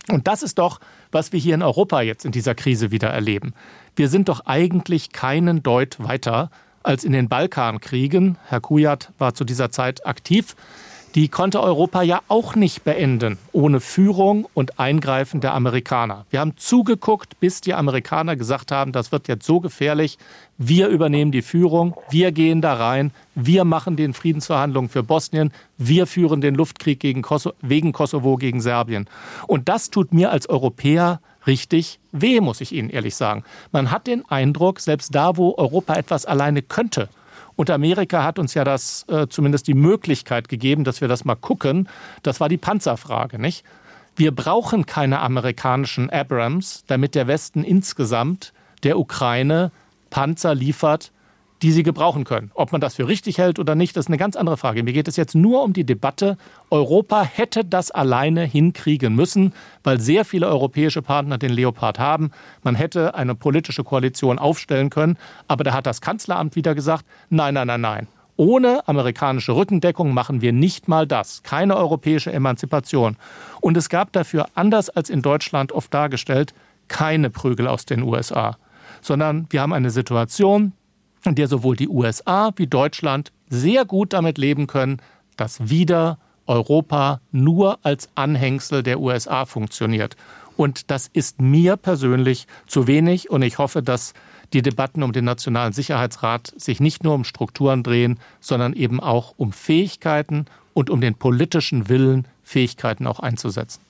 Und 0.09 0.27
das 0.27 0.43
ist 0.43 0.59
doch, 0.59 0.81
was 1.13 1.33
wir 1.33 1.39
hier 1.39 1.55
in 1.55 1.63
Europa 1.63 2.01
jetzt 2.01 2.25
in 2.25 2.33
dieser 2.33 2.55
Krise 2.55 2.93
wieder 2.93 3.11
erleben. 3.11 3.53
Wir 3.95 4.09
sind 4.09 4.31
doch 4.31 4.47
eigentlich 4.47 5.13
keinen 5.13 5.63
Deut 5.63 6.03
weiter 6.03 6.51
als 6.83 7.05
in 7.05 7.13
den 7.13 7.29
Balkankriegen. 7.29 8.39
Herr 8.49 8.63
Kujat 8.63 9.13
war 9.19 9.35
zu 9.35 9.45
dieser 9.45 9.71
Zeit 9.71 10.07
aktiv 10.07 10.57
die 11.17 11.29
konnte 11.29 11.63
Europa 11.63 12.03
ja 12.03 12.21
auch 12.29 12.57
nicht 12.57 12.85
beenden 12.85 13.39
ohne 13.53 13.81
Führung 13.81 14.47
und 14.53 14.79
Eingreifen 14.79 15.41
der 15.41 15.55
Amerikaner. 15.55 16.27
Wir 16.29 16.41
haben 16.41 16.59
zugeguckt, 16.59 17.41
bis 17.41 17.63
die 17.63 17.73
Amerikaner 17.73 18.37
gesagt 18.37 18.71
haben, 18.71 18.93
das 18.93 19.13
wird 19.13 19.27
jetzt 19.27 19.47
so 19.47 19.61
gefährlich, 19.61 20.19
wir 20.59 20.89
übernehmen 20.89 21.33
die 21.33 21.41
Führung, 21.41 21.95
wir 22.11 22.33
gehen 22.33 22.61
da 22.61 22.75
rein, 22.75 23.13
wir 23.35 23.65
machen 23.65 23.97
den 23.97 24.13
Friedensverhandlungen 24.13 24.91
für 24.91 25.03
Bosnien, 25.03 25.53
wir 25.79 26.07
führen 26.07 26.43
den 26.43 26.55
Luftkrieg 26.55 27.01
gegen 27.01 27.23
Kosovo, 27.23 27.57
wegen 27.63 27.93
Kosovo 27.93 28.37
gegen 28.37 28.61
Serbien. 28.61 29.07
Und 29.47 29.71
das 29.71 29.89
tut 29.89 30.13
mir 30.13 30.31
als 30.31 30.51
Europäer 30.51 31.21
richtig 31.47 31.99
weh, 32.13 32.43
muss 32.43 32.61
ich 32.61 32.73
Ihnen 32.73 32.91
ehrlich 32.91 33.17
sagen. 33.17 33.43
Man 33.73 33.91
hat 33.91 34.07
den 34.07 34.29
Eindruck, 34.29 34.81
selbst 34.81 35.15
da, 35.15 35.39
wo 35.39 35.55
Europa 35.57 35.95
etwas 35.95 36.27
alleine 36.27 36.61
könnte, 36.61 37.09
und 37.57 37.71
Amerika 37.71 38.23
hat 38.23 38.39
uns 38.39 38.55
ja 38.55 38.65
das 38.65 39.05
äh, 39.09 39.27
zumindest 39.29 39.67
die 39.67 39.75
Möglichkeit 39.75 40.49
gegeben, 40.49 40.85
dass 40.85 41.01
wir 41.01 41.09
das 41.09 41.25
mal 41.25 41.35
gucken. 41.35 41.89
Das 42.23 42.39
war 42.39 42.49
die 42.49 42.59
Panzerfrage, 42.59 43.39
nicht? 43.39 43.65
Wir 44.15 44.35
brauchen 44.35 44.87
keine 44.87 45.21
amerikanischen 45.21 46.09
Abrams, 46.09 46.85
damit 46.87 47.15
der 47.15 47.27
Westen 47.27 47.65
insgesamt 47.65 48.53
der 48.83 48.99
Ukraine 48.99 49.73
Panzer 50.11 50.55
liefert, 50.55 51.13
die 51.63 51.73
sie 51.73 51.83
gebrauchen 51.83 52.25
können. 52.25 52.51
Ob 52.55 52.73
man 52.73 52.81
das 52.81 52.97
für 52.97 53.09
richtig 53.09 53.39
hält 53.39 53.59
oder 53.59 53.75
nicht, 53.75 53.97
das 53.97 54.07
ist 54.07 54.09
eine 54.09 54.19
ganz 54.19 54.37
andere 54.37 54.57
Frage. 54.57 54.83
Mir 54.83 54.93
geht 54.93 55.09
es 55.09 55.17
jetzt 55.17 55.35
nur 55.35 55.63
um 55.63 55.73
die 55.73 55.85
Debatte, 55.85 56.37
Europa 56.71 57.23
hätte 57.23 57.65
das 57.65 57.91
alleine 57.91 58.45
hinkriegen 58.45 59.15
müssen, 59.15 59.53
weil 59.83 60.01
sehr 60.01 60.25
viele 60.25 60.49
europäische 60.49 61.03
Partner 61.03 61.39
den 61.39 61.53
Leopard 61.53 61.99
haben. 61.99 62.31
Man 62.63 62.75
hätte 62.75 63.15
eine 63.15 63.35
politische 63.35 63.85
Koalition 63.85 64.39
aufstellen 64.39 64.91
können, 64.91 65.17
aber 65.49 65.65
da 65.65 65.73
hat 65.73 65.87
das 65.87 66.01
Kanzleramt 66.01 66.57
wieder 66.57 66.75
gesagt, 66.75 67.05
nein, 67.31 67.55
nein, 67.55 67.67
nein, 67.69 67.81
nein. 67.81 68.09
Ohne 68.39 68.87
amerikanische 68.87 69.57
Rückendeckung 69.57 70.13
machen 70.13 70.43
wir 70.43 70.53
nicht 70.53 70.89
mal 70.89 71.07
das. 71.07 71.43
Keine 71.43 71.75
europäische 71.75 72.31
Emanzipation. 72.33 73.17
Und 73.63 73.79
es 73.79 73.89
gab 73.89 74.13
dafür, 74.13 74.47
anders 74.55 74.91
als 74.91 75.09
in 75.09 75.23
Deutschland 75.23 75.73
oft 75.73 75.93
dargestellt, 75.93 76.53
keine 76.89 77.31
Prügel 77.31 77.67
aus 77.67 77.87
den 77.87 78.03
USA, 78.03 78.59
sondern 79.01 79.47
wir 79.51 79.63
haben 79.63 79.73
eine 79.73 79.91
Situation, 79.91 80.73
in 81.27 81.35
der 81.35 81.49
sowohl 81.49 81.77
die 81.77 81.89
USA 81.89 82.53
wie 82.57 82.67
Deutschland 82.67 83.33
sehr 83.49 83.85
gut 83.85 84.13
damit 84.13 84.39
leben 84.39 84.67
können, 84.67 85.01
dass 85.37 85.69
wieder 85.69 86.19
Europa 86.47 87.21
nur 87.33 87.79
als 87.83 88.09
Anhängsel 88.15 88.83
der 88.83 89.01
USA 89.01 89.47
funktioniert. 89.47 90.17
Und 90.57 90.91
das 90.91 91.09
ist 91.13 91.41
mir 91.41 91.77
persönlich 91.77 92.47
zu 92.67 92.87
wenig. 92.87 93.31
Und 93.31 93.43
ich 93.43 93.59
hoffe, 93.59 93.83
dass 93.83 94.15
die 94.53 94.63
Debatten 94.63 95.03
um 95.03 95.13
den 95.13 95.25
Nationalen 95.25 95.73
Sicherheitsrat 95.73 96.53
sich 96.57 96.81
nicht 96.81 97.05
nur 97.05 97.15
um 97.15 97.25
Strukturen 97.25 97.83
drehen, 97.83 98.19
sondern 98.41 98.73
eben 98.73 99.01
auch 99.01 99.35
um 99.37 99.53
Fähigkeiten 99.53 100.47
und 100.73 100.89
um 100.89 101.01
den 101.01 101.15
politischen 101.15 101.89
Willen, 101.89 102.27
Fähigkeiten 102.43 103.07
auch 103.07 103.21
einzusetzen. 103.21 103.81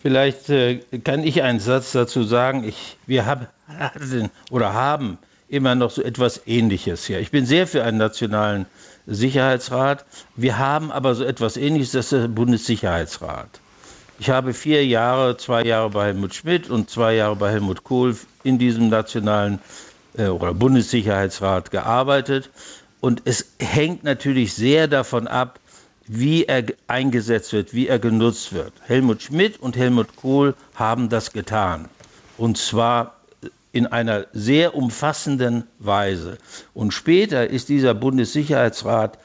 Vielleicht 0.00 0.48
äh, 0.48 0.78
kann 1.02 1.24
ich 1.24 1.42
einen 1.42 1.58
Satz 1.58 1.92
dazu 1.92 2.22
sagen. 2.22 2.62
Ich, 2.62 2.96
wir 3.06 3.26
haben 3.26 3.46
oder 4.50 4.72
haben 4.72 5.18
immer 5.48 5.74
noch 5.74 5.90
so 5.90 6.02
etwas 6.02 6.42
Ähnliches 6.46 7.06
hier. 7.06 7.20
Ich 7.20 7.30
bin 7.30 7.46
sehr 7.46 7.66
für 7.66 7.84
einen 7.84 7.98
nationalen 7.98 8.66
Sicherheitsrat. 9.06 10.04
Wir 10.36 10.58
haben 10.58 10.92
aber 10.92 11.14
so 11.14 11.24
etwas 11.24 11.56
Ähnliches, 11.56 11.92
das 11.92 12.12
ist 12.12 12.22
der 12.22 12.28
Bundessicherheitsrat. 12.28 13.48
Ich 14.20 14.30
habe 14.30 14.52
vier 14.52 14.84
Jahre, 14.84 15.36
zwei 15.36 15.64
Jahre 15.64 15.90
bei 15.90 16.06
Helmut 16.06 16.34
Schmidt 16.34 16.68
und 16.68 16.90
zwei 16.90 17.14
Jahre 17.14 17.36
bei 17.36 17.50
Helmut 17.50 17.84
Kohl 17.84 18.16
in 18.42 18.58
diesem 18.58 18.88
nationalen 18.88 19.60
äh, 20.16 20.26
oder 20.26 20.52
Bundessicherheitsrat 20.54 21.70
gearbeitet. 21.70 22.50
Und 23.00 23.22
es 23.24 23.52
hängt 23.60 24.02
natürlich 24.02 24.54
sehr 24.54 24.88
davon 24.88 25.28
ab, 25.28 25.60
wie 26.06 26.44
er 26.44 26.64
eingesetzt 26.88 27.52
wird, 27.52 27.74
wie 27.74 27.86
er 27.86 27.98
genutzt 27.98 28.52
wird. 28.52 28.72
Helmut 28.82 29.22
Schmidt 29.22 29.60
und 29.60 29.76
Helmut 29.76 30.16
Kohl 30.16 30.54
haben 30.74 31.08
das 31.08 31.32
getan. 31.32 31.88
Und 32.38 32.58
zwar 32.58 33.17
in 33.78 33.86
einer 33.86 34.26
sehr 34.32 34.74
umfassenden 34.74 35.62
Weise. 35.78 36.38
Und 36.74 36.92
später 36.92 37.48
ist 37.48 37.68
dieser 37.68 37.94
Bundessicherheitsrat, 37.94 39.18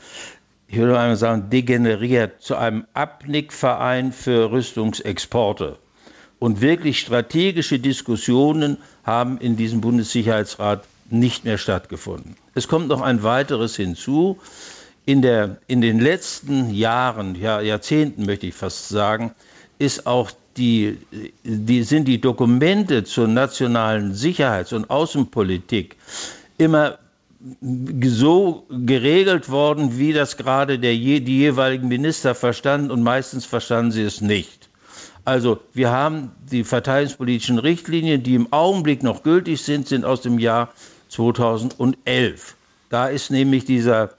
ich 0.67 0.77
würde 0.77 0.93
mal 0.93 1.15
sagen, 1.15 1.49
degeneriert 1.49 2.39
zu 2.39 2.55
einem 2.55 2.85
Abnickverein 2.93 4.11
für 4.11 4.51
Rüstungsexporte. 4.51 5.79
Und 6.37 6.61
wirklich 6.61 6.99
strategische 6.99 7.79
Diskussionen 7.79 8.77
haben 9.03 9.39
in 9.39 9.57
diesem 9.57 9.81
Bundessicherheitsrat 9.81 10.83
nicht 11.09 11.45
mehr 11.45 11.57
stattgefunden. 11.57 12.35
Es 12.53 12.67
kommt 12.67 12.89
noch 12.89 13.01
ein 13.01 13.23
weiteres 13.23 13.75
hinzu. 13.75 14.37
In, 15.07 15.23
der, 15.23 15.57
in 15.65 15.81
den 15.81 15.99
letzten 15.99 16.71
Jahren, 16.71 17.33
ja, 17.33 17.59
Jahrzehnten 17.59 18.27
möchte 18.27 18.45
ich 18.45 18.53
fast 18.53 18.89
sagen, 18.89 19.33
ist 19.83 20.07
auch 20.07 20.31
die, 20.57 20.97
die, 21.43 21.83
sind 21.83 22.07
die 22.07 22.21
Dokumente 22.21 23.03
zur 23.03 23.27
nationalen 23.27 24.13
Sicherheits- 24.13 24.73
und 24.73 24.89
Außenpolitik 24.89 25.95
immer 26.57 26.97
so 28.01 28.65
geregelt 28.69 29.49
worden, 29.49 29.97
wie 29.97 30.13
das 30.13 30.37
gerade 30.37 30.79
der, 30.79 30.93
die 30.93 31.37
jeweiligen 31.39 31.87
Minister 31.89 32.35
verstanden 32.35 32.89
und 32.89 33.03
meistens 33.03 33.45
verstanden 33.45 33.91
sie 33.91 34.03
es 34.03 34.21
nicht. 34.21 34.69
Also 35.25 35.59
wir 35.73 35.91
haben 35.91 36.31
die 36.51 36.63
verteidigungspolitischen 36.63 37.59
Richtlinien, 37.59 38.23
die 38.23 38.35
im 38.35 38.51
Augenblick 38.51 39.03
noch 39.03 39.23
gültig 39.23 39.61
sind, 39.61 39.87
sind 39.87 40.05
aus 40.05 40.21
dem 40.21 40.39
Jahr 40.39 40.73
2011. 41.09 42.55
Da 42.89 43.07
ist 43.07 43.31
nämlich 43.31 43.65
dieser, 43.65 44.11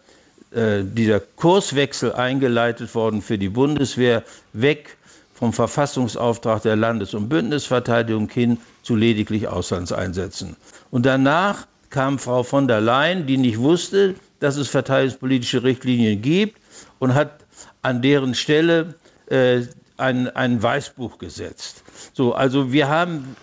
äh, 0.51 0.83
dieser 0.83 1.21
Kurswechsel 1.21 2.13
eingeleitet 2.13 2.95
worden 2.95 3.23
für 3.23 3.39
die 3.39 3.51
Bundeswehr 3.51 4.23
weg 4.53 4.97
vom 5.45 5.53
Verfassungsauftrag 5.53 6.63
der 6.63 6.75
Landes- 6.75 7.13
und 7.13 7.29
Bündnisverteidigung 7.29 8.31
hin 8.31 8.57
zu 8.83 8.97
lediglich 8.97 9.47
Auslandseinsätzen. 9.47 10.57
Und 10.91 11.05
danach 11.05 11.67
kam 11.91 12.19
Frau 12.19 12.43
von 12.45 12.67
der 12.67 12.81
Leyen, 12.81 13.27
die 13.27 13.37
nicht 13.37 13.59
wusste, 13.59 14.15
dass 14.41 14.57
es 14.57 14.69
verteidigungspolitische 14.69 15.63
Richtlinien 15.63 16.23
gibt 16.23 16.59
und 16.99 17.13
hat 17.13 17.45
an 17.83 18.01
deren 18.01 18.35
Stelle 18.35 18.95
äh, 19.27 19.67
ein, 19.99 20.35
ein 20.35 20.63
Weißbuch 20.63 21.19
gesetzt. 21.19 21.85
So, 22.15 22.33
also 22.33 22.73
wir 22.73 22.89
haben 22.89 23.37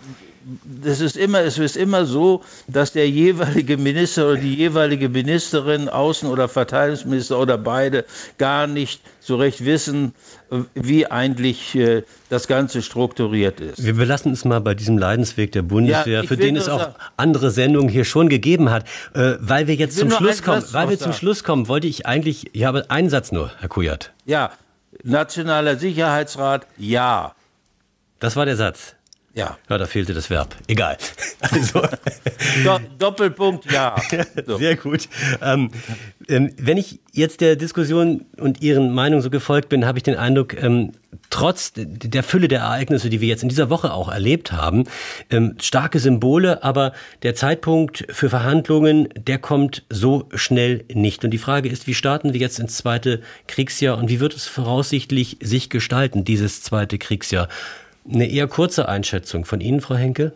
das 0.63 0.99
ist 0.99 1.17
immer, 1.17 1.41
es 1.41 1.57
ist 1.57 1.77
immer 1.77 2.05
so, 2.05 2.41
dass 2.67 2.91
der 2.93 3.09
jeweilige 3.09 3.77
Minister 3.77 4.29
oder 4.29 4.37
die 4.37 4.55
jeweilige 4.55 5.09
Ministerin, 5.09 5.89
Außen- 5.89 6.27
oder 6.27 6.47
Verteidigungsminister 6.47 7.39
oder 7.39 7.57
beide 7.57 8.05
gar 8.37 8.67
nicht 8.67 9.01
so 9.19 9.35
recht 9.35 9.63
wissen, 9.65 10.13
wie 10.73 11.07
eigentlich 11.07 11.75
äh, 11.75 12.03
das 12.29 12.47
Ganze 12.47 12.81
strukturiert 12.81 13.59
ist. 13.59 13.83
Wir 13.83 13.93
belassen 13.93 14.33
es 14.33 14.43
mal 14.45 14.59
bei 14.59 14.73
diesem 14.73 14.97
Leidensweg 14.97 15.51
der 15.51 15.61
Bundeswehr, 15.61 16.21
ja, 16.21 16.27
für 16.27 16.37
den 16.37 16.55
es 16.55 16.67
auch 16.67 16.79
sagen, 16.79 16.95
andere 17.17 17.51
Sendungen 17.51 17.89
hier 17.89 18.05
schon 18.05 18.29
gegeben 18.29 18.69
hat. 18.69 18.85
Äh, 19.13 19.35
weil 19.39 19.67
wir 19.67 19.75
jetzt 19.75 19.97
zum 19.97 20.11
Schluss 20.11 20.43
kommen, 20.43 20.63
weil 20.71 20.89
wir 20.89 20.99
zum 20.99 21.13
Schluss 21.13 21.43
kommen, 21.43 21.67
wollte 21.67 21.87
ich 21.87 22.05
eigentlich, 22.05 22.53
ich 22.53 22.63
habe 22.63 22.89
einen 22.89 23.09
Satz 23.09 23.31
nur, 23.31 23.51
Herr 23.59 23.69
Kujat. 23.69 24.11
Ja, 24.25 24.51
Nationaler 25.03 25.77
Sicherheitsrat, 25.77 26.67
ja. 26.77 27.33
Das 28.19 28.35
war 28.35 28.45
der 28.45 28.55
Satz. 28.55 28.95
Ja. 29.33 29.57
Ja, 29.69 29.77
da 29.77 29.85
fehlte 29.85 30.13
das 30.13 30.29
Verb. 30.29 30.55
Egal. 30.67 30.97
Also. 31.41 31.81
Do 32.63 32.79
Doppelpunkt, 32.99 33.71
ja. 33.71 33.95
So. 34.45 34.57
Sehr 34.57 34.75
gut. 34.75 35.09
Ähm, 35.41 35.71
ähm, 36.29 36.53
wenn 36.57 36.77
ich 36.77 36.99
jetzt 37.13 37.41
der 37.41 37.55
Diskussion 37.55 38.25
und 38.37 38.61
Ihren 38.61 38.93
Meinungen 38.93 39.23
so 39.23 39.31
gefolgt 39.31 39.69
bin, 39.69 39.85
habe 39.85 39.97
ich 39.97 40.03
den 40.03 40.15
Eindruck, 40.15 40.55
ähm, 40.61 40.91
trotz 41.31 41.73
der 41.75 42.21
Fülle 42.21 42.47
der 42.47 42.59
Ereignisse, 42.59 43.09
die 43.09 43.21
wir 43.21 43.27
jetzt 43.27 43.41
in 43.41 43.49
dieser 43.49 43.71
Woche 43.71 43.91
auch 43.91 44.09
erlebt 44.09 44.51
haben, 44.51 44.85
ähm, 45.31 45.55
starke 45.59 45.99
Symbole, 45.99 46.63
aber 46.63 46.93
der 47.23 47.33
Zeitpunkt 47.33 48.05
für 48.09 48.29
Verhandlungen, 48.29 49.09
der 49.15 49.39
kommt 49.39 49.83
so 49.89 50.29
schnell 50.35 50.85
nicht. 50.93 51.25
Und 51.25 51.31
die 51.31 51.39
Frage 51.39 51.69
ist, 51.69 51.87
wie 51.87 51.95
starten 51.95 52.33
wir 52.33 52.39
jetzt 52.39 52.59
ins 52.59 52.77
zweite 52.77 53.21
Kriegsjahr 53.47 53.97
und 53.97 54.09
wie 54.09 54.19
wird 54.19 54.35
es 54.35 54.47
voraussichtlich 54.47 55.37
sich 55.41 55.69
gestalten, 55.69 56.23
dieses 56.23 56.61
zweite 56.61 56.99
Kriegsjahr? 56.99 57.49
Eine 58.09 58.27
eher 58.27 58.47
kurze 58.47 58.89
Einschätzung 58.89 59.45
von 59.45 59.61
Ihnen, 59.61 59.81
Frau 59.81 59.95
Henke? 59.95 60.33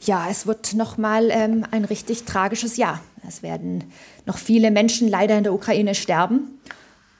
Ja, 0.00 0.26
es 0.30 0.46
wird 0.46 0.74
noch 0.74 0.98
mal 0.98 1.30
ähm, 1.30 1.64
ein 1.70 1.84
richtig 1.84 2.24
tragisches 2.24 2.76
Jahr. 2.76 3.00
Es 3.26 3.42
werden 3.42 3.84
noch 4.26 4.36
viele 4.36 4.70
Menschen 4.70 5.08
leider 5.08 5.38
in 5.38 5.44
der 5.44 5.54
Ukraine 5.54 5.94
sterben. 5.94 6.58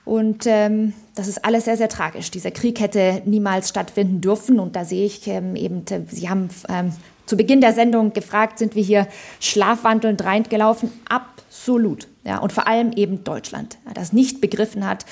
Und 0.05 0.45
ähm, 0.47 0.93
das 1.15 1.29
ist 1.29 1.45
alles 1.45 1.65
sehr, 1.65 1.79
sehr 1.79 1.89
tragisch. 1.89 2.31
Dieser 2.31 2.51
Krieg 2.51 2.79
hätte 2.81 3.23
niemals 3.25 3.71
stattfinden 3.71 4.21
dürfen. 4.21 4.61
Und 4.61 4.77
da 4.77 4.85
sehe 4.85 5.07
ich 5.07 5.27
ähm, 5.27 5.57
eben, 5.57 5.85
Sie 6.09 6.29
haben 6.29 6.51
ähm, 6.69 6.93
zu 7.25 7.39
Beginn 7.39 7.63
der 7.63 7.73
Sendung 7.73 8.13
gefragt, 8.13 8.59
sind 8.59 8.75
wir 8.75 8.83
hier 8.83 9.09
schlafwandelnd 9.41 10.23
reingelaufen? 10.25 10.93
Absolut. 11.09 12.09
Ja, 12.25 12.39
und 12.39 12.53
vor 12.53 12.67
allem 12.67 12.93
eben 12.93 13.25
Deutschland, 13.25 13.79
das 13.95 14.13
nicht 14.13 14.43
begriffen 14.43 14.87
hat, 14.87 15.07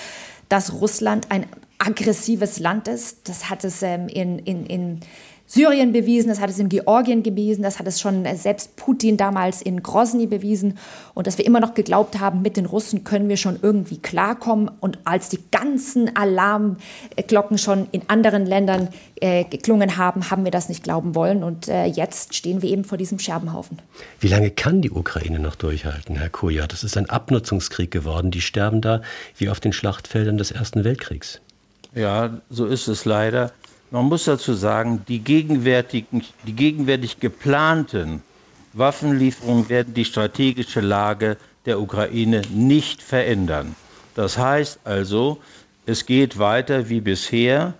dass 0.50 0.74
Russland 0.74 1.30
ein 1.30 1.46
aggressives 1.84 2.58
Land 2.58 2.88
ist. 2.88 3.28
Das 3.28 3.50
hat 3.50 3.64
es 3.64 3.82
ähm, 3.82 4.08
in, 4.08 4.38
in, 4.38 4.66
in 4.66 5.00
Syrien 5.54 5.92
bewiesen, 5.92 6.30
das 6.30 6.40
hat 6.40 6.48
es 6.48 6.58
in 6.58 6.70
Georgien 6.70 7.22
bewiesen, 7.22 7.62
das 7.62 7.78
hat 7.78 7.86
es 7.86 8.00
schon 8.00 8.24
äh, 8.24 8.36
selbst 8.36 8.74
Putin 8.76 9.18
damals 9.18 9.60
in 9.60 9.82
Grozny 9.82 10.26
bewiesen 10.26 10.78
und 11.12 11.26
dass 11.26 11.36
wir 11.36 11.44
immer 11.44 11.60
noch 11.60 11.74
geglaubt 11.74 12.20
haben, 12.20 12.40
mit 12.40 12.56
den 12.56 12.64
Russen 12.64 13.04
können 13.04 13.28
wir 13.28 13.36
schon 13.36 13.58
irgendwie 13.60 13.98
klarkommen 13.98 14.70
und 14.80 15.00
als 15.04 15.28
die 15.28 15.40
ganzen 15.50 16.16
Alarmglocken 16.16 17.58
schon 17.58 17.86
in 17.92 18.00
anderen 18.08 18.46
Ländern 18.46 18.88
äh, 19.20 19.44
geklungen 19.44 19.98
haben, 19.98 20.30
haben 20.30 20.44
wir 20.44 20.50
das 20.50 20.70
nicht 20.70 20.84
glauben 20.84 21.14
wollen 21.14 21.44
und 21.44 21.68
äh, 21.68 21.84
jetzt 21.84 22.34
stehen 22.34 22.62
wir 22.62 22.70
eben 22.70 22.84
vor 22.84 22.96
diesem 22.96 23.18
Scherbenhaufen. 23.18 23.78
Wie 24.20 24.28
lange 24.28 24.50
kann 24.50 24.80
die 24.80 24.90
Ukraine 24.90 25.38
noch 25.38 25.56
durchhalten, 25.56 26.16
Herr 26.16 26.30
Koja? 26.30 26.66
Das 26.66 26.82
ist 26.82 26.96
ein 26.96 27.10
Abnutzungskrieg 27.10 27.90
geworden. 27.90 28.30
Die 28.30 28.40
sterben 28.40 28.80
da 28.80 29.02
wie 29.36 29.50
auf 29.50 29.60
den 29.60 29.74
Schlachtfeldern 29.74 30.38
des 30.38 30.50
Ersten 30.50 30.82
Weltkriegs. 30.82 31.42
Ja, 31.94 32.40
so 32.48 32.66
ist 32.66 32.88
es 32.88 33.04
leider. 33.04 33.52
Man 33.90 34.06
muss 34.06 34.24
dazu 34.24 34.54
sagen, 34.54 35.04
die, 35.06 35.18
gegenwärtigen, 35.18 36.24
die 36.46 36.54
gegenwärtig 36.54 37.20
geplanten 37.20 38.22
Waffenlieferungen 38.72 39.68
werden 39.68 39.92
die 39.92 40.06
strategische 40.06 40.80
Lage 40.80 41.36
der 41.66 41.78
Ukraine 41.78 42.42
nicht 42.50 43.02
verändern. 43.02 43.76
Das 44.14 44.38
heißt 44.38 44.80
also, 44.84 45.38
es 45.84 46.06
geht 46.06 46.38
weiter 46.38 46.88
wie 46.88 47.00
bisher 47.00 47.74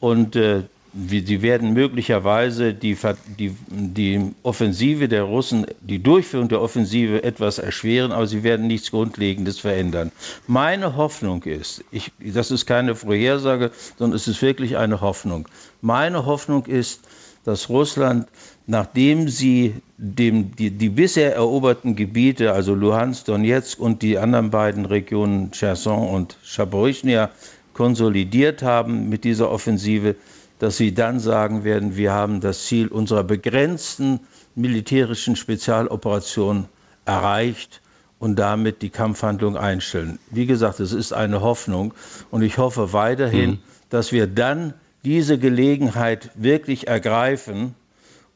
und 0.00 0.34
äh, 0.34 0.62
Sie 0.94 1.40
werden 1.40 1.72
möglicherweise 1.72 2.74
die, 2.74 2.98
die, 3.38 3.56
die 3.70 4.34
Offensive 4.42 5.08
der 5.08 5.22
Russen, 5.22 5.66
die 5.80 6.02
Durchführung 6.02 6.50
der 6.50 6.60
Offensive 6.60 7.22
etwas 7.24 7.58
erschweren, 7.58 8.12
aber 8.12 8.26
sie 8.26 8.42
werden 8.42 8.66
nichts 8.66 8.90
Grundlegendes 8.90 9.58
verändern. 9.58 10.12
Meine 10.46 10.94
Hoffnung 10.96 11.44
ist, 11.44 11.82
ich, 11.92 12.12
das 12.18 12.50
ist 12.50 12.66
keine 12.66 12.94
Vorhersage, 12.94 13.70
sondern 13.96 14.16
es 14.16 14.28
ist 14.28 14.42
wirklich 14.42 14.76
eine 14.76 15.00
Hoffnung. 15.00 15.48
Meine 15.80 16.26
Hoffnung 16.26 16.66
ist, 16.66 17.00
dass 17.44 17.70
Russland, 17.70 18.28
nachdem 18.66 19.30
sie 19.30 19.74
dem, 19.96 20.54
die, 20.54 20.70
die 20.70 20.90
bisher 20.90 21.34
eroberten 21.34 21.96
Gebiete, 21.96 22.52
also 22.52 22.74
Luhansk, 22.74 23.24
Donetsk 23.24 23.80
und 23.80 24.02
die 24.02 24.18
anderen 24.18 24.50
beiden 24.50 24.84
Regionen 24.84 25.52
Cherson 25.52 26.08
und 26.08 26.36
Chaborychnia, 26.44 27.30
konsolidiert 27.72 28.62
haben 28.62 29.08
mit 29.08 29.24
dieser 29.24 29.50
Offensive, 29.50 30.16
dass 30.62 30.76
sie 30.76 30.94
dann 30.94 31.18
sagen 31.18 31.64
werden, 31.64 31.96
wir 31.96 32.12
haben 32.12 32.40
das 32.40 32.66
Ziel 32.66 32.86
unserer 32.86 33.24
begrenzten 33.24 34.20
militärischen 34.54 35.34
Spezialoperation 35.34 36.66
erreicht 37.04 37.80
und 38.20 38.36
damit 38.36 38.80
die 38.80 38.90
Kampfhandlung 38.90 39.56
einstellen. 39.56 40.20
Wie 40.30 40.46
gesagt, 40.46 40.78
es 40.78 40.92
ist 40.92 41.12
eine 41.12 41.40
Hoffnung 41.40 41.94
und 42.30 42.42
ich 42.42 42.58
hoffe 42.58 42.92
weiterhin, 42.92 43.50
mhm. 43.50 43.58
dass 43.90 44.12
wir 44.12 44.28
dann 44.28 44.72
diese 45.04 45.36
Gelegenheit 45.36 46.30
wirklich 46.36 46.86
ergreifen 46.86 47.74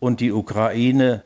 und 0.01 0.19
die 0.19 0.33
Ukraine 0.33 1.23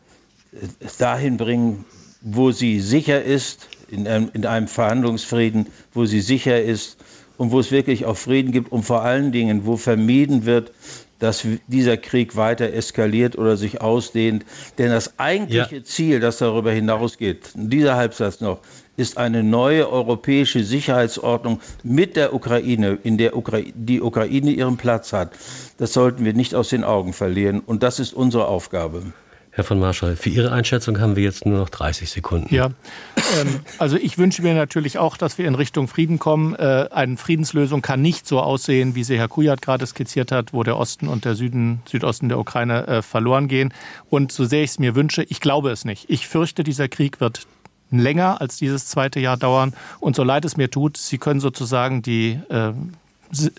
äh, 0.52 0.66
dahin 0.98 1.38
bringen, 1.38 1.86
wo 2.20 2.50
sie 2.50 2.78
sicher 2.78 3.24
ist, 3.24 3.70
in 3.88 4.06
einem, 4.06 4.28
in 4.34 4.44
einem 4.44 4.68
Verhandlungsfrieden, 4.68 5.68
wo 5.94 6.04
sie 6.04 6.20
sicher 6.20 6.62
ist 6.62 6.98
und 7.40 7.52
wo 7.52 7.58
es 7.58 7.70
wirklich 7.70 8.04
auch 8.04 8.18
Frieden 8.18 8.52
gibt 8.52 8.70
und 8.70 8.82
vor 8.82 9.00
allen 9.00 9.32
Dingen, 9.32 9.64
wo 9.64 9.78
vermieden 9.78 10.44
wird, 10.44 10.72
dass 11.20 11.46
dieser 11.68 11.96
Krieg 11.96 12.36
weiter 12.36 12.74
eskaliert 12.74 13.38
oder 13.38 13.56
sich 13.56 13.80
ausdehnt. 13.80 14.44
Denn 14.76 14.90
das 14.90 15.18
eigentliche 15.18 15.76
ja. 15.76 15.82
Ziel, 15.82 16.20
das 16.20 16.36
darüber 16.36 16.70
hinausgeht, 16.70 17.52
dieser 17.54 17.96
Halbsatz 17.96 18.42
noch, 18.42 18.58
ist 18.98 19.16
eine 19.16 19.42
neue 19.42 19.90
europäische 19.90 20.62
Sicherheitsordnung 20.62 21.60
mit 21.82 22.14
der 22.14 22.34
Ukraine, 22.34 22.98
in 23.04 23.16
der 23.16 23.34
Ukra 23.34 23.60
die 23.74 24.02
Ukraine 24.02 24.50
ihren 24.50 24.76
Platz 24.76 25.14
hat. 25.14 25.32
Das 25.78 25.94
sollten 25.94 26.26
wir 26.26 26.34
nicht 26.34 26.54
aus 26.54 26.68
den 26.68 26.84
Augen 26.84 27.14
verlieren. 27.14 27.60
Und 27.60 27.82
das 27.82 28.00
ist 28.00 28.12
unsere 28.12 28.48
Aufgabe. 28.48 29.14
Herr 29.52 29.64
von 29.64 29.80
Marschall, 29.80 30.14
für 30.14 30.30
Ihre 30.30 30.52
Einschätzung 30.52 31.00
haben 31.00 31.16
wir 31.16 31.24
jetzt 31.24 31.44
nur 31.44 31.58
noch 31.58 31.70
30 31.70 32.08
Sekunden. 32.08 32.54
Ja, 32.54 32.66
ähm, 33.40 33.60
also 33.78 33.96
ich 33.96 34.16
wünsche 34.16 34.42
mir 34.42 34.54
natürlich 34.54 34.98
auch, 34.98 35.16
dass 35.16 35.38
wir 35.38 35.48
in 35.48 35.56
Richtung 35.56 35.88
Frieden 35.88 36.20
kommen. 36.20 36.54
Äh, 36.54 36.86
eine 36.92 37.16
Friedenslösung 37.16 37.82
kann 37.82 38.00
nicht 38.00 38.28
so 38.28 38.40
aussehen, 38.40 38.94
wie 38.94 39.02
sie 39.02 39.18
Herr 39.18 39.26
Kujat 39.26 39.60
gerade 39.60 39.84
skizziert 39.86 40.30
hat, 40.30 40.52
wo 40.52 40.62
der 40.62 40.76
Osten 40.76 41.08
und 41.08 41.24
der 41.24 41.34
Süden, 41.34 41.82
Südosten 41.88 42.28
der 42.28 42.38
Ukraine 42.38 42.86
äh, 42.86 43.02
verloren 43.02 43.48
gehen. 43.48 43.74
Und 44.08 44.30
so 44.30 44.44
sehr 44.44 44.62
ich 44.62 44.70
es 44.70 44.78
mir 44.78 44.94
wünsche, 44.94 45.24
ich 45.24 45.40
glaube 45.40 45.70
es 45.70 45.84
nicht. 45.84 46.08
Ich 46.08 46.28
fürchte, 46.28 46.62
dieser 46.62 46.86
Krieg 46.86 47.20
wird 47.20 47.46
länger 47.90 48.40
als 48.40 48.56
dieses 48.56 48.86
zweite 48.86 49.18
Jahr 49.18 49.36
dauern. 49.36 49.74
Und 49.98 50.14
so 50.14 50.22
leid 50.22 50.44
es 50.44 50.56
mir 50.56 50.70
tut, 50.70 50.96
Sie 50.96 51.18
können 51.18 51.40
sozusagen 51.40 52.02
die 52.02 52.38
äh, 52.50 52.72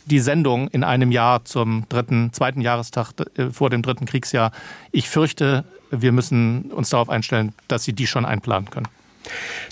die 0.05 0.19
Sendung 0.19 0.67
in 0.67 0.83
einem 0.83 1.11
Jahr 1.11 1.45
zum 1.45 1.85
dritten, 1.87 2.33
zweiten 2.33 2.61
Jahrestag 2.61 3.13
äh, 3.37 3.49
vor 3.51 3.69
dem 3.69 3.81
dritten 3.81 4.05
Kriegsjahr. 4.05 4.51
Ich 4.91 5.09
fürchte, 5.09 5.63
wir 5.91 6.11
müssen 6.11 6.71
uns 6.71 6.89
darauf 6.89 7.09
einstellen, 7.09 7.53
dass 7.67 7.83
sie 7.83 7.93
die 7.93 8.07
schon 8.07 8.25
einplanen 8.25 8.69
können. 8.69 8.87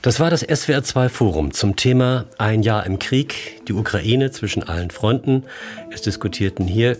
Das 0.01 0.20
war 0.20 0.30
das 0.30 0.47
SWR2 0.47 1.09
Forum 1.09 1.51
zum 1.53 1.76
Thema 1.76 2.26
Ein 2.38 2.61
Jahr 2.61 2.86
im 2.86 2.99
Krieg, 2.99 3.61
die 3.67 3.74
Ukraine 3.74 4.32
zwischen 4.32 4.63
allen 4.63 4.91
Fronten. 4.91 5.43
Es 5.91 6.01
diskutierten 6.01 6.67
hier 6.67 6.97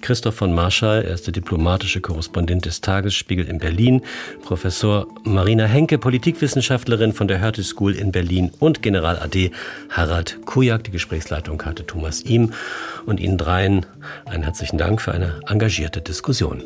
Christoph 0.00 0.36
von 0.36 0.54
Marschall, 0.54 1.04
er 1.04 1.14
ist 1.14 1.26
der 1.26 1.32
diplomatische 1.32 2.00
Korrespondent 2.00 2.64
des 2.64 2.80
Tagesspiegel 2.80 3.46
in 3.46 3.58
Berlin, 3.58 4.02
Professor 4.42 5.08
Marina 5.24 5.64
Henke, 5.64 5.98
Politikwissenschaftlerin 5.98 7.12
von 7.12 7.28
der 7.28 7.38
Hertie 7.38 7.64
School 7.64 7.94
in 7.94 8.12
Berlin 8.12 8.52
und 8.60 8.80
General 8.82 9.18
AD 9.18 9.50
Harald 9.90 10.38
Kujak. 10.46 10.84
Die 10.84 10.92
Gesprächsleitung 10.92 11.62
hatte 11.64 11.84
Thomas 11.84 12.22
Ihm 12.22 12.52
und 13.06 13.20
Ihnen 13.20 13.38
dreien 13.38 13.86
einen 14.24 14.44
herzlichen 14.44 14.78
Dank 14.78 15.02
für 15.02 15.12
eine 15.12 15.40
engagierte 15.48 16.00
Diskussion. 16.00 16.62